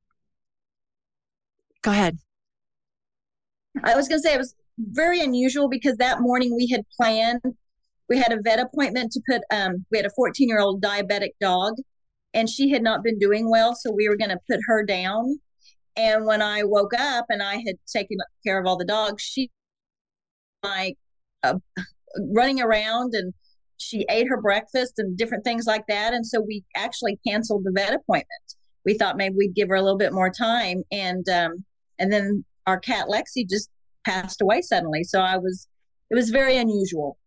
Go 1.83 1.91
ahead. 1.91 2.19
I 3.85 3.95
was 3.95 4.09
going 4.09 4.21
to 4.21 4.23
say 4.23 4.35
it 4.35 4.39
was 4.39 4.55
very 4.79 5.21
unusual 5.21 5.69
because 5.69 5.97
that 5.97 6.21
morning 6.21 6.55
we 6.57 6.69
had 6.69 6.83
planned 6.97 7.41
we 8.09 8.19
had 8.19 8.33
a 8.33 8.41
vet 8.43 8.59
appointment 8.59 9.13
to 9.13 9.21
put 9.29 9.43
um, 9.51 9.85
we 9.91 9.99
had 9.99 10.07
a 10.07 10.11
14 10.11 10.49
year 10.49 10.61
old 10.61 10.83
diabetic 10.83 11.33
dog 11.41 11.75
and 12.35 12.49
she 12.49 12.71
had 12.71 12.83
not 12.83 13.03
been 13.03 13.19
doing 13.19 13.51
well 13.51 13.75
so 13.75 13.91
we 13.91 14.09
were 14.09 14.17
going 14.17 14.31
to 14.31 14.39
put 14.49 14.61
her 14.67 14.85
down. 14.85 15.41
And 15.97 16.27
when 16.27 16.43
i 16.43 16.63
woke 16.63 16.95
up 16.99 17.27
and 17.29 17.43
i 17.43 17.57
had 17.67 17.77
taken 17.93 18.19
care 18.47 18.61
of 18.61 18.67
all 18.67 18.77
the 18.77 18.85
dogs 18.85 19.23
she 19.23 19.51
like 20.63 20.97
uh, 21.43 21.55
running 22.33 22.61
around 22.61 23.15
and 23.15 23.33
she 23.79 24.05
ate 24.11 24.29
her 24.29 24.41
breakfast 24.41 24.95
and 24.99 25.17
different 25.17 25.45
things 25.45 25.67
like 25.67 25.87
that 25.89 26.13
and 26.13 26.27
so 26.27 26.41
we 26.41 26.65
actually 26.77 27.19
canceled 27.27 27.63
the 27.65 27.73
vet 27.73 27.95
appointment. 27.95 28.55
We 28.85 28.95
thought 28.95 29.17
maybe 29.17 29.35
we'd 29.37 29.55
give 29.55 29.69
her 29.69 29.77
a 29.77 29.83
little 29.83 29.99
bit 29.99 30.13
more 30.13 30.31
time 30.31 30.83
and 30.91 31.29
um, 31.29 31.65
and 31.99 32.13
then 32.13 32.45
our 32.67 32.79
cat 32.79 33.09
lexi 33.09 33.49
just 33.49 33.71
passed 34.05 34.41
away 34.41 34.63
suddenly 34.63 35.03
so 35.03 35.21
i 35.21 35.37
was 35.37 35.69
it 36.11 36.15
was 36.15 36.31
very 36.31 36.57
unusual 36.57 37.19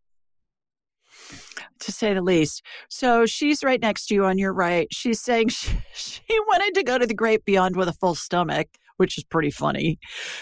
to 1.81 1.91
say 1.91 2.13
the 2.13 2.21
least. 2.21 2.63
So 2.89 3.25
she's 3.25 3.63
right 3.63 3.81
next 3.81 4.07
to 4.07 4.15
you 4.15 4.25
on 4.25 4.37
your 4.37 4.53
right. 4.53 4.87
She's 4.91 5.21
saying 5.21 5.49
she, 5.49 5.71
she 5.93 6.39
wanted 6.47 6.75
to 6.75 6.83
go 6.83 6.97
to 6.97 7.05
the 7.05 7.13
great 7.13 7.45
beyond 7.45 7.75
with 7.75 7.87
a 7.87 7.93
full 7.93 8.15
stomach, 8.15 8.67
which 8.97 9.17
is 9.17 9.23
pretty 9.23 9.51
funny. 9.51 9.99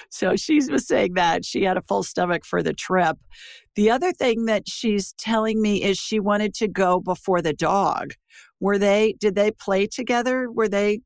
So 0.09 0.35
she 0.35 0.61
was 0.69 0.87
saying 0.87 1.13
that 1.15 1.45
she 1.45 1.63
had 1.63 1.77
a 1.77 1.81
full 1.81 2.03
stomach 2.03 2.45
for 2.45 2.61
the 2.61 2.73
trip. 2.73 3.17
The 3.75 3.89
other 3.89 4.11
thing 4.11 4.45
that 4.45 4.67
she's 4.67 5.13
telling 5.13 5.61
me 5.61 5.83
is 5.83 5.97
she 5.97 6.19
wanted 6.19 6.53
to 6.55 6.67
go 6.67 6.99
before 6.99 7.41
the 7.41 7.53
dog. 7.53 8.13
Were 8.59 8.77
they, 8.77 9.15
did 9.19 9.35
they 9.35 9.51
play 9.51 9.87
together? 9.87 10.51
Were 10.51 10.67
they 10.67 10.99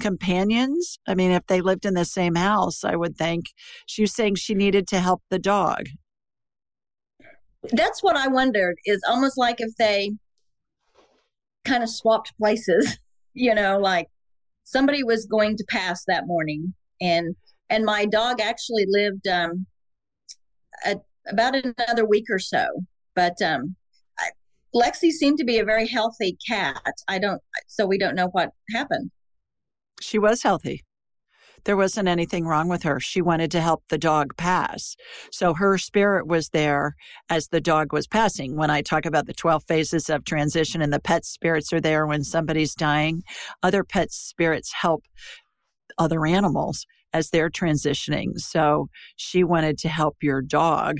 companions? 0.00 0.98
I 1.08 1.14
mean, 1.14 1.30
if 1.30 1.46
they 1.46 1.60
lived 1.60 1.86
in 1.86 1.94
the 1.94 2.04
same 2.04 2.34
house, 2.34 2.84
I 2.84 2.94
would 2.94 3.16
think 3.16 3.46
she 3.86 4.02
was 4.02 4.14
saying 4.14 4.34
she 4.34 4.54
needed 4.54 4.86
to 4.88 5.00
help 5.00 5.22
the 5.30 5.38
dog 5.38 5.86
that's 7.72 8.02
what 8.02 8.16
I 8.16 8.28
wondered 8.28 8.76
is 8.84 9.00
almost 9.08 9.36
like 9.36 9.60
if 9.60 9.74
they 9.76 10.12
kind 11.64 11.82
of 11.82 11.90
swapped 11.90 12.36
places, 12.38 12.98
you 13.34 13.54
know, 13.54 13.78
like 13.78 14.08
somebody 14.64 15.02
was 15.02 15.26
going 15.26 15.56
to 15.56 15.64
pass 15.68 16.04
that 16.06 16.26
morning 16.26 16.74
and 17.00 17.34
and 17.70 17.84
my 17.84 18.04
dog 18.04 18.40
actually 18.40 18.84
lived 18.88 19.26
um 19.28 19.66
a, 20.84 20.96
about 21.28 21.54
another 21.54 22.04
week 22.04 22.24
or 22.30 22.38
so 22.38 22.66
but 23.14 23.40
um 23.40 23.74
I, 24.18 24.30
lexi 24.74 25.10
seemed 25.10 25.38
to 25.38 25.44
be 25.44 25.58
a 25.58 25.64
very 25.64 25.86
healthy 25.86 26.36
cat. 26.46 26.82
I 27.08 27.18
don't 27.18 27.40
so 27.66 27.86
we 27.86 27.98
don't 27.98 28.14
know 28.14 28.28
what 28.32 28.50
happened. 28.72 29.10
She 30.00 30.18
was 30.18 30.42
healthy 30.42 30.84
there 31.64 31.76
wasn't 31.76 32.08
anything 32.08 32.46
wrong 32.46 32.68
with 32.68 32.82
her. 32.82 33.00
She 33.00 33.20
wanted 33.20 33.50
to 33.52 33.60
help 33.60 33.82
the 33.88 33.98
dog 33.98 34.36
pass. 34.36 34.96
So 35.30 35.54
her 35.54 35.78
spirit 35.78 36.26
was 36.26 36.48
there 36.50 36.94
as 37.30 37.48
the 37.48 37.60
dog 37.60 37.92
was 37.92 38.06
passing. 38.06 38.56
When 38.56 38.70
I 38.70 38.82
talk 38.82 39.06
about 39.06 39.26
the 39.26 39.34
12 39.34 39.64
phases 39.64 40.08
of 40.08 40.24
transition 40.24 40.82
and 40.82 40.92
the 40.92 41.00
pet 41.00 41.24
spirits 41.24 41.72
are 41.72 41.80
there 41.80 42.06
when 42.06 42.24
somebody's 42.24 42.74
dying, 42.74 43.22
other 43.62 43.84
pet 43.84 44.10
spirits 44.12 44.72
help 44.72 45.04
other 45.98 46.26
animals 46.26 46.86
as 47.12 47.30
they're 47.30 47.50
transitioning. 47.50 48.38
So 48.38 48.88
she 49.16 49.42
wanted 49.44 49.78
to 49.78 49.88
help 49.88 50.16
your 50.22 50.42
dog 50.42 50.98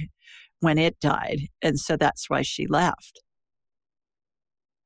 when 0.60 0.78
it 0.78 0.98
died. 1.00 1.48
And 1.62 1.78
so 1.78 1.96
that's 1.96 2.28
why 2.28 2.42
she 2.42 2.66
left. 2.66 3.20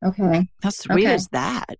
Okay. 0.04 0.48
How 0.62 0.70
sweet 0.70 1.04
Okay. 1.06 1.14
is 1.14 1.28
that? 1.28 1.76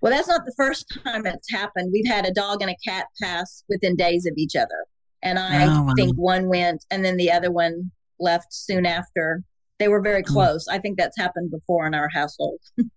Well, 0.00 0.12
that's 0.12 0.28
not 0.28 0.44
the 0.44 0.54
first 0.56 0.86
time 1.04 1.26
it's 1.26 1.50
happened. 1.50 1.90
We've 1.92 2.06
had 2.06 2.26
a 2.26 2.32
dog 2.32 2.62
and 2.62 2.70
a 2.70 2.76
cat 2.86 3.06
pass 3.22 3.62
within 3.68 3.96
days 3.96 4.26
of 4.26 4.34
each 4.36 4.56
other. 4.56 4.86
And 5.22 5.38
I 5.38 5.64
Oh, 5.66 5.82
wow. 5.82 5.92
think 5.96 6.16
one 6.16 6.48
went 6.48 6.84
and 6.90 7.04
then 7.04 7.16
the 7.16 7.30
other 7.32 7.50
one 7.50 7.90
left 8.20 8.52
soon 8.52 8.86
after. 8.86 9.42
They 9.78 9.88
were 9.88 10.00
very 10.00 10.22
Hmm. 10.26 10.32
close. 10.32 10.66
I 10.68 10.78
think 10.78 10.98
that's 10.98 11.16
happened 11.16 11.50
before 11.50 11.86
in 11.86 11.94
our 11.94 12.08
household. 12.08 12.60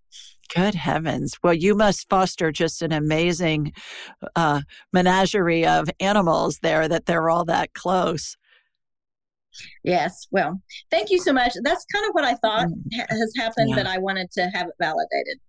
Good 0.55 0.75
heavens. 0.75 1.35
Well, 1.43 1.53
you 1.53 1.75
must 1.75 2.09
foster 2.09 2.51
just 2.51 2.81
an 2.81 2.91
amazing 2.91 3.71
uh, 4.35 4.61
menagerie 4.91 5.65
of 5.65 5.89
animals 6.01 6.59
there 6.61 6.87
that 6.89 7.05
they're 7.05 7.29
all 7.29 7.45
that 7.45 7.73
close. 7.73 8.35
Yes. 9.83 10.27
Well, 10.31 10.61
thank 10.89 11.09
you 11.09 11.19
so 11.19 11.33
much. 11.33 11.53
That's 11.63 11.85
kind 11.93 12.05
of 12.05 12.11
what 12.13 12.23
I 12.25 12.35
thought 12.35 12.67
ha- 12.93 13.05
has 13.09 13.33
happened, 13.37 13.67
Mm. 13.71 13.77
Yeah. 13.77 13.83
but 13.83 13.87
I 13.87 13.97
wanted 13.97 14.31
to 14.31 14.43
have 14.53 14.67
it 14.67 14.73
validated. 14.79 15.39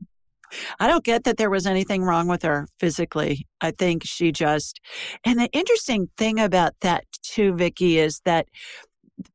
I 0.81 0.87
don't 0.87 1.05
get 1.05 1.25
that 1.25 1.37
there 1.37 1.51
was 1.51 1.67
anything 1.67 2.03
wrong 2.03 2.29
with 2.29 2.43
her 2.43 2.69
physically. 2.79 3.47
I 3.61 3.71
think 3.71 4.03
she 4.05 4.33
just, 4.33 4.81
and 5.25 5.39
the 5.39 5.49
interesting 5.53 6.09
thing 6.17 6.39
about 6.41 6.75
that 6.81 7.05
too, 7.23 7.55
Vicky, 7.55 7.99
is 7.99 8.21
that 8.25 8.49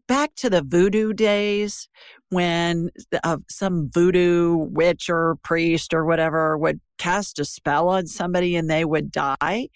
back 0.07 0.35
to 0.35 0.49
the 0.49 0.61
voodoo 0.61 1.13
days 1.13 1.87
when 2.29 2.89
uh, 3.23 3.37
some 3.49 3.89
voodoo 3.93 4.55
witch 4.55 5.09
or 5.09 5.37
priest 5.43 5.93
or 5.93 6.05
whatever 6.05 6.57
would 6.57 6.79
cast 6.97 7.39
a 7.39 7.45
spell 7.45 7.89
on 7.89 8.07
somebody 8.07 8.55
and 8.55 8.69
they 8.69 8.85
would 8.85 9.11
die. 9.11 9.69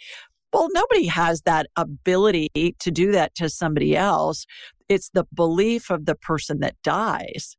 Well, 0.54 0.68
nobody 0.74 1.06
has 1.08 1.42
that 1.44 1.68
ability 1.78 2.50
to 2.80 2.92
do 2.92 3.12
that 3.14 3.36
to 3.36 3.50
somebody 3.50 3.96
else. 3.96 4.46
It's 4.90 5.10
the 5.14 5.26
belief 5.34 5.90
of 5.90 6.06
the 6.06 6.16
person 6.16 6.60
that 6.60 6.76
dies. 6.84 7.56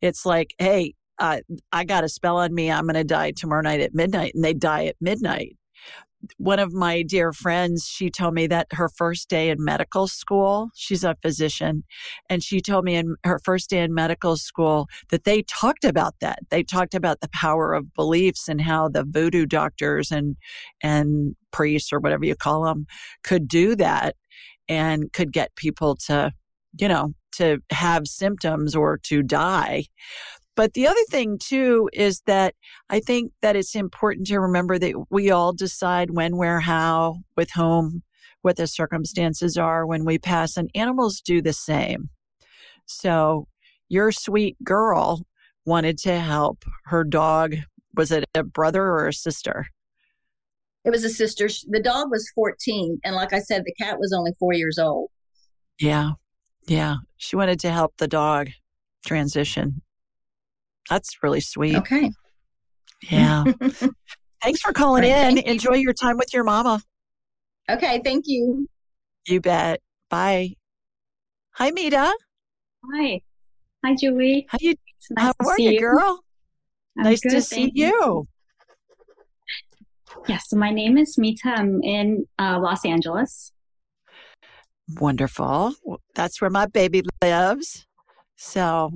It's 0.00 0.24
like, 0.24 0.54
hey, 0.58 0.94
uh, 1.18 1.40
I 1.72 1.84
got 1.84 2.04
a 2.04 2.08
spell 2.08 2.38
on 2.38 2.54
me. 2.54 2.70
I'm 2.70 2.84
going 2.84 2.94
to 2.94 3.04
die 3.04 3.32
tomorrow 3.32 3.62
night 3.62 3.80
at 3.80 3.94
midnight. 3.94 4.32
And 4.34 4.44
they 4.44 4.54
die 4.54 4.86
at 4.86 4.96
midnight. 5.00 5.56
One 6.38 6.58
of 6.58 6.72
my 6.72 7.02
dear 7.02 7.32
friends, 7.32 7.86
she 7.86 8.10
told 8.10 8.34
me 8.34 8.46
that 8.48 8.68
her 8.72 8.88
first 8.88 9.28
day 9.28 9.50
in 9.50 9.62
medical 9.62 10.08
school, 10.08 10.70
she's 10.74 11.04
a 11.04 11.16
physician, 11.22 11.84
and 12.28 12.42
she 12.42 12.60
told 12.60 12.84
me 12.84 12.96
in 12.96 13.16
her 13.24 13.40
first 13.44 13.70
day 13.70 13.82
in 13.82 13.94
medical 13.94 14.36
school 14.36 14.88
that 15.10 15.24
they 15.24 15.42
talked 15.42 15.84
about 15.84 16.14
that. 16.20 16.40
They 16.50 16.62
talked 16.62 16.94
about 16.94 17.20
the 17.20 17.28
power 17.28 17.74
of 17.74 17.94
beliefs 17.94 18.48
and 18.48 18.60
how 18.60 18.88
the 18.88 19.04
voodoo 19.04 19.46
doctors 19.46 20.10
and 20.10 20.36
and 20.82 21.36
priests 21.52 21.92
or 21.92 22.00
whatever 22.00 22.24
you 22.24 22.34
call 22.34 22.64
them 22.64 22.86
could 23.22 23.46
do 23.46 23.76
that 23.76 24.16
and 24.68 25.12
could 25.12 25.32
get 25.32 25.54
people 25.54 25.96
to, 26.06 26.32
you 26.80 26.88
know, 26.88 27.12
to 27.32 27.58
have 27.70 28.06
symptoms 28.06 28.74
or 28.74 28.98
to 29.04 29.22
die. 29.22 29.84
But 30.56 30.72
the 30.72 30.86
other 30.86 31.04
thing 31.10 31.38
too 31.38 31.88
is 31.92 32.22
that 32.26 32.54
I 32.88 33.00
think 33.00 33.32
that 33.42 33.56
it's 33.56 33.74
important 33.74 34.26
to 34.28 34.40
remember 34.40 34.78
that 34.78 34.94
we 35.10 35.30
all 35.30 35.52
decide 35.52 36.10
when, 36.10 36.36
where, 36.36 36.60
how, 36.60 37.20
with 37.36 37.50
whom, 37.52 38.02
what 38.40 38.56
the 38.56 38.66
circumstances 38.66 39.58
are 39.58 39.86
when 39.86 40.04
we 40.04 40.18
pass, 40.18 40.56
and 40.56 40.70
animals 40.74 41.20
do 41.20 41.42
the 41.42 41.52
same. 41.52 42.08
So 42.86 43.48
your 43.88 44.10
sweet 44.12 44.56
girl 44.64 45.26
wanted 45.66 45.98
to 45.98 46.18
help 46.18 46.64
her 46.84 47.04
dog. 47.04 47.56
Was 47.94 48.10
it 48.10 48.24
a 48.34 48.42
brother 48.42 48.82
or 48.82 49.08
a 49.08 49.12
sister? 49.12 49.66
It 50.84 50.90
was 50.90 51.04
a 51.04 51.10
sister. 51.10 51.48
The 51.68 51.82
dog 51.82 52.10
was 52.10 52.30
14. 52.34 53.00
And 53.04 53.14
like 53.14 53.32
I 53.32 53.40
said, 53.40 53.64
the 53.64 53.74
cat 53.74 53.98
was 53.98 54.12
only 54.16 54.32
four 54.38 54.52
years 54.52 54.78
old. 54.78 55.10
Yeah. 55.80 56.12
Yeah. 56.66 56.96
She 57.16 57.36
wanted 57.36 57.58
to 57.60 57.72
help 57.72 57.94
the 57.98 58.08
dog 58.08 58.50
transition. 59.04 59.82
That's 60.90 61.16
really 61.22 61.40
sweet. 61.40 61.76
Okay. 61.76 62.10
Yeah. 63.10 63.44
Thanks 64.42 64.60
for 64.60 64.72
calling 64.72 65.02
Right, 65.02 65.10
in. 65.10 65.34
thank 65.36 65.46
you. 65.46 65.52
Enjoy 65.52 65.74
your 65.74 65.92
time 65.92 66.16
with 66.18 66.32
your 66.32 66.44
mama. 66.44 66.80
Okay. 67.70 68.00
Thank 68.04 68.24
you. 68.26 68.68
You 69.26 69.40
bet. 69.40 69.80
Bye. 70.08 70.54
Hi, 71.54 71.70
Mita. 71.70 72.12
Hi. 72.94 73.20
Hi, 73.84 73.94
Julie. 73.94 74.46
How 74.48 74.58
you? 74.60 74.74
Nice 75.10 75.24
how 75.26 75.32
to 75.32 75.48
are 75.48 75.56
see 75.56 75.74
you, 75.74 75.80
girl? 75.80 76.20
I'm 76.98 77.04
nice 77.04 77.20
good, 77.20 77.30
to 77.30 77.42
see 77.42 77.56
thank 77.64 77.72
you. 77.76 78.26
Yes, 80.28 80.52
my 80.52 80.70
name 80.70 80.96
is 80.98 81.18
Mita. 81.18 81.48
I'm 81.48 81.82
in 81.82 82.26
uh, 82.38 82.58
Los 82.60 82.84
Angeles. 82.84 83.52
Wonderful. 84.98 85.74
That's 86.14 86.40
where 86.40 86.50
my 86.50 86.66
baby 86.66 87.02
lives. 87.22 87.86
So 88.36 88.92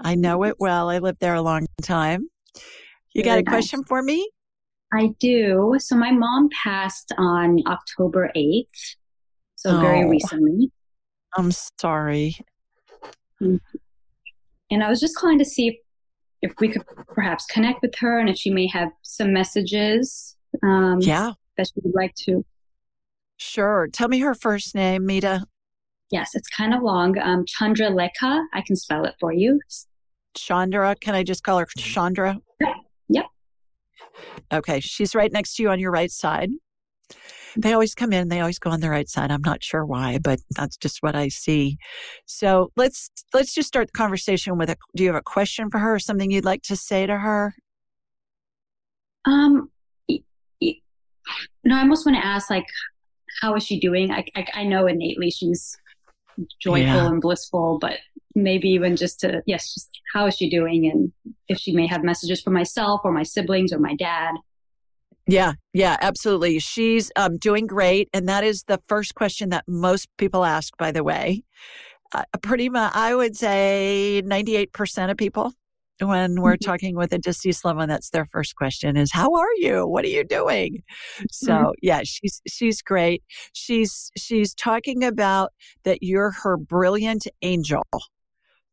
I 0.00 0.14
know 0.14 0.44
it 0.44 0.56
well. 0.60 0.90
I 0.90 0.98
lived 0.98 1.20
there 1.20 1.34
a 1.34 1.42
long 1.42 1.66
time. 1.82 2.28
You 3.14 3.22
got 3.22 3.38
a 3.38 3.42
question 3.42 3.82
for 3.84 4.02
me? 4.02 4.30
I 4.92 5.08
do. 5.20 5.74
So 5.78 5.96
my 5.96 6.10
mom 6.12 6.48
passed 6.64 7.12
on 7.18 7.58
October 7.66 8.30
8th, 8.36 8.96
so 9.56 9.78
very 9.80 10.04
Oh. 10.04 10.08
recently. 10.08 10.70
I'm 11.36 11.50
sorry. 11.52 12.36
And 13.40 13.60
I 14.82 14.88
was 14.88 15.00
just 15.00 15.16
calling 15.16 15.38
to 15.38 15.44
see 15.44 15.68
if, 15.68 15.76
if 16.42 16.52
we 16.60 16.68
could 16.68 16.82
perhaps 17.08 17.44
connect 17.46 17.82
with 17.82 17.94
her 17.98 18.18
and 18.18 18.28
if 18.28 18.36
she 18.36 18.50
may 18.50 18.66
have 18.68 18.90
some 19.02 19.32
messages 19.32 20.36
um, 20.62 21.00
Yeah, 21.00 21.32
that 21.56 21.66
she 21.68 21.80
would 21.82 21.94
like 21.94 22.14
to. 22.26 22.44
sure. 23.36 23.88
Tell 23.92 24.08
me 24.08 24.20
her 24.20 24.34
first 24.34 24.74
name, 24.74 25.04
Mita. 25.06 25.44
Yes, 26.10 26.30
it's 26.34 26.48
kind 26.48 26.74
of 26.74 26.82
long. 26.82 27.18
Um, 27.18 27.44
Chandra 27.46 27.88
Lekha. 27.88 28.44
I 28.52 28.62
can 28.66 28.76
spell 28.76 29.04
it 29.04 29.14
for 29.20 29.32
you. 29.32 29.60
Chandra. 30.34 30.94
Can 31.00 31.14
I 31.14 31.22
just 31.22 31.42
call 31.42 31.58
her 31.58 31.66
Chandra? 31.76 32.38
Yep. 33.08 33.26
Okay. 34.52 34.80
She's 34.80 35.14
right 35.14 35.32
next 35.32 35.56
to 35.56 35.62
you 35.62 35.70
on 35.70 35.78
your 35.78 35.90
right 35.90 36.10
side. 36.10 36.50
They 37.56 37.72
always 37.72 37.94
come 37.94 38.12
in, 38.12 38.28
they 38.28 38.40
always 38.40 38.58
go 38.58 38.70
on 38.70 38.80
the 38.80 38.90
right 38.90 39.08
side. 39.08 39.30
I'm 39.30 39.42
not 39.42 39.64
sure 39.64 39.84
why, 39.84 40.18
but 40.22 40.38
that's 40.50 40.76
just 40.76 40.98
what 41.00 41.16
I 41.16 41.28
see. 41.28 41.78
So 42.26 42.70
let's 42.76 43.10
let's 43.34 43.54
just 43.54 43.66
start 43.66 43.88
the 43.88 43.98
conversation 43.98 44.58
with 44.58 44.70
a 44.70 44.76
do 44.94 45.02
you 45.02 45.08
have 45.08 45.18
a 45.18 45.22
question 45.22 45.70
for 45.70 45.78
her 45.78 45.94
or 45.94 45.98
something 45.98 46.30
you'd 46.30 46.44
like 46.44 46.62
to 46.64 46.76
say 46.76 47.06
to 47.06 47.16
her? 47.16 47.54
Um, 49.24 49.70
no, 51.64 51.76
I 51.76 51.80
almost 51.80 52.06
want 52.06 52.16
to 52.16 52.24
ask, 52.24 52.48
like, 52.48 52.66
how 53.40 53.54
is 53.56 53.64
she 53.64 53.78
doing? 53.78 54.10
I, 54.10 54.24
I, 54.34 54.46
I 54.54 54.64
know 54.64 54.86
innately 54.86 55.30
she's 55.30 55.76
joyful 56.60 56.82
Yeah. 56.82 57.06
and 57.08 57.20
blissful, 57.20 57.78
but 57.80 57.98
maybe 58.34 58.68
even 58.68 58.96
just 58.96 59.20
to, 59.20 59.42
yes, 59.46 59.74
just 59.74 60.00
how 60.12 60.26
is 60.26 60.36
she 60.36 60.48
doing? 60.48 60.86
And 60.90 61.12
if 61.48 61.58
she 61.58 61.72
may 61.72 61.86
have 61.86 62.04
messages 62.04 62.40
for 62.40 62.50
myself 62.50 63.00
or 63.04 63.12
my 63.12 63.22
siblings 63.22 63.72
or 63.72 63.78
my 63.78 63.94
dad. 63.94 64.34
Yeah, 65.26 65.52
yeah, 65.74 65.96
absolutely. 66.00 66.58
She's 66.58 67.12
um, 67.16 67.36
doing 67.36 67.66
great. 67.66 68.08
And 68.14 68.28
that 68.28 68.44
is 68.44 68.64
the 68.66 68.78
first 68.88 69.14
question 69.14 69.50
that 69.50 69.64
most 69.68 70.08
people 70.16 70.44
ask, 70.44 70.76
by 70.78 70.90
the 70.92 71.04
way. 71.04 71.42
Uh, 72.12 72.24
pretty 72.42 72.70
much, 72.70 72.92
I 72.94 73.14
would 73.14 73.36
say 73.36 74.22
98% 74.24 75.10
of 75.10 75.16
people, 75.18 75.52
when 76.00 76.40
we're 76.40 76.56
Mhm. 76.56 76.64
talking 76.64 76.96
with 76.96 77.12
a 77.12 77.18
deceased 77.18 77.64
loved 77.64 77.78
one, 77.78 77.88
that's 77.88 78.10
their 78.10 78.26
first 78.26 78.56
question 78.56 78.96
is, 78.96 79.10
How 79.12 79.34
are 79.34 79.52
you? 79.56 79.86
What 79.86 80.04
are 80.04 80.08
you 80.08 80.24
doing? 80.24 80.82
So, 81.30 81.52
Mhm. 81.52 81.72
yeah, 81.82 82.00
she's, 82.04 82.40
she's 82.46 82.82
great. 82.82 83.22
She's, 83.52 84.10
she's 84.16 84.54
talking 84.54 85.04
about 85.04 85.52
that 85.84 86.02
you're 86.02 86.30
her 86.42 86.56
brilliant 86.56 87.26
angel. 87.42 87.82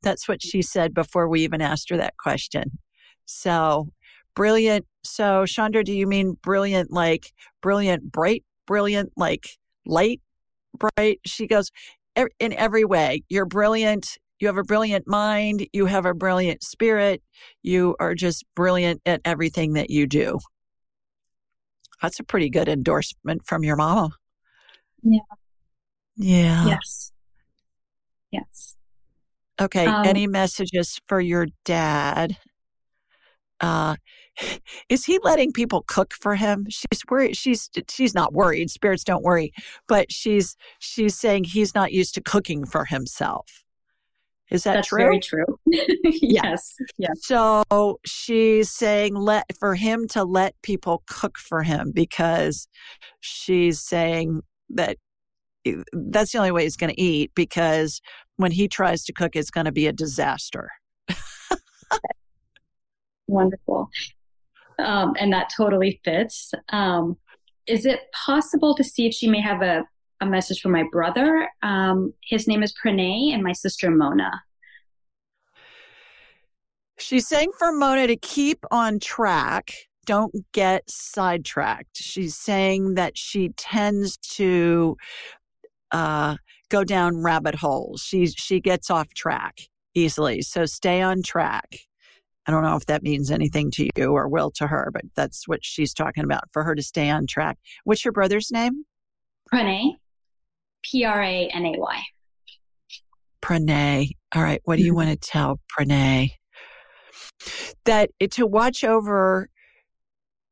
That's 0.02 0.28
what 0.28 0.42
she 0.44 0.62
said 0.62 0.94
before 0.94 1.28
we 1.28 1.42
even 1.42 1.62
asked 1.62 1.90
her 1.90 1.98
that 1.98 2.18
question. 2.18 2.78
So, 3.26 3.90
brilliant. 4.36 4.86
So, 5.04 5.46
Chandra, 5.46 5.84
do 5.84 5.94
you 5.94 6.06
mean 6.08 6.38
brilliant 6.44 6.92
like 6.92 7.34
brilliant, 7.62 8.12
bright, 8.12 8.44
brilliant, 8.68 9.12
like 9.18 9.48
light, 9.86 10.22
bright? 10.78 11.20
She 11.26 11.48
goes, 11.48 11.72
"E- 12.20 12.26
in 12.40 12.54
every 12.54 12.86
way, 12.86 13.24
you're 13.30 13.46
brilliant. 13.46 14.18
You 14.40 14.48
have 14.48 14.58
a 14.58 14.64
brilliant 14.64 15.08
mind. 15.08 15.66
You 15.72 15.86
have 15.86 16.06
a 16.06 16.14
brilliant 16.14 16.64
spirit. 16.64 17.22
You 17.64 17.96
are 18.00 18.14
just 18.16 18.44
brilliant 18.56 19.02
at 19.06 19.22
everything 19.24 19.74
that 19.74 19.90
you 19.90 20.08
do. 20.08 20.40
That's 22.02 22.20
a 22.20 22.24
pretty 22.24 22.50
good 22.50 22.68
endorsement 22.68 23.46
from 23.46 23.64
your 23.64 23.78
mama. 23.78 24.10
Yeah. 25.04 25.20
Yeah. 26.18 26.66
Yes. 26.68 27.12
Yes. 28.32 28.76
Okay. 29.60 29.86
Um, 29.86 30.06
Any 30.06 30.28
messages 30.28 31.00
for 31.08 31.22
your 31.22 31.48
dad? 31.64 32.38
Uh, 33.62 33.96
is 34.90 35.06
he 35.06 35.20
letting 35.24 35.54
people 35.54 35.84
cook 35.88 36.14
for 36.14 36.36
him? 36.36 36.66
She's 36.70 37.02
worried. 37.10 37.38
She's 37.38 37.70
she's 37.90 38.14
not 38.14 38.34
worried. 38.34 38.70
Spirits 38.70 39.04
don't 39.04 39.24
worry, 39.24 39.54
but 39.88 40.12
she's 40.12 40.58
she's 40.80 41.18
saying 41.18 41.46
he's 41.46 41.74
not 41.74 41.94
used 41.94 42.16
to 42.16 42.22
cooking 42.22 42.66
for 42.66 42.84
himself. 42.86 43.65
Is 44.52 44.64
that 44.64 44.76
That's 44.76 44.90
true? 44.90 45.00
very 45.00 45.20
true. 45.20 45.46
yes. 46.04 46.76
Yes. 46.98 47.12
So 47.22 48.00
she's 48.06 48.72
saying 48.72 49.16
let 49.16 49.46
for 49.60 49.76
him 49.76 50.08
to 50.10 50.24
let 50.24 50.54
people 50.62 51.04
cook 51.08 51.38
for 51.38 51.64
him 51.64 51.92
because 51.92 52.68
she's 53.22 53.82
saying 53.82 54.42
that 54.70 54.98
that's 55.94 56.32
the 56.32 56.38
only 56.38 56.52
way 56.52 56.64
he's 56.64 56.78
going 56.78 56.94
to 56.94 57.02
eat 57.02 57.32
because 57.36 58.02
when 58.38 58.52
he 58.52 58.68
tries 58.68 59.04
to 59.06 59.14
cook, 59.14 59.36
it's 59.36 59.50
going 59.50 59.66
to 59.66 59.72
be 59.72 59.88
a 59.88 59.94
disaster. 59.94 60.70
Wonderful. 63.28 63.90
Um, 64.78 65.14
and 65.20 65.34
that 65.34 65.50
totally 65.56 66.00
fits. 66.04 66.52
Um, 66.70 67.18
is 67.66 67.86
it 67.86 68.02
possible 68.26 68.76
to 68.76 68.84
see 68.84 69.08
if 69.08 69.14
she 69.14 69.28
may 69.28 69.42
have 69.42 69.62
a, 69.62 69.84
a 70.28 70.30
message 70.30 70.62
for 70.62 70.70
my 70.70 70.84
brother? 70.92 71.50
Um, 71.64 72.14
his 72.24 72.48
name 72.48 72.64
is 72.64 72.74
Pranay 72.74 73.34
and 73.34 73.44
my 73.44 73.54
sister 73.54 73.90
Mona. 73.92 74.32
She's 76.98 77.28
saying 77.28 77.52
for 77.58 77.72
Mona 77.72 78.08
to 78.08 78.16
keep 78.16 78.66
on 78.72 79.00
track, 79.00 79.72
don't 80.06 80.34
get 80.54 80.90
sidetracked. 80.90 81.98
She's 81.98 82.36
saying 82.36 82.94
that 82.96 83.18
she 83.18 83.50
tends 83.50 84.18
to 84.18 84.96
uh, 85.92 86.38
go 86.70 86.84
down 86.84 87.22
rabbit 87.22 87.56
holes. 87.56 88.02
She 88.02 88.28
she 88.28 88.60
gets 88.60 88.90
off 88.90 89.14
track 89.14 89.60
easily. 89.94 90.42
So 90.42 90.66
stay 90.66 91.02
on 91.02 91.22
track. 91.24 91.78
I 92.48 92.52
don't 92.52 92.64
know 92.64 92.76
if 92.76 92.86
that 92.86 93.02
means 93.02 93.32
anything 93.32 93.72
to 93.72 93.90
you 93.96 94.12
or 94.12 94.28
will 94.28 94.52
to 94.52 94.68
her, 94.68 94.92
but 94.94 95.04
that's 95.16 95.48
what 95.48 95.66
she's 95.66 95.94
talking 95.94 96.24
about 96.24 96.44
for 96.54 96.64
her 96.64 96.76
to 96.76 96.84
stay 96.84 97.10
on 97.10 97.26
track. 97.26 97.58
What's 97.86 98.06
your 98.06 98.12
brother's 98.12 98.52
name? 98.52 98.86
Pranay. 99.52 99.96
P 100.90 101.04
R 101.04 101.22
A 101.22 101.48
N 101.48 101.66
A 101.66 101.72
Y. 101.78 102.04
Pranay. 103.42 104.10
All 104.34 104.42
right. 104.42 104.62
What 104.66 104.78
do 104.78 104.84
you 104.84 104.96
want 104.96 105.10
to 105.10 105.16
tell 105.16 105.60
Pranay? 105.78 106.32
That 107.86 108.12
to 108.32 108.46
watch 108.46 108.84
over 108.84 109.50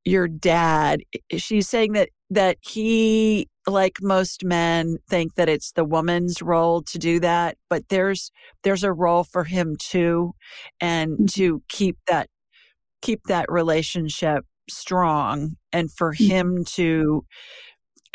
your 0.06 0.28
dad, 0.28 1.02
she's 1.38 1.70
saying 1.70 1.94
that 1.94 2.10
that 2.30 2.58
he 2.62 3.48
like 3.68 3.98
most 4.02 4.44
men 4.44 4.98
think 5.10 5.36
that 5.36 5.48
it's 5.48 5.72
the 5.72 5.86
woman's 5.86 6.42
role 6.42 6.82
to 6.82 6.98
do 6.98 7.20
that 7.20 7.58
but 7.70 7.88
there's 7.90 8.32
there's 8.64 8.84
a 8.84 8.92
role 8.92 9.24
for 9.24 9.44
him 9.46 9.76
too 9.80 10.34
and 10.82 11.14
mm-hmm. 11.14 11.26
to 11.26 11.62
keep 11.70 11.98
that 12.08 12.28
keep 13.02 13.24
that 13.28 13.46
relationship 13.50 14.46
strong 14.70 15.56
and 15.72 15.92
for 15.92 16.14
mm-hmm. 16.14 16.26
him 16.26 16.66
to 16.66 17.24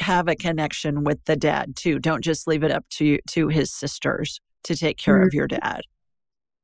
have 0.01 0.28
a 0.28 0.36
connection 0.36 1.05
with 1.05 1.22
the 1.24 1.36
dad 1.36 1.74
too 1.76 1.99
don't 1.99 2.22
just 2.22 2.46
leave 2.46 2.62
it 2.62 2.70
up 2.70 2.88
to 2.88 3.18
to 3.26 3.49
his 3.49 3.72
sisters 3.72 4.40
to 4.64 4.76
take 4.76 4.96
care 4.96 5.16
mm-hmm. 5.16 5.26
of 5.26 5.34
your 5.34 5.46
dad 5.46 5.82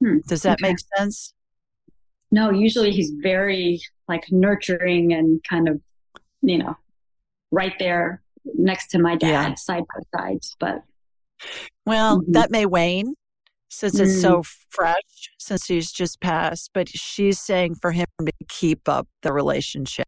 hmm. 0.03 0.19
does 0.29 0.43
that 0.43 0.59
okay. 0.63 0.71
make 0.71 0.79
sense 0.97 1.35
no 2.31 2.51
usually 2.51 2.91
he's 2.91 3.13
very 3.23 3.81
like 4.09 4.25
nurturing 4.31 5.13
and 5.13 5.43
kind 5.49 5.69
of 5.69 5.81
you 6.43 6.59
know 6.59 6.77
right 7.51 7.75
there 7.79 8.23
next 8.45 8.89
to 8.89 8.99
my 8.99 9.17
dad, 9.17 9.49
yeah. 9.49 9.55
side 9.55 9.85
by 9.95 10.19
sides. 10.19 10.57
But 10.59 10.83
well, 11.87 12.21
mm-hmm. 12.21 12.33
that 12.33 12.51
may 12.51 12.67
wane 12.67 13.15
since 13.75 13.99
it's 13.99 14.17
mm. 14.17 14.23
so 14.23 14.43
fresh 14.71 15.31
since 15.39 15.67
he's 15.67 15.91
just 15.91 16.21
passed 16.21 16.71
but 16.73 16.89
she's 16.89 17.41
saying 17.41 17.75
for 17.75 17.91
him 17.91 18.07
to 18.21 18.33
keep 18.49 18.89
up 18.89 19.09
the 19.23 19.33
relationship 19.33 20.07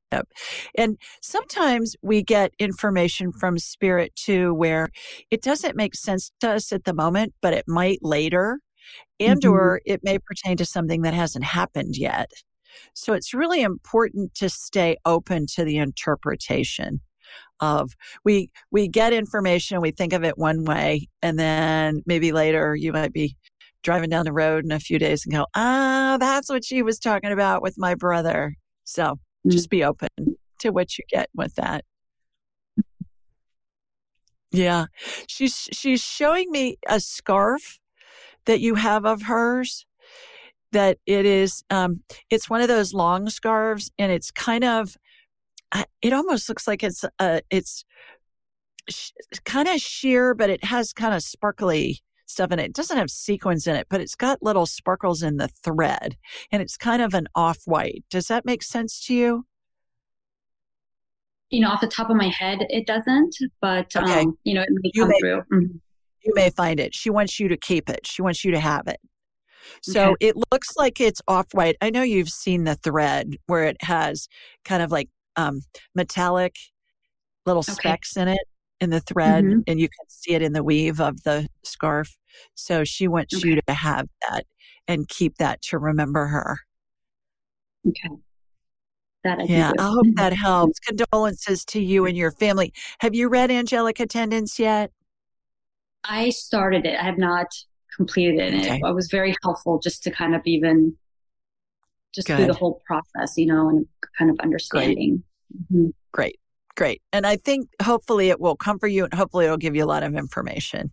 and 0.76 0.96
sometimes 1.20 1.96
we 2.02 2.22
get 2.22 2.52
information 2.58 3.32
from 3.32 3.58
spirit 3.58 4.14
too 4.14 4.54
where 4.54 4.88
it 5.30 5.42
doesn't 5.42 5.76
make 5.76 5.94
sense 5.94 6.30
to 6.40 6.50
us 6.50 6.72
at 6.72 6.84
the 6.84 6.94
moment 6.94 7.34
but 7.42 7.52
it 7.52 7.64
might 7.66 7.98
later 8.02 8.60
and 9.18 9.40
mm-hmm. 9.42 9.52
or 9.52 9.80
it 9.84 10.00
may 10.04 10.18
pertain 10.18 10.56
to 10.56 10.64
something 10.64 11.02
that 11.02 11.14
hasn't 11.14 11.44
happened 11.44 11.96
yet 11.96 12.30
so 12.94 13.14
it's 13.14 13.34
really 13.34 13.62
important 13.62 14.34
to 14.34 14.48
stay 14.48 14.96
open 15.04 15.46
to 15.46 15.64
the 15.64 15.78
interpretation 15.78 17.00
of 17.60 17.92
we 18.24 18.50
we 18.70 18.86
get 18.86 19.12
information 19.12 19.80
we 19.80 19.90
think 19.90 20.12
of 20.12 20.24
it 20.24 20.36
one 20.38 20.64
way 20.64 21.08
and 21.22 21.38
then 21.38 22.02
maybe 22.06 22.30
later 22.32 22.76
you 22.76 22.92
might 22.92 23.12
be 23.12 23.36
driving 23.86 24.10
down 24.10 24.24
the 24.24 24.32
road 24.32 24.64
in 24.64 24.72
a 24.72 24.80
few 24.80 24.98
days 24.98 25.24
and 25.24 25.32
go 25.32 25.46
ah 25.54 26.16
that's 26.18 26.48
what 26.48 26.64
she 26.64 26.82
was 26.82 26.98
talking 26.98 27.30
about 27.30 27.62
with 27.62 27.76
my 27.78 27.94
brother. 27.94 28.56
So 28.82 29.02
mm-hmm. 29.04 29.50
just 29.50 29.70
be 29.70 29.84
open 29.84 30.08
to 30.58 30.70
what 30.70 30.98
you 30.98 31.04
get 31.08 31.30
with 31.36 31.54
that. 31.54 31.84
Yeah. 34.50 34.86
She's 35.28 35.68
she's 35.72 36.02
showing 36.02 36.50
me 36.50 36.78
a 36.88 36.98
scarf 36.98 37.78
that 38.46 38.58
you 38.60 38.74
have 38.74 39.06
of 39.06 39.22
hers 39.22 39.86
that 40.72 40.98
it 41.06 41.24
is 41.24 41.62
um 41.70 42.02
it's 42.28 42.50
one 42.50 42.62
of 42.62 42.68
those 42.68 42.92
long 42.92 43.30
scarves 43.30 43.92
and 44.00 44.10
it's 44.10 44.32
kind 44.32 44.64
of 44.64 44.96
it 46.02 46.12
almost 46.12 46.48
looks 46.48 46.66
like 46.66 46.82
it's 46.82 47.04
uh 47.20 47.40
it's 47.50 47.84
sh- 48.90 49.12
kind 49.44 49.68
of 49.68 49.80
sheer, 49.80 50.34
but 50.34 50.50
it 50.50 50.64
has 50.64 50.92
kind 50.92 51.14
of 51.14 51.22
sparkly 51.22 52.00
stuff 52.26 52.52
in 52.52 52.58
it. 52.58 52.66
It 52.66 52.74
doesn't 52.74 52.96
have 52.96 53.10
sequins 53.10 53.66
in 53.66 53.76
it, 53.76 53.86
but 53.88 54.00
it's 54.00 54.14
got 54.14 54.42
little 54.42 54.66
sparkles 54.66 55.22
in 55.22 55.38
the 55.38 55.48
thread, 55.48 56.16
and 56.52 56.60
it's 56.60 56.76
kind 56.76 57.02
of 57.02 57.14
an 57.14 57.28
off 57.34 57.60
white. 57.64 58.04
Does 58.10 58.26
that 58.26 58.44
make 58.44 58.62
sense 58.62 59.00
to 59.06 59.14
you? 59.14 59.46
You 61.50 61.60
know, 61.60 61.70
off 61.70 61.80
the 61.80 61.86
top 61.86 62.10
of 62.10 62.16
my 62.16 62.28
head, 62.28 62.66
it 62.68 62.86
doesn't, 62.86 63.36
but 63.60 63.94
okay. 63.96 64.20
um, 64.20 64.36
you 64.44 64.54
know, 64.54 64.62
it 64.62 64.68
may 64.70 64.90
come 64.98 65.08
may, 65.08 65.18
through. 65.20 65.38
Mm-hmm. 65.52 65.76
You 66.24 66.32
may 66.34 66.50
find 66.50 66.80
it. 66.80 66.94
She 66.94 67.08
wants 67.08 67.38
you 67.38 67.48
to 67.48 67.56
keep 67.56 67.88
it. 67.88 68.06
She 68.06 68.20
wants 68.20 68.44
you 68.44 68.50
to 68.50 68.60
have 68.60 68.88
it. 68.88 68.98
So 69.82 70.10
okay. 70.10 70.28
it 70.28 70.36
looks 70.52 70.76
like 70.76 71.00
it's 71.00 71.22
off 71.28 71.46
white. 71.52 71.76
I 71.80 71.90
know 71.90 72.02
you've 72.02 72.28
seen 72.28 72.64
the 72.64 72.74
thread 72.74 73.36
where 73.46 73.64
it 73.64 73.76
has 73.82 74.28
kind 74.64 74.82
of 74.82 74.90
like 74.90 75.08
um, 75.36 75.62
metallic 75.94 76.56
little 77.46 77.60
okay. 77.60 77.72
specks 77.72 78.16
in 78.16 78.28
it 78.28 78.40
in 78.80 78.90
the 78.90 79.00
thread, 79.00 79.44
mm-hmm. 79.44 79.60
and 79.66 79.80
you 79.80 79.88
can 79.88 80.08
see 80.08 80.34
it 80.34 80.42
in 80.42 80.52
the 80.52 80.62
weave 80.62 81.00
of 81.00 81.22
the 81.22 81.48
scarf. 81.62 82.16
So 82.54 82.84
she 82.84 83.08
wants 83.08 83.34
okay. 83.34 83.48
you 83.48 83.60
to 83.66 83.72
have 83.72 84.08
that 84.28 84.44
and 84.86 85.08
keep 85.08 85.36
that 85.38 85.62
to 85.62 85.78
remember 85.78 86.26
her. 86.26 86.58
Okay. 87.86 88.16
That 89.24 89.40
I 89.40 89.44
yeah, 89.44 89.72
I 89.78 89.82
hope 89.82 90.06
that 90.14 90.32
helps. 90.32 90.78
Condolences 90.80 91.64
to 91.66 91.80
you 91.80 92.06
and 92.06 92.16
your 92.16 92.30
family. 92.30 92.72
Have 93.00 93.14
you 93.14 93.28
read 93.28 93.50
Angelic 93.50 93.98
Attendants 93.98 94.58
yet? 94.58 94.92
I 96.04 96.30
started 96.30 96.86
it. 96.86 96.98
I 96.98 97.02
have 97.02 97.18
not 97.18 97.46
completed 97.96 98.38
it. 98.38 98.66
Okay. 98.66 98.80
It 98.84 98.94
was 98.94 99.08
very 99.10 99.34
helpful 99.42 99.80
just 99.80 100.02
to 100.04 100.10
kind 100.10 100.34
of 100.34 100.42
even 100.44 100.96
just 102.14 102.28
Good. 102.28 102.36
through 102.36 102.46
the 102.46 102.54
whole 102.54 102.80
process, 102.86 103.36
you 103.36 103.46
know, 103.46 103.68
and 103.68 103.86
kind 104.16 104.30
of 104.30 104.38
understanding. 104.40 105.22
Great. 105.50 105.78
Mm-hmm. 105.80 105.90
Great. 106.12 106.38
Great. 106.76 107.00
And 107.12 107.26
I 107.26 107.36
think 107.36 107.70
hopefully 107.82 108.28
it 108.28 108.40
will 108.40 108.56
comfort 108.56 108.88
you 108.88 109.04
and 109.04 109.14
hopefully 109.14 109.46
it'll 109.46 109.56
give 109.56 109.74
you 109.74 109.84
a 109.84 109.86
lot 109.86 110.02
of 110.02 110.14
information. 110.14 110.92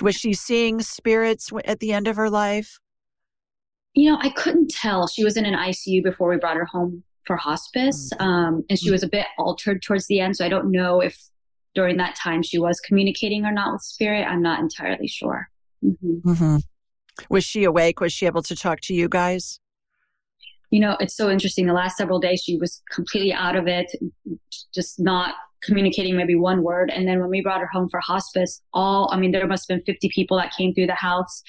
Was 0.00 0.16
she 0.16 0.32
seeing 0.32 0.80
spirits 0.80 1.50
at 1.64 1.80
the 1.80 1.92
end 1.92 2.08
of 2.08 2.16
her 2.16 2.30
life? 2.30 2.78
You 3.94 4.10
know, 4.10 4.18
I 4.20 4.30
couldn't 4.30 4.70
tell. 4.70 5.06
She 5.06 5.24
was 5.24 5.36
in 5.36 5.44
an 5.44 5.54
ICU 5.54 6.02
before 6.02 6.30
we 6.30 6.36
brought 6.36 6.56
her 6.56 6.64
home 6.64 7.02
for 7.26 7.36
hospice. 7.36 8.10
Mm-hmm. 8.14 8.22
Um, 8.22 8.64
and 8.70 8.78
she 8.78 8.86
mm-hmm. 8.86 8.92
was 8.92 9.02
a 9.02 9.08
bit 9.08 9.26
altered 9.38 9.82
towards 9.82 10.06
the 10.06 10.20
end. 10.20 10.36
So 10.36 10.44
I 10.44 10.48
don't 10.48 10.70
know 10.70 11.00
if 11.00 11.18
during 11.74 11.98
that 11.98 12.16
time 12.16 12.42
she 12.42 12.58
was 12.58 12.80
communicating 12.80 13.44
or 13.44 13.52
not 13.52 13.72
with 13.72 13.82
spirit. 13.82 14.24
I'm 14.24 14.42
not 14.42 14.60
entirely 14.60 15.06
sure. 15.06 15.50
Mm-hmm. 15.84 16.30
Mm-hmm. 16.30 16.56
Was 17.28 17.44
she 17.44 17.64
awake? 17.64 18.00
Was 18.00 18.12
she 18.12 18.26
able 18.26 18.42
to 18.42 18.56
talk 18.56 18.80
to 18.82 18.94
you 18.94 19.08
guys? 19.08 19.60
You 20.70 20.80
know, 20.80 20.96
it's 21.00 21.16
so 21.16 21.30
interesting. 21.30 21.66
The 21.66 21.72
last 21.72 21.96
several 21.96 22.20
days, 22.20 22.42
she 22.44 22.56
was 22.56 22.82
completely 22.90 23.32
out 23.32 23.56
of 23.56 23.66
it, 23.66 23.90
just 24.72 25.00
not 25.00 25.34
communicating 25.62 26.16
maybe 26.16 26.34
one 26.34 26.62
word. 26.62 26.90
And 26.90 27.06
then 27.06 27.20
when 27.20 27.28
we 27.28 27.42
brought 27.42 27.60
her 27.60 27.68
home 27.70 27.88
for 27.88 28.00
hospice, 28.00 28.62
all, 28.72 29.10
I 29.12 29.18
mean, 29.18 29.32
there 29.32 29.46
must 29.46 29.68
have 29.68 29.78
been 29.78 29.94
50 29.94 30.10
people 30.14 30.36
that 30.38 30.54
came 30.56 30.72
through 30.72 30.86
the 30.86 30.94
house, 30.94 31.42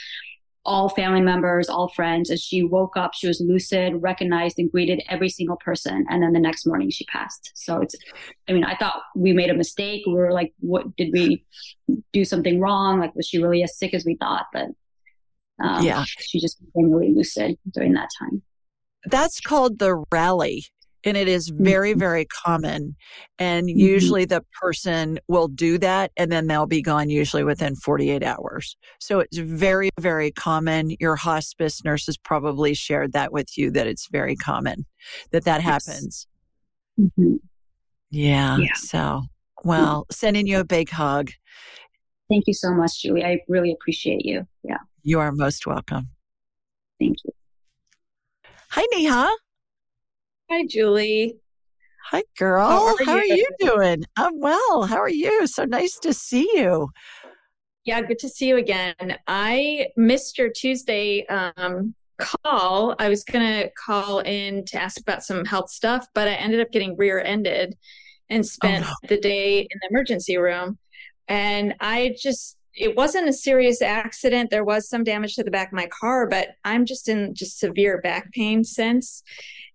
all 0.66 0.90
family 0.90 1.22
members, 1.22 1.70
all 1.70 1.88
friends. 1.90 2.30
And 2.30 2.40
she 2.40 2.64
woke 2.64 2.98
up, 2.98 3.12
she 3.14 3.28
was 3.28 3.42
lucid, 3.42 4.02
recognized 4.02 4.60
and 4.60 4.72
greeted 4.72 5.02
every 5.08 5.30
single 5.30 5.58
person. 5.58 6.06
And 6.10 6.22
then 6.22 6.34
the 6.34 6.40
next 6.40 6.66
morning 6.66 6.90
she 6.90 7.06
passed. 7.06 7.52
So 7.56 7.80
it's, 7.82 7.96
I 8.50 8.54
mean, 8.54 8.64
I 8.64 8.76
thought 8.76 9.02
we 9.16 9.34
made 9.34 9.50
a 9.50 9.56
mistake. 9.56 10.04
We 10.06 10.14
were 10.14 10.34
like, 10.34 10.54
what 10.60 10.96
did 10.98 11.12
we 11.14 11.46
do 12.12 12.26
something 12.26 12.60
wrong? 12.60 13.00
Like, 13.00 13.16
was 13.16 13.28
she 13.28 13.42
really 13.42 13.64
as 13.64 13.78
sick 13.78 13.94
as 13.94 14.04
we 14.04 14.18
thought? 14.20 14.48
But 14.52 14.68
um, 15.64 15.84
yeah, 15.84 16.04
she 16.20 16.40
just 16.40 16.60
became 16.60 16.92
really 16.92 17.14
lucid 17.14 17.58
during 17.72 17.94
that 17.94 18.10
time. 18.20 18.42
That's 19.06 19.40
called 19.40 19.80
the 19.80 20.04
rally. 20.12 20.66
And 21.04 21.18
it 21.18 21.28
is 21.28 21.50
very, 21.50 21.92
mm-hmm. 21.92 22.00
very 22.00 22.26
common. 22.26 22.96
And 23.40 23.68
mm-hmm. 23.68 23.80
usually 23.80 24.26
the 24.26 24.44
person 24.62 25.20
will 25.28 25.48
do 25.48 25.80
that 25.80 26.12
and 26.16 26.32
then 26.32 26.46
they'll 26.46 26.68
be 26.68 26.84
gone 26.84 27.10
usually 27.10 27.44
within 27.44 27.76
48 27.76 28.24
hours. 28.24 28.78
So 29.00 29.20
it's 29.20 29.38
very, 29.38 29.90
very 30.00 30.32
common. 30.32 30.96
Your 31.00 31.16
hospice 31.16 31.84
nurses 31.84 32.18
probably 32.18 32.76
shared 32.76 33.14
that 33.14 33.34
with 33.34 33.58
you 33.58 33.72
that 33.72 33.88
it's 33.88 34.10
very 34.12 34.36
common 34.36 34.86
that 35.32 35.46
that 35.46 35.62
happens. 35.62 36.28
Mm-hmm. 37.00 37.38
Yeah, 38.12 38.58
yeah. 38.58 38.74
So, 38.76 39.24
well, 39.64 40.06
sending 40.12 40.46
you 40.46 40.60
a 40.60 40.66
big 40.66 40.90
hug. 40.90 41.32
Thank 42.30 42.44
you 42.46 42.54
so 42.54 42.74
much, 42.74 43.02
Julie. 43.02 43.24
I 43.24 43.40
really 43.48 43.72
appreciate 43.72 44.26
you. 44.26 44.46
Yeah. 44.64 44.78
You 45.04 45.20
are 45.20 45.32
most 45.32 45.66
welcome. 45.66 46.10
Thank 47.00 47.18
you. 47.24 47.32
Hi, 48.74 48.86
Neha. 48.94 49.30
Hi, 50.50 50.66
Julie. 50.66 51.36
Hi, 52.06 52.24
girl. 52.38 52.70
How 52.70 52.88
are, 52.88 53.04
How 53.04 53.16
are 53.18 53.26
you 53.26 53.50
doing? 53.60 54.06
I'm 54.16 54.40
well. 54.40 54.84
How 54.84 54.96
are 54.96 55.10
you? 55.10 55.46
So 55.46 55.66
nice 55.66 56.00
to 56.00 56.14
see 56.14 56.50
you. 56.54 56.90
Yeah, 57.84 58.02
good 58.02 58.20
to 58.20 58.30
see 58.30 58.48
you 58.48 58.56
again. 58.56 59.18
I 59.28 59.88
missed 59.98 60.38
your 60.38 60.50
Tuesday 60.50 61.26
um, 61.28 61.96
call. 62.18 62.96
I 62.98 63.10
was 63.10 63.26
going 63.26 63.46
to 63.46 63.70
call 63.72 64.20
in 64.20 64.64
to 64.68 64.82
ask 64.82 65.02
about 65.02 65.24
some 65.24 65.44
health 65.44 65.70
stuff, 65.70 66.08
but 66.16 66.30
I 66.30 66.36
ended 66.36 66.62
up 66.62 66.72
getting 66.72 66.96
rear 66.96 67.20
ended 67.20 67.78
and 68.30 68.40
oh, 68.40 68.48
spent 68.48 68.86
oh, 68.86 68.94
no. 69.04 69.10
the 69.10 69.20
day 69.20 69.60
in 69.60 69.80
the 69.82 69.90
emergency 69.90 70.38
room. 70.38 70.78
And 71.28 71.76
I 71.82 72.16
just, 72.18 72.56
it 72.74 72.96
wasn't 72.96 73.30
a 73.30 73.34
serious 73.34 73.82
accident. 73.82 74.50
There 74.50 74.64
was 74.64 74.90
some 74.90 75.04
damage 75.04 75.36
to 75.36 75.44
the 75.44 75.52
back 75.52 75.68
of 75.68 75.74
my 75.74 75.88
car, 75.88 76.28
but 76.28 76.56
I'm 76.64 76.86
just 76.86 77.10
in 77.10 77.34
just 77.34 77.60
severe 77.60 78.00
back 78.02 78.32
pain 78.32 78.64
since 78.64 79.24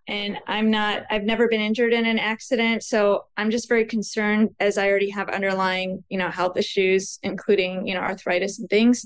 and 0.07 0.37
I'm 0.47 0.71
not, 0.71 1.03
I've 1.09 1.23
never 1.23 1.49
been 1.49 1.59
injured 1.59 1.91
in 1.91 2.05
an 2.05 2.17
accident. 2.17 2.83
So 2.83 3.25
I'm 3.35 3.51
just 3.51 3.67
very 3.67 3.83
concerned 3.85 4.51
as 4.59 4.77
I 4.77 4.87
already 4.87 5.09
have 5.09 5.29
underlying, 5.29 6.03
you 6.07 6.17
know, 6.17 6.29
health 6.29 6.55
issues, 6.55 7.19
including, 7.23 7.85
you 7.87 7.93
know, 7.93 7.99
arthritis 7.99 8.57
and 8.57 8.69
things. 8.69 9.03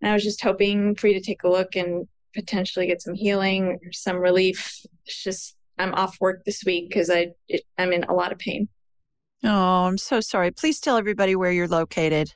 And 0.00 0.10
I 0.10 0.14
was 0.14 0.24
just 0.24 0.42
hoping 0.42 0.96
for 0.96 1.06
you 1.06 1.14
to 1.14 1.24
take 1.24 1.44
a 1.44 1.48
look 1.48 1.76
and 1.76 2.08
potentially 2.34 2.88
get 2.88 3.00
some 3.00 3.14
healing 3.14 3.78
or 3.84 3.92
some 3.92 4.16
relief. 4.16 4.84
It's 5.06 5.22
just, 5.22 5.56
I'm 5.78 5.94
off 5.94 6.20
work 6.20 6.44
this 6.44 6.64
week 6.64 6.88
because 6.88 7.10
I, 7.10 7.28
it, 7.48 7.62
I'm 7.78 7.92
in 7.92 8.04
a 8.04 8.14
lot 8.14 8.32
of 8.32 8.38
pain. 8.38 8.68
Oh, 9.44 9.86
I'm 9.86 9.98
so 9.98 10.20
sorry. 10.20 10.50
Please 10.50 10.80
tell 10.80 10.96
everybody 10.96 11.36
where 11.36 11.52
you're 11.52 11.68
located. 11.68 12.34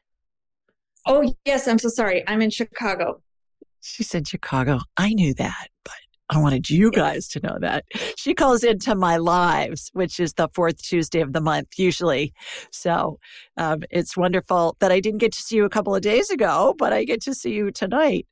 Oh, 1.07 1.35
yes. 1.45 1.69
I'm 1.69 1.79
so 1.79 1.89
sorry. 1.89 2.25
I'm 2.27 2.41
in 2.41 2.51
Chicago. 2.51 3.21
She 3.81 4.03
said 4.03 4.27
Chicago. 4.27 4.81
I 4.97 5.13
knew 5.13 5.35
that, 5.35 5.69
but 5.85 5.95
I 6.31 6.39
wanted 6.39 6.71
you 6.71 6.91
guys 6.91 7.29
to 7.29 7.41
know 7.41 7.59
that. 7.61 7.85
She 8.17 8.33
calls 8.33 8.65
into 8.65 8.95
my 8.95 9.19
lives, 9.19 9.91
which 9.93 10.19
is 10.19 10.33
the 10.33 10.49
fourth 10.55 10.83
Tuesday 10.83 11.21
of 11.21 11.35
the 11.35 11.41
month, 11.41 11.69
usually. 11.77 12.33
So 12.73 13.19
um, 13.59 13.83
it's 13.91 14.17
wonderful 14.17 14.77
that 14.81 14.91
I 14.91 15.01
didn't 15.01 15.19
get 15.19 15.33
to 15.33 15.43
see 15.43 15.57
you 15.57 15.67
a 15.67 15.71
couple 15.71 15.95
of 15.95 16.01
days 16.01 16.31
ago, 16.31 16.75
but 16.79 16.95
I 16.95 17.05
get 17.05 17.21
to 17.23 17.35
see 17.35 17.53
you 17.53 17.71
tonight. 17.71 18.27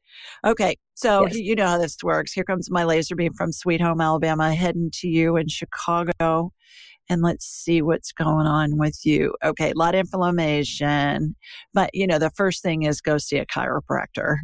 Okay, 0.44 0.76
so 0.94 1.26
yes. 1.26 1.36
you 1.36 1.54
know 1.54 1.66
how 1.66 1.78
this 1.78 1.96
works. 2.02 2.32
Here 2.32 2.44
comes 2.44 2.70
my 2.70 2.84
laser 2.84 3.14
beam 3.14 3.34
from 3.34 3.52
Sweet 3.52 3.80
Home, 3.82 4.00
Alabama, 4.00 4.54
heading 4.54 4.90
to 4.94 5.08
you 5.08 5.36
in 5.36 5.48
Chicago. 5.48 6.52
And 7.12 7.22
let's 7.22 7.44
see 7.44 7.82
what's 7.82 8.10
going 8.12 8.46
on 8.46 8.78
with 8.78 9.04
you. 9.04 9.34
Okay, 9.44 9.70
a 9.70 9.78
lot 9.78 9.94
of 9.94 10.00
inflammation. 10.00 11.36
But, 11.74 11.90
you 11.94 12.06
know, 12.06 12.18
the 12.18 12.30
first 12.30 12.62
thing 12.62 12.84
is 12.84 13.00
go 13.00 13.18
see 13.18 13.36
a 13.36 13.46
chiropractor 13.46 14.36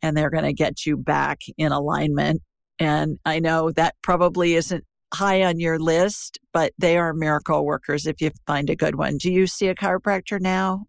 and 0.00 0.16
they're 0.16 0.30
going 0.30 0.44
to 0.44 0.54
get 0.54 0.86
you 0.86 0.96
back 0.96 1.40
in 1.58 1.70
alignment 1.70 2.42
and 2.78 3.18
I 3.24 3.38
know 3.38 3.70
that 3.72 3.94
probably 4.02 4.54
isn't 4.54 4.84
high 5.14 5.44
on 5.44 5.60
your 5.60 5.78
list, 5.78 6.38
but 6.52 6.72
they 6.78 6.96
are 6.96 7.12
miracle 7.12 7.64
workers 7.64 8.06
if 8.06 8.20
you 8.20 8.30
find 8.46 8.70
a 8.70 8.76
good 8.76 8.96
one. 8.96 9.18
Do 9.18 9.30
you 9.30 9.46
see 9.46 9.68
a 9.68 9.74
chiropractor 9.74 10.40
now? 10.40 10.86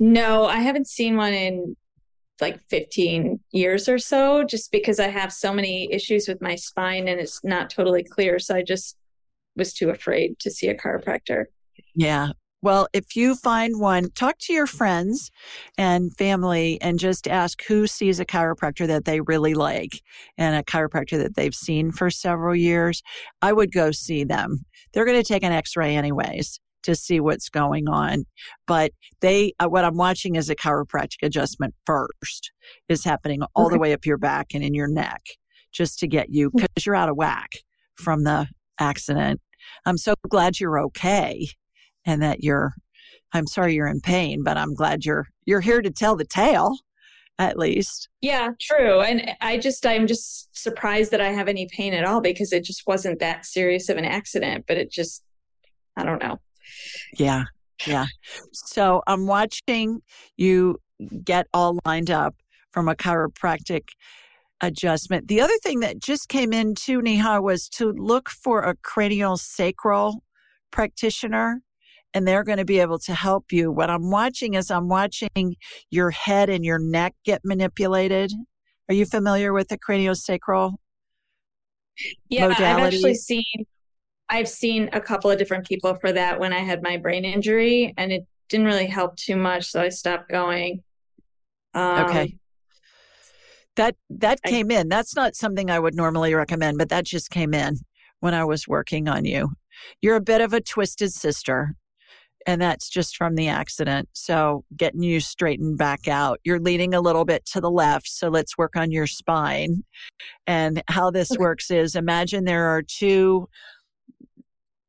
No, 0.00 0.46
I 0.46 0.58
haven't 0.58 0.88
seen 0.88 1.16
one 1.16 1.32
in 1.32 1.76
like 2.40 2.60
15 2.70 3.40
years 3.50 3.88
or 3.88 3.98
so, 3.98 4.44
just 4.44 4.72
because 4.72 4.98
I 4.98 5.08
have 5.08 5.32
so 5.32 5.52
many 5.52 5.92
issues 5.92 6.26
with 6.26 6.40
my 6.40 6.54
spine 6.54 7.08
and 7.08 7.20
it's 7.20 7.44
not 7.44 7.68
totally 7.68 8.04
clear. 8.04 8.38
So 8.38 8.54
I 8.54 8.62
just 8.62 8.96
was 9.58 9.74
too 9.74 9.90
afraid 9.90 10.38
to 10.40 10.50
see 10.50 10.68
a 10.68 10.76
chiropractor. 10.76 11.46
Yeah. 11.94 12.30
Well, 12.60 12.88
if 12.92 13.14
you 13.14 13.36
find 13.36 13.78
one, 13.78 14.10
talk 14.16 14.38
to 14.40 14.52
your 14.52 14.66
friends 14.66 15.30
and 15.76 16.16
family 16.16 16.78
and 16.80 16.98
just 16.98 17.28
ask 17.28 17.62
who 17.64 17.86
sees 17.86 18.18
a 18.18 18.24
chiropractor 18.24 18.86
that 18.88 19.04
they 19.04 19.20
really 19.20 19.54
like 19.54 20.02
and 20.36 20.56
a 20.56 20.64
chiropractor 20.64 21.22
that 21.22 21.36
they've 21.36 21.54
seen 21.54 21.92
for 21.92 22.10
several 22.10 22.56
years. 22.56 23.00
I 23.42 23.52
would 23.52 23.70
go 23.70 23.92
see 23.92 24.24
them. 24.24 24.64
They're 24.92 25.04
going 25.04 25.22
to 25.22 25.28
take 25.28 25.44
an 25.44 25.52
x 25.52 25.76
ray 25.76 25.94
anyways 25.94 26.58
to 26.82 26.96
see 26.96 27.20
what's 27.20 27.48
going 27.48 27.88
on. 27.88 28.24
But 28.66 28.92
they, 29.20 29.52
uh, 29.60 29.68
what 29.68 29.84
I'm 29.84 29.96
watching 29.96 30.34
is 30.34 30.50
a 30.50 30.56
chiropractic 30.56 31.22
adjustment 31.22 31.74
first 31.86 32.50
is 32.88 33.04
happening 33.04 33.42
all 33.54 33.66
okay. 33.66 33.74
the 33.74 33.80
way 33.80 33.92
up 33.92 34.04
your 34.04 34.18
back 34.18 34.48
and 34.52 34.64
in 34.64 34.74
your 34.74 34.88
neck 34.88 35.22
just 35.72 35.98
to 36.00 36.08
get 36.08 36.30
you 36.30 36.50
because 36.50 36.68
hmm. 36.76 36.82
you're 36.86 36.96
out 36.96 37.08
of 37.08 37.16
whack 37.16 37.50
from 37.94 38.24
the 38.24 38.48
accident. 38.80 39.40
I'm 39.86 39.98
so 39.98 40.14
glad 40.28 40.60
you're 40.60 40.80
okay 40.80 41.48
and 42.04 42.22
that 42.22 42.42
you're 42.42 42.74
I'm 43.32 43.46
sorry 43.46 43.74
you're 43.74 43.88
in 43.88 44.00
pain, 44.00 44.42
but 44.42 44.56
I'm 44.56 44.74
glad 44.74 45.04
you're 45.04 45.28
you're 45.44 45.60
here 45.60 45.82
to 45.82 45.90
tell 45.90 46.16
the 46.16 46.24
tale 46.24 46.76
at 47.38 47.56
least. 47.56 48.08
Yeah, 48.20 48.50
true. 48.60 49.00
And 49.00 49.30
I 49.40 49.58
just 49.58 49.86
I'm 49.86 50.06
just 50.06 50.48
surprised 50.56 51.10
that 51.12 51.20
I 51.20 51.28
have 51.28 51.48
any 51.48 51.68
pain 51.70 51.94
at 51.94 52.04
all 52.04 52.20
because 52.20 52.52
it 52.52 52.64
just 52.64 52.86
wasn't 52.86 53.20
that 53.20 53.46
serious 53.46 53.88
of 53.88 53.96
an 53.96 54.04
accident, 54.04 54.64
but 54.66 54.76
it 54.76 54.90
just 54.90 55.22
I 55.96 56.04
don't 56.04 56.22
know. 56.22 56.38
Yeah. 57.18 57.44
Yeah. 57.86 58.06
So 58.52 59.02
I'm 59.06 59.26
watching 59.26 60.00
you 60.36 60.78
get 61.24 61.46
all 61.54 61.78
lined 61.84 62.10
up 62.10 62.34
from 62.72 62.88
a 62.88 62.94
chiropractic 62.94 63.88
adjustment. 64.60 65.28
The 65.28 65.40
other 65.40 65.56
thing 65.62 65.80
that 65.80 66.00
just 66.00 66.28
came 66.28 66.52
in 66.52 66.74
too, 66.74 67.00
Neha, 67.00 67.40
was 67.40 67.68
to 67.70 67.92
look 67.92 68.28
for 68.28 68.62
a 68.62 68.74
cranial 68.76 69.36
sacral 69.36 70.22
practitioner 70.70 71.62
and 72.14 72.26
they're 72.26 72.44
going 72.44 72.58
to 72.58 72.64
be 72.64 72.80
able 72.80 72.98
to 73.00 73.14
help 73.14 73.52
you. 73.52 73.70
What 73.70 73.90
I'm 73.90 74.10
watching 74.10 74.54
is 74.54 74.70
I'm 74.70 74.88
watching 74.88 75.56
your 75.90 76.10
head 76.10 76.48
and 76.48 76.64
your 76.64 76.78
neck 76.78 77.14
get 77.24 77.42
manipulated. 77.44 78.32
Are 78.88 78.94
you 78.94 79.04
familiar 79.04 79.52
with 79.52 79.68
the 79.68 79.78
craniosacral? 79.78 80.74
Yeah, 82.28 82.48
modality? 82.48 82.64
I've 82.64 82.94
actually 82.94 83.14
seen 83.14 83.44
I've 84.30 84.48
seen 84.48 84.90
a 84.92 85.00
couple 85.00 85.30
of 85.30 85.38
different 85.38 85.66
people 85.66 85.94
for 85.94 86.12
that 86.12 86.38
when 86.38 86.52
I 86.52 86.58
had 86.58 86.82
my 86.82 86.96
brain 86.98 87.24
injury 87.24 87.94
and 87.96 88.12
it 88.12 88.26
didn't 88.48 88.66
really 88.66 88.86
help 88.86 89.16
too 89.16 89.36
much, 89.36 89.66
so 89.66 89.80
I 89.80 89.88
stopped 89.88 90.28
going. 90.28 90.82
Um, 91.74 92.04
okay. 92.04 92.36
That 93.78 93.96
that 94.10 94.40
I, 94.44 94.50
came 94.50 94.70
in. 94.70 94.88
That's 94.88 95.16
not 95.16 95.34
something 95.34 95.70
I 95.70 95.78
would 95.78 95.94
normally 95.94 96.34
recommend, 96.34 96.78
but 96.78 96.90
that 96.90 97.06
just 97.06 97.30
came 97.30 97.54
in 97.54 97.76
when 98.20 98.34
I 98.34 98.44
was 98.44 98.68
working 98.68 99.08
on 99.08 99.24
you. 99.24 99.50
You're 100.02 100.16
a 100.16 100.20
bit 100.20 100.40
of 100.40 100.52
a 100.52 100.60
twisted 100.60 101.12
sister 101.12 101.74
and 102.48 102.62
that's 102.62 102.88
just 102.88 103.16
from 103.16 103.34
the 103.34 103.48
accident. 103.48 104.08
So 104.14 104.64
getting 104.74 105.02
you 105.02 105.20
straightened 105.20 105.76
back 105.76 106.08
out. 106.08 106.40
You're 106.44 106.58
leaning 106.60 106.94
a 106.94 107.00
little 107.00 107.26
bit 107.26 107.44
to 107.52 107.60
the 107.60 107.70
left, 107.70 108.08
so 108.08 108.28
let's 108.28 108.56
work 108.56 108.74
on 108.74 108.90
your 108.90 109.06
spine. 109.06 109.84
And 110.46 110.82
how 110.88 111.10
this 111.10 111.30
okay. 111.32 111.38
works 111.38 111.70
is 111.70 111.94
imagine 111.94 112.44
there 112.44 112.68
are 112.68 112.82
two 112.82 113.48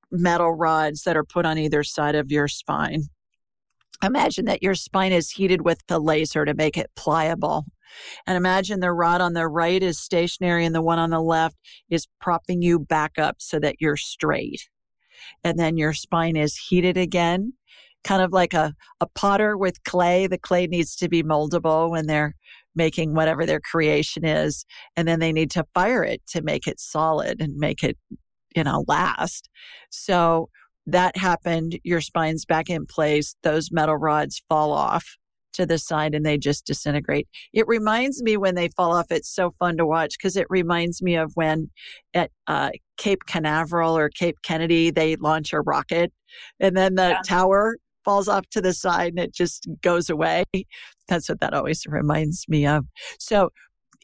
metal 0.10 0.54
rods 0.54 1.04
that 1.04 1.18
are 1.18 1.26
put 1.26 1.46
on 1.46 1.58
either 1.58 1.84
side 1.84 2.16
of 2.16 2.32
your 2.32 2.48
spine. 2.48 3.04
Imagine 4.02 4.46
that 4.46 4.64
your 4.64 4.76
spine 4.76 5.12
is 5.12 5.32
heated 5.32 5.64
with 5.64 5.86
the 5.88 6.00
laser 6.00 6.46
to 6.46 6.54
make 6.54 6.78
it 6.78 6.90
pliable. 6.96 7.66
And 8.28 8.38
imagine 8.38 8.80
the 8.80 8.92
rod 8.92 9.22
on 9.22 9.34
the 9.34 9.48
right 9.48 9.82
is 9.82 10.00
stationary 10.00 10.66
and 10.66 10.76
the 10.76 10.82
one 10.82 11.00
on 11.00 11.10
the 11.10 11.22
left 11.22 11.58
is 11.90 12.08
propping 12.22 12.62
you 12.62 12.80
back 12.80 13.18
up 13.18 13.38
so 13.40 13.60
that 13.60 13.76
you're 13.80 13.98
straight 13.98 14.70
and 15.44 15.58
then 15.58 15.78
your 15.78 15.94
spine 15.94 16.36
is 16.36 16.56
heated 16.56 16.98
again, 16.98 17.54
kind 18.04 18.22
of 18.22 18.32
like 18.32 18.54
a, 18.54 18.74
a 19.00 19.08
potter 19.08 19.58
with 19.58 19.84
clay. 19.84 20.28
The 20.28 20.38
clay 20.38 20.68
needs 20.68 20.96
to 20.98 21.10
be 21.10 21.24
moldable 21.24 21.90
when 21.90 22.08
they're 22.08 22.36
making 22.76 23.14
whatever 23.14 23.46
their 23.46 23.60
creation 23.60 24.26
is. 24.26 24.66
And 24.96 25.08
then 25.08 25.20
they 25.20 25.32
need 25.32 25.52
to 25.52 25.66
fire 25.74 26.04
it 26.04 26.22
to 26.28 26.42
make 26.42 26.68
it 26.68 26.80
solid 26.80 27.42
and 27.42 27.56
make 27.58 27.84
it, 27.84 27.98
you 28.56 28.64
know, 28.64 28.86
last. 28.88 29.50
So 29.90 30.50
that 30.86 31.18
happened. 31.18 31.80
Your 31.84 32.02
spine's 32.02 32.46
back 32.46 32.70
in 32.70 32.86
place. 32.86 33.36
Those 33.44 33.72
metal 33.72 33.98
rods 33.98 34.42
fall 34.50 34.72
off 34.72 35.18
to 35.54 35.66
the 35.66 35.78
side 35.78 36.16
and 36.16 36.26
they 36.26 36.38
just 36.38 36.66
disintegrate. 36.66 37.28
It 37.54 37.68
reminds 37.68 38.22
me 38.22 38.38
when 38.38 38.56
they 38.56 38.70
fall 38.70 38.94
off, 38.94 39.08
it's 39.10 39.34
so 39.34 39.52
fun 39.52 39.78
to 39.78 39.86
watch 39.86 40.16
because 40.18 40.36
it 40.36 40.48
reminds 40.50 41.02
me 41.02 41.16
of 41.16 41.32
when 41.36 41.70
at 42.14 42.32
uh, 42.48 42.72
Cape 42.98 43.26
Canaveral 43.28 43.98
or 43.98 44.10
Cape 44.10 44.38
Kennedy, 44.44 44.92
they 44.92 45.16
launch 45.16 45.54
a 45.54 45.62
rocket 45.62 46.12
and 46.60 46.76
then 46.76 46.96
the 46.96 47.10
yeah. 47.10 47.22
tower 47.26 47.78
falls 48.06 48.28
off 48.28 48.48
to 48.52 48.62
the 48.62 48.74
side 48.74 49.10
and 49.10 49.20
it 49.20 49.34
just 49.34 49.68
goes 49.82 50.10
away. 50.10 50.44
That's 51.08 51.30
what 51.30 51.40
that 51.42 51.54
always 51.54 51.86
reminds 51.88 52.48
me 52.48 52.66
of. 52.66 52.86
So, 53.20 53.50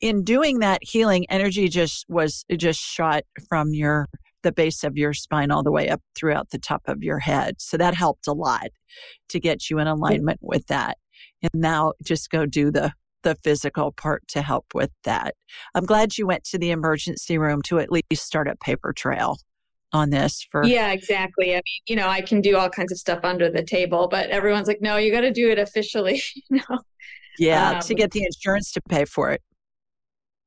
in 0.02 0.24
doing 0.24 0.60
that 0.60 0.80
healing, 0.82 1.26
energy 1.30 1.70
just 1.70 2.06
was 2.10 2.44
just 2.58 2.80
shot 2.80 3.24
from 3.48 3.74
your 3.74 4.08
the 4.46 4.52
base 4.52 4.84
of 4.84 4.96
your 4.96 5.14
spine 5.14 5.52
all 5.52 5.64
the 5.64 5.72
way 5.72 5.90
up 5.90 6.02
throughout 6.16 6.52
the 6.52 6.60
top 6.60 6.84
of 6.88 7.02
your 7.02 7.18
head. 7.20 7.56
So 7.60 7.78
that 7.78 7.96
helped 7.96 8.28
a 8.28 8.34
lot 8.34 8.68
to 9.30 9.40
get 9.40 9.70
you 9.70 9.80
in 9.80 9.88
alignment 9.88 10.40
with 10.42 10.68
that 10.68 10.98
and 11.42 11.52
now 11.54 11.94
just 12.04 12.30
go 12.30 12.46
do 12.46 12.72
the 12.72 12.94
the 13.24 13.36
physical 13.44 13.92
part 13.92 14.22
to 14.28 14.42
help 14.44 14.68
with 14.76 14.92
that. 15.04 15.34
I'm 15.74 15.86
glad 15.86 16.18
you 16.18 16.28
went 16.28 16.44
to 16.46 16.60
the 16.60 16.70
emergency 16.70 17.40
room 17.40 17.62
to 17.64 17.80
at 17.80 17.90
least 17.92 18.24
start 18.24 18.48
a 18.48 18.56
paper 18.56 18.94
trail 18.94 19.40
on 19.92 20.12
this 20.12 20.46
for 20.52 20.64
Yeah, 20.64 20.92
exactly. 20.92 21.54
I 21.54 21.56
mean, 21.56 21.82
you 21.88 21.96
know, 21.96 22.08
I 22.08 22.22
can 22.22 22.40
do 22.40 22.56
all 22.56 22.70
kinds 22.70 22.92
of 22.92 23.00
stuff 23.00 23.22
under 23.24 23.50
the 23.50 23.64
table, 23.64 24.08
but 24.08 24.30
everyone's 24.30 24.68
like, 24.68 24.82
"No, 24.82 24.98
you 24.98 25.12
got 25.12 25.22
to 25.22 25.32
do 25.32 25.50
it 25.50 25.58
officially." 25.58 26.22
you 26.36 26.60
know. 26.70 26.80
Yeah, 27.40 27.72
um, 27.72 27.80
to 27.82 27.96
get 27.96 28.12
the 28.12 28.24
insurance 28.24 28.72
to 28.74 28.82
pay 28.88 29.06
for 29.06 29.32
it. 29.32 29.42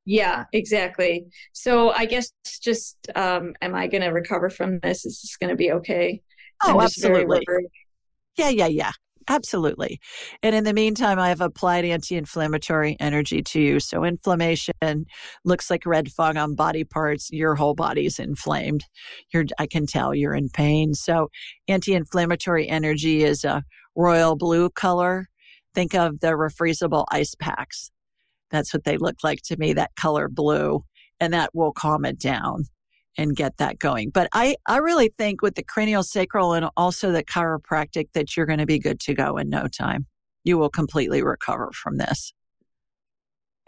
Yeah, 0.05 0.45
exactly. 0.55 1.27
So 1.53 1.91
I 1.91 2.07
guess 2.07 2.33
just 2.63 2.97
um, 3.15 3.55
am 3.61 3.75
I 3.75 3.89
going 3.89 4.01
to 4.03 4.09
recover 4.09 4.49
from 4.49 4.79
this? 4.79 5.05
Is 5.05 5.21
this 5.21 5.37
going 5.37 5.51
to 5.51 5.57
be 5.57 5.73
okay? 5.73 6.23
Oh, 6.65 6.81
absolutely. 6.81 7.45
Yeah, 8.37 8.49
yeah, 8.49 8.69
yeah. 8.69 8.93
Absolutely. 9.29 10.01
And 10.43 10.55
in 10.55 10.65
the 10.65 10.73
meantime, 10.73 11.19
I 11.19 11.29
have 11.29 11.43
applied 11.43 11.85
anti 11.85 12.17
inflammatory 12.17 12.97
energy 12.99 13.43
to 13.43 13.61
you. 13.61 13.81
So, 13.81 14.05
inflammation 14.05 15.05
looks 15.45 15.71
like 15.71 15.85
red 15.85 16.11
fog 16.11 16.37
on 16.37 16.55
body 16.55 16.85
parts. 16.85 17.29
Your 17.31 17.55
whole 17.55 17.75
body's 17.75 18.19
inflamed. 18.19 18.85
You're, 19.33 19.45
I 19.59 19.67
can 19.67 19.87
tell 19.87 20.15
you're 20.15 20.35
in 20.35 20.49
pain. 20.49 20.95
So, 20.95 21.29
anti 21.69 21.95
inflammatory 21.95 22.69
energy 22.69 23.23
is 23.23 23.45
a 23.45 23.63
royal 23.95 24.35
blue 24.35 24.71
color. 24.71 25.27
Think 25.75 25.95
of 25.95 26.21
the 26.21 26.29
refreezable 26.29 27.05
ice 27.11 27.35
packs. 27.35 27.91
That's 28.51 28.73
what 28.73 28.85
they 28.85 28.97
look 28.97 29.17
like 29.23 29.43
to 29.43 29.57
me, 29.59 29.75
that 29.75 29.95
color 29.97 30.29
blue, 30.29 30.85
and 31.21 31.35
that 31.35 31.51
will 31.55 31.73
calm 31.73 32.07
it 32.07 32.19
down 32.19 32.65
and 33.17 33.35
get 33.35 33.57
that 33.57 33.79
going. 33.79 34.11
But 34.11 34.29
I, 34.33 34.57
I 34.67 34.79
really 34.79 35.11
think 35.19 35.43
with 35.43 35.55
the 35.55 35.63
cranial 35.63 36.03
sacral 36.03 36.53
and 36.53 36.69
also 36.77 37.11
the 37.11 37.25
chiropractic 37.25 38.09
that 38.15 38.37
you're 38.37 38.47
going 38.47 38.61
to 38.61 38.67
be 38.67 38.79
good 38.79 39.01
to 39.01 39.15
go 39.15 39.37
in 39.37 39.49
no 39.49 39.67
time. 39.67 40.07
You 40.45 40.59
will 40.59 40.71
completely 40.71 41.23
recover 41.23 41.71
from 41.73 41.97
this. 41.97 42.33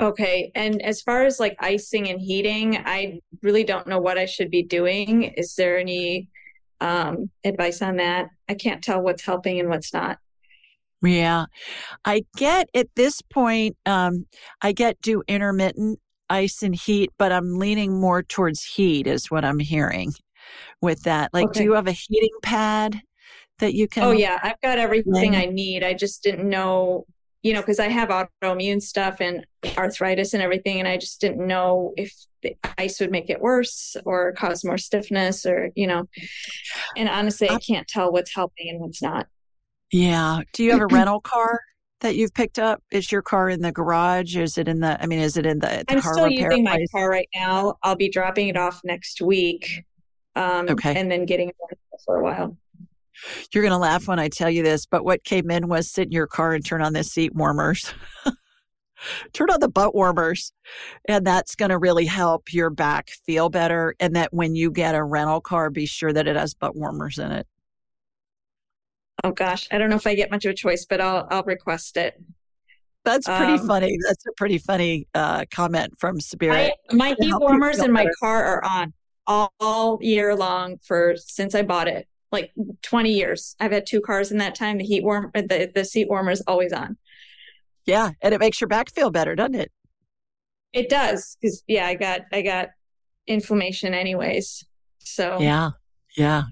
Okay. 0.01 0.51
And 0.55 0.81
as 0.81 1.03
far 1.03 1.25
as 1.25 1.39
like 1.39 1.57
icing 1.61 2.09
and 2.09 2.21
heating, 2.21 2.79
I 2.79 3.21
really 3.43 3.65
don't 3.65 3.87
know 3.87 3.99
what 3.99 4.17
I 4.17 4.25
should 4.25 4.51
be 4.51 4.63
doing. 4.63 5.25
Is 5.25 5.55
there 5.57 5.79
any 5.79 6.29
um, 6.81 7.31
advice 7.45 7.83
on 7.83 7.97
that? 7.97 8.29
I 8.49 8.55
can't 8.55 8.83
tell 8.83 9.03
what's 9.03 9.23
helping 9.23 9.61
and 9.61 9.69
what's 9.69 9.93
not. 9.93 10.19
Yeah. 11.03 11.47
I 12.05 12.25
get 12.37 12.69
at 12.75 12.89
this 12.97 13.21
point, 13.21 13.77
um, 13.85 14.27
I 14.63 14.73
get 14.73 15.01
do 15.03 15.23
intermittent 15.29 15.99
ice 16.31 16.63
and 16.63 16.75
heat, 16.75 17.11
but 17.19 17.33
I'm 17.33 17.59
leaning 17.59 18.01
more 18.01 18.23
towards 18.23 18.63
heat, 18.63 19.07
is 19.07 19.31
what 19.31 19.45
I'm 19.45 19.59
hearing 19.59 20.15
with 20.81 21.03
that. 21.03 21.35
Like, 21.35 21.49
okay. 21.49 21.61
do 21.61 21.65
you 21.65 21.73
have 21.75 21.89
a 21.89 21.93
heating 21.93 22.37
pad 22.43 23.01
that 23.59 23.75
you 23.75 23.89
can? 23.89 24.05
Oh, 24.05 24.13
yeah. 24.13 24.39
I've 24.43 24.61
got 24.63 24.79
everything 24.79 25.37
I 25.37 25.47
need. 25.47 25.83
I 25.83 25.93
just 25.93 26.23
didn't 26.23 26.49
know, 26.49 27.05
you 27.43 27.53
know, 27.53 27.61
because 27.61 27.79
I 27.79 27.89
have 27.89 28.09
autoimmune 28.09 28.81
stuff 28.81 29.21
and 29.21 29.45
arthritis 29.77 30.33
and 30.33 30.43
everything. 30.43 30.79
And 30.79 30.89
I 30.89 30.97
just 30.97 31.21
didn't 31.21 31.47
know 31.47 31.93
if 31.97 32.15
the 32.43 32.57
ice 32.79 33.01
would 33.01 33.11
make 33.11 33.29
it 33.29 33.41
worse 33.41 33.97
or 34.07 34.33
cause 34.33 34.65
more 34.65 34.79
stiffness 34.79 35.45
or, 35.45 35.71
you 35.75 35.87
know, 35.87 36.09
and 36.97 37.09
honestly, 37.09 37.51
I 37.51 37.59
can't 37.59 37.87
tell 37.87 38.11
what's 38.11 38.35
helping 38.35 38.71
and 38.71 38.81
what's 38.81 39.03
not. 39.03 39.27
Yeah. 39.93 40.43
Do 40.55 40.65
you 40.65 40.71
have 40.71 40.81
a 40.81 40.87
rental 40.87 41.21
car 41.21 41.61
that 42.01 42.17
you've 42.17 42.35
picked 42.35 42.59
up? 42.59 42.83
Is 42.91 43.11
your 43.11 43.23
car 43.23 43.49
in 43.49 43.61
the 43.61 43.73
garage? 43.73 44.37
Is 44.37 44.59
it 44.59 44.69
in 44.69 44.81
the? 44.81 45.01
I 45.03 45.07
mean, 45.07 45.21
is 45.21 45.37
it 45.37 45.47
in 45.47 45.59
the? 45.59 45.85
the 45.89 45.95
I'm 45.95 46.01
still 46.01 46.29
using 46.29 46.65
place? 46.67 46.89
my 46.93 46.99
car 46.99 47.11
right 47.11 47.29
now. 47.35 47.75
I'll 47.83 47.97
be 47.97 48.09
dropping 48.09 48.49
it 48.49 48.57
off 48.57 48.81
next 48.85 49.21
week. 49.21 49.85
Um, 50.37 50.69
okay. 50.69 50.99
And 50.99 51.11
then 51.11 51.27
getting 51.27 51.49
it 51.49 51.57
for 52.05 52.17
a 52.17 52.23
while. 52.23 52.57
You're 53.53 53.63
going 53.63 53.73
to 53.73 53.79
laugh 53.79 54.09
when 54.09 54.19
I 54.19 54.29
tell 54.29 54.51
you 54.51 54.63
this, 54.63 54.87
but 54.87 55.05
what 55.05 55.25
came 55.25 55.51
in 55.51 55.69
was 55.69 55.91
sit 55.91 56.07
in 56.07 56.13
your 56.13 56.27
car 56.27 56.55
and 56.55 56.65
turn 56.65 56.83
on 56.83 56.93
the 56.93 57.05
seat 57.05 57.35
warmers. 57.35 57.93
turn 59.33 59.51
on 59.51 59.61
the 59.61 59.69
butt 59.69 59.95
warmers. 59.95 60.53
And 61.07 61.27
that's 61.27 61.55
going 61.55 61.71
to 61.71 61.79
really 61.79 62.07
help 62.07 62.53
your 62.53 62.71
back 62.71 63.11
feel 63.27 63.51
better. 63.51 63.95
And 64.01 64.17
that 64.17 64.33
when 64.33 64.55
you 64.55 64.71
get 64.71 64.95
a 64.95 65.05
rental 65.05 65.41
car, 65.41 65.71
be 65.71 65.87
sure 65.87 66.13
that 66.13 66.27
it 66.27 66.37
has 66.37 66.55
butt 66.55 66.77
warmers 66.77 67.19
in 67.19 67.31
it. 67.33 67.47
Oh 69.25 69.33
gosh, 69.33 69.69
I 69.71 69.79
don't 69.79 69.91
know 69.91 69.97
if 69.97 70.07
I 70.07 70.15
get 70.15 70.31
much 70.31 70.45
of 70.45 70.51
a 70.51 70.55
choice, 70.55 70.87
but 70.89 71.01
I'll 71.01 71.27
I'll 71.31 71.43
request 71.43 71.97
it. 71.97 72.21
That's 73.05 73.27
pretty 73.27 73.55
um, 73.55 73.67
funny. 73.67 73.97
That's 74.07 74.27
a 74.27 74.33
pretty 74.37 74.59
funny 74.59 75.07
uh, 75.15 75.45
comment 75.51 75.95
from 75.99 76.21
Spirit. 76.21 76.75
I, 76.91 76.95
my 76.95 77.15
heat 77.19 77.35
warmers 77.39 77.79
in 77.79 77.93
my 77.93 78.07
car 78.21 78.45
are 78.45 78.65
on 78.65 78.93
all, 79.27 79.53
all 79.59 79.99
year 80.03 80.35
long 80.37 80.79
for 80.85 81.15
since 81.17 81.55
I 81.55 81.63
bought 81.63 81.89
it, 81.89 82.07
like 82.31 82.53
20 82.83 83.11
years. 83.11 83.57
I've 83.59 83.73
had 83.73 83.87
two 83.87 84.01
cars 84.01 84.31
in 84.31 84.39
that 84.39 84.55
time. 84.55 84.79
The 84.79 84.85
heat 84.85 85.03
warm, 85.03 85.31
the 85.35 85.71
the 85.75 85.85
seat 85.85 86.09
warmer 86.09 86.31
is 86.31 86.43
always 86.47 86.73
on. 86.73 86.99
Yeah, 87.87 88.11
and 88.21 88.35
it 88.35 88.41
makes 88.41 88.61
your 88.61 88.69
back 88.69 88.91
feel 88.91 89.11
better, 89.11 89.35
doesn't 89.35 89.55
it? 89.55 89.73
It 90.73 90.89
does, 90.89 91.37
because 91.41 91.65
yeah, 91.67 91.87
I 91.87 91.95
got 91.95 92.23
I 92.33 92.43
got 92.43 92.69
inflammation 93.27 93.95
anyways. 93.95 94.65
So 94.99 95.39
yeah, 95.41 95.71
yeah. 96.17 96.43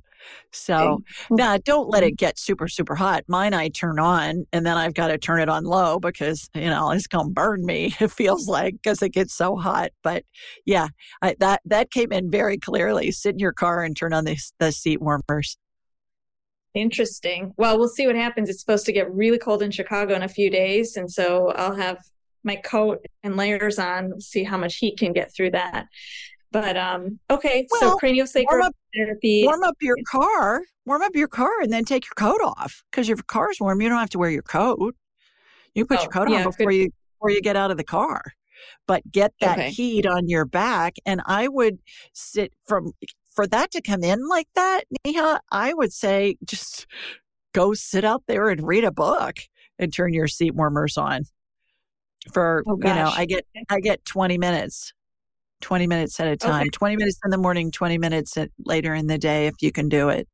So 0.50 1.02
now 1.30 1.58
don't 1.58 1.88
let 1.88 2.02
it 2.02 2.16
get 2.16 2.38
super, 2.38 2.68
super 2.68 2.94
hot. 2.94 3.24
Mine 3.28 3.54
I 3.54 3.68
turn 3.68 3.98
on 3.98 4.46
and 4.52 4.64
then 4.66 4.76
I've 4.76 4.94
got 4.94 5.08
to 5.08 5.18
turn 5.18 5.40
it 5.40 5.48
on 5.48 5.64
low 5.64 5.98
because, 5.98 6.48
you 6.54 6.66
know, 6.66 6.90
it's 6.90 7.06
going 7.06 7.28
to 7.28 7.32
burn 7.32 7.64
me. 7.64 7.94
It 8.08 8.12
feels 8.12 8.48
like 8.48 8.74
because 8.74 9.02
it 9.02 9.10
gets 9.10 9.34
so 9.34 9.56
hot. 9.56 9.90
But 10.02 10.24
yeah, 10.64 10.88
I, 11.20 11.34
that, 11.40 11.60
that 11.64 11.90
came 11.90 12.12
in 12.12 12.30
very 12.30 12.56
clearly. 12.56 13.10
Sit 13.10 13.34
in 13.34 13.38
your 13.38 13.52
car 13.52 13.82
and 13.82 13.96
turn 13.96 14.12
on 14.12 14.24
the, 14.24 14.38
the 14.58 14.72
seat 14.72 15.00
warmers. 15.00 15.58
Interesting. 16.74 17.54
Well, 17.56 17.78
we'll 17.78 17.88
see 17.88 18.06
what 18.06 18.16
happens. 18.16 18.48
It's 18.48 18.60
supposed 18.60 18.86
to 18.86 18.92
get 18.92 19.12
really 19.12 19.38
cold 19.38 19.62
in 19.62 19.70
Chicago 19.70 20.14
in 20.14 20.22
a 20.22 20.28
few 20.28 20.48
days. 20.48 20.96
And 20.96 21.10
so 21.10 21.48
I'll 21.52 21.74
have 21.74 21.98
my 22.44 22.56
coat 22.56 23.04
and 23.22 23.36
layers 23.36 23.78
on, 23.78 24.20
see 24.20 24.44
how 24.44 24.56
much 24.56 24.76
heat 24.76 24.98
can 24.98 25.12
get 25.12 25.34
through 25.34 25.52
that. 25.52 25.86
But 26.51 26.76
um, 26.76 27.18
okay, 27.30 27.66
well, 27.70 27.80
so 27.80 27.99
craniosacral 27.99 28.44
warm 28.51 28.62
up, 28.62 28.76
therapy. 28.94 29.44
Warm 29.44 29.62
up 29.62 29.76
your 29.80 29.96
car. 30.11 30.62
Warm 30.86 31.03
up 31.03 31.14
your 31.14 31.28
car 31.28 31.51
and 31.61 31.72
then 31.72 31.84
take 31.84 32.07
your 32.07 32.14
coat 32.16 32.40
off 32.42 32.82
because 32.90 33.07
your 33.07 33.18
car's 33.26 33.59
warm. 33.61 33.82
You 33.82 33.90
don't 33.90 33.99
have 33.99 34.11
to 34.11 34.18
wear 34.18 34.30
your 34.30 34.42
coat. 34.42 34.94
You 35.74 35.84
put 35.84 35.99
oh, 35.99 36.03
your 36.03 36.11
coat 36.11 36.30
yeah, 36.30 36.38
on 36.38 36.44
before 36.44 36.70
good. 36.70 36.76
you 36.76 36.90
before 37.14 37.30
you 37.30 37.42
get 37.42 37.57
out 37.57 37.70
of 37.70 37.76
the 37.76 37.84
car. 37.84 38.22
But 38.86 39.03
get 39.11 39.32
that 39.40 39.59
okay. 39.59 39.70
heat 39.70 40.07
on 40.07 40.28
your 40.28 40.44
back, 40.44 40.96
and 41.05 41.20
I 41.26 41.49
would 41.49 41.78
sit 42.14 42.53
from 42.66 42.92
for 43.28 43.46
that 43.46 43.70
to 43.72 43.82
come 43.82 44.03
in 44.03 44.26
like 44.28 44.49
that, 44.55 44.84
Neha. 45.05 45.40
I 45.53 45.74
would 45.74 45.92
say 45.92 46.36
just 46.44 46.86
go 47.53 47.74
sit 47.74 48.05
out 48.05 48.22
there 48.26 48.49
and 48.49 48.66
read 48.66 48.84
a 48.84 48.90
book 48.90 49.36
and 49.78 49.92
turn 49.92 50.14
your 50.14 50.26
seat 50.26 50.55
warmers 50.55 50.96
on. 50.96 51.24
For 52.32 52.64
oh, 52.66 52.78
you 52.82 52.94
know, 52.94 53.12
I 53.14 53.26
get 53.26 53.46
I 53.68 53.80
get 53.80 54.05
twenty 54.07 54.38
minutes 54.38 54.92
20 55.61 55.86
minutes 55.86 56.18
at 56.20 56.28
a 56.28 56.36
time, 56.36 56.62
okay. 56.62 56.70
20 56.70 56.96
minutes 56.96 57.18
in 57.24 57.30
the 57.30 57.38
morning, 57.38 57.70
20 57.70 57.98
minutes 57.98 58.36
at, 58.36 58.50
later 58.64 58.94
in 58.94 59.06
the 59.06 59.18
day 59.18 59.46
if 59.46 59.54
you 59.61 59.72
can 59.72 59.88
do 59.88 60.09
it. 60.09 60.28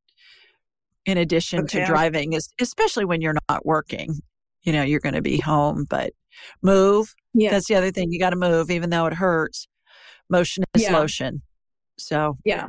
In 1.05 1.17
addition 1.17 1.61
okay. 1.61 1.81
to 1.81 1.85
driving, 1.85 2.35
especially 2.59 3.05
when 3.05 3.21
you're 3.21 3.35
not 3.47 3.65
working, 3.65 4.19
you 4.63 4.73
know, 4.73 4.81
you're 4.81 4.99
going 4.99 5.13
to 5.13 5.21
be 5.21 5.37
home, 5.37 5.85
but 5.87 6.13
move. 6.61 7.13
Yeah. 7.33 7.51
That's 7.51 7.67
the 7.67 7.75
other 7.75 7.91
thing. 7.91 8.11
You 8.11 8.19
got 8.19 8.31
to 8.31 8.35
move, 8.35 8.71
even 8.71 8.89
though 8.89 9.05
it 9.05 9.13
hurts. 9.13 9.67
Motion 10.29 10.63
is 10.75 10.83
yeah. 10.83 10.97
lotion. 10.97 11.41
So, 11.97 12.37
yeah. 12.43 12.67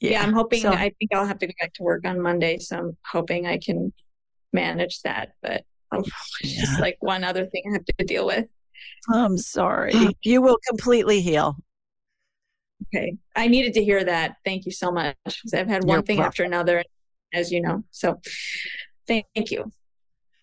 yeah. 0.00 0.10
Yeah. 0.10 0.22
I'm 0.22 0.32
hoping, 0.32 0.62
so, 0.62 0.70
I 0.70 0.92
think 0.98 1.14
I'll 1.14 1.26
have 1.26 1.38
to 1.38 1.46
go 1.46 1.52
back 1.60 1.74
to 1.74 1.82
work 1.82 2.04
on 2.04 2.20
Monday. 2.20 2.58
So 2.58 2.76
I'm 2.76 2.96
hoping 3.06 3.46
I 3.46 3.58
can 3.58 3.92
manage 4.52 5.02
that. 5.02 5.34
But 5.40 5.62
oh, 5.92 6.02
it's 6.40 6.60
just 6.60 6.80
like 6.80 6.96
one 7.00 7.22
other 7.22 7.46
thing 7.46 7.62
I 7.68 7.74
have 7.74 7.84
to 7.84 8.04
deal 8.04 8.26
with. 8.26 8.46
I'm 9.12 9.36
sorry. 9.38 9.94
you 10.22 10.40
will 10.42 10.58
completely 10.68 11.20
heal. 11.20 11.56
Okay. 12.94 13.16
I 13.36 13.48
needed 13.48 13.72
to 13.74 13.84
hear 13.84 14.04
that. 14.04 14.36
Thank 14.44 14.66
you 14.66 14.72
so 14.72 14.90
much 14.90 15.16
because 15.24 15.54
I've 15.54 15.68
had 15.68 15.84
one 15.84 15.96
You're 15.96 16.02
thing 16.02 16.16
welcome. 16.18 16.28
after 16.28 16.44
another, 16.44 16.84
as 17.32 17.50
you 17.50 17.60
know. 17.60 17.82
So 17.90 18.20
thank 19.06 19.26
you. 19.50 19.70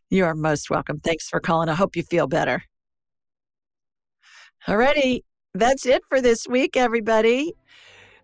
You 0.09 0.25
are 0.25 0.35
most 0.35 0.69
welcome. 0.69 0.99
Thanks 0.99 1.29
for 1.29 1.39
calling. 1.39 1.69
I 1.69 1.73
hope 1.75 1.95
you 1.95 2.03
feel 2.03 2.27
better. 2.27 2.63
Alrighty. 4.67 5.21
That's 5.53 5.85
it 5.85 6.03
for 6.07 6.21
this 6.21 6.47
week, 6.47 6.77
everybody. 6.77 7.53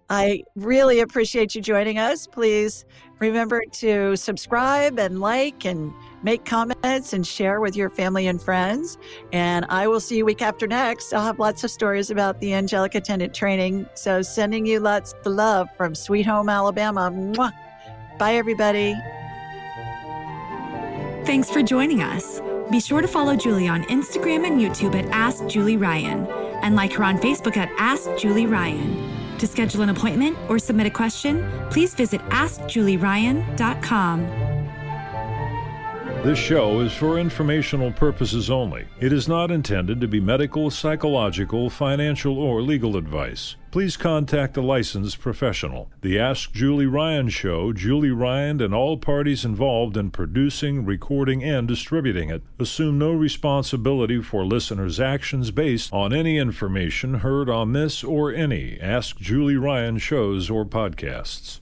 I 0.10 0.44
really 0.56 1.02
appreciate 1.02 1.56
you 1.56 1.62
joining 1.62 1.98
us. 1.98 2.28
Please 2.28 2.86
remember 3.20 3.64
to 3.72 4.16
subscribe 4.16 5.00
and 5.00 5.20
like 5.20 5.66
and 5.66 5.94
make 6.24 6.46
comments 6.46 7.14
and 7.14 7.26
share 7.26 7.60
with 7.62 7.76
your 7.76 7.90
family 7.90 8.28
and 8.28 8.42
friends. 8.42 8.98
And 9.32 9.66
I 9.70 9.88
will 9.88 10.00
see 10.00 10.18
you 10.18 10.26
week 10.26 10.42
after 10.42 10.68
next. 10.68 11.14
I'll 11.14 11.24
have 11.24 11.40
lots 11.40 11.64
of 11.64 11.72
stories 11.72 12.10
about 12.10 12.40
the 12.40 12.54
angelic 12.54 12.96
attendant 12.96 13.34
training. 13.34 13.88
So 13.96 14.22
sending 14.22 14.66
you 14.66 14.80
lots 14.80 15.14
of 15.14 15.32
love 15.32 15.68
from 15.78 15.96
Sweet 15.96 16.26
Home, 16.26 16.50
Alabama. 16.50 17.12
Mwah. 17.12 17.52
Bye, 18.18 18.36
everybody. 18.36 18.96
Thanks 21.26 21.52
for 21.52 21.62
joining 21.62 22.02
us. 22.02 22.42
Be 22.72 22.80
sure 22.80 23.02
to 23.02 23.08
follow 23.08 23.36
Julie 23.36 23.68
on 23.68 23.84
Instagram 23.86 24.46
and 24.46 24.60
YouTube 24.60 24.96
at 24.96 25.06
Ask 25.12 25.46
Julie 25.48 25.78
Ryan 25.78 26.26
and 26.64 26.76
like 26.76 26.94
her 26.94 27.04
on 27.04 27.18
Facebook 27.18 27.58
at 27.58 27.70
Ask 27.78 28.10
Julie 28.18 28.46
Ryan. 28.46 29.27
To 29.40 29.48
schedule 29.48 29.84
an 29.84 29.90
appointment 29.90 30.38
or 30.50 30.60
submit 30.60 30.88
a 30.88 30.92
question, 30.92 31.48
please 31.70 31.94
visit 31.94 32.22
AskJulieRyan.com. 32.30 34.28
This 36.24 36.40
show 36.40 36.80
is 36.82 36.94
for 36.94 37.20
informational 37.20 37.92
purposes 37.92 38.50
only. 38.50 38.88
It 39.00 39.14
is 39.14 39.28
not 39.28 39.52
intended 39.52 40.02
to 40.02 40.08
be 40.08 40.20
medical, 40.20 40.72
psychological, 40.72 41.70
financial, 41.70 42.40
or 42.40 42.62
legal 42.62 42.98
advice. 42.98 43.56
Please 43.78 43.96
contact 43.96 44.58
a 44.58 44.62
licensed 44.62 45.20
professional. 45.20 45.92
The 46.02 46.18
Ask 46.18 46.52
Julie 46.52 46.88
Ryan 46.88 47.30
Show, 47.30 47.74
Julie 47.74 48.10
Ryan 48.10 48.60
and 48.60 48.74
all 48.74 48.98
parties 48.98 49.46
involved 49.46 49.96
in 49.96 50.10
producing, 50.10 50.84
recording, 50.84 51.44
and 51.44 51.68
distributing 51.68 52.32
it 52.32 52.42
assume 52.58 52.98
no 52.98 53.12
responsibility 53.12 54.20
for 54.20 54.44
listeners' 54.48 55.00
actions 55.00 55.52
based 55.52 55.94
on 55.94 56.12
any 56.12 56.40
information 56.40 57.20
heard 57.20 57.52
on 57.52 57.74
this 57.74 58.04
or 58.04 58.34
any 58.34 58.80
Ask 58.82 59.18
Julie 59.18 59.58
Ryan 59.58 60.00
shows 60.00 60.50
or 60.50 60.66
podcasts. 60.66 61.60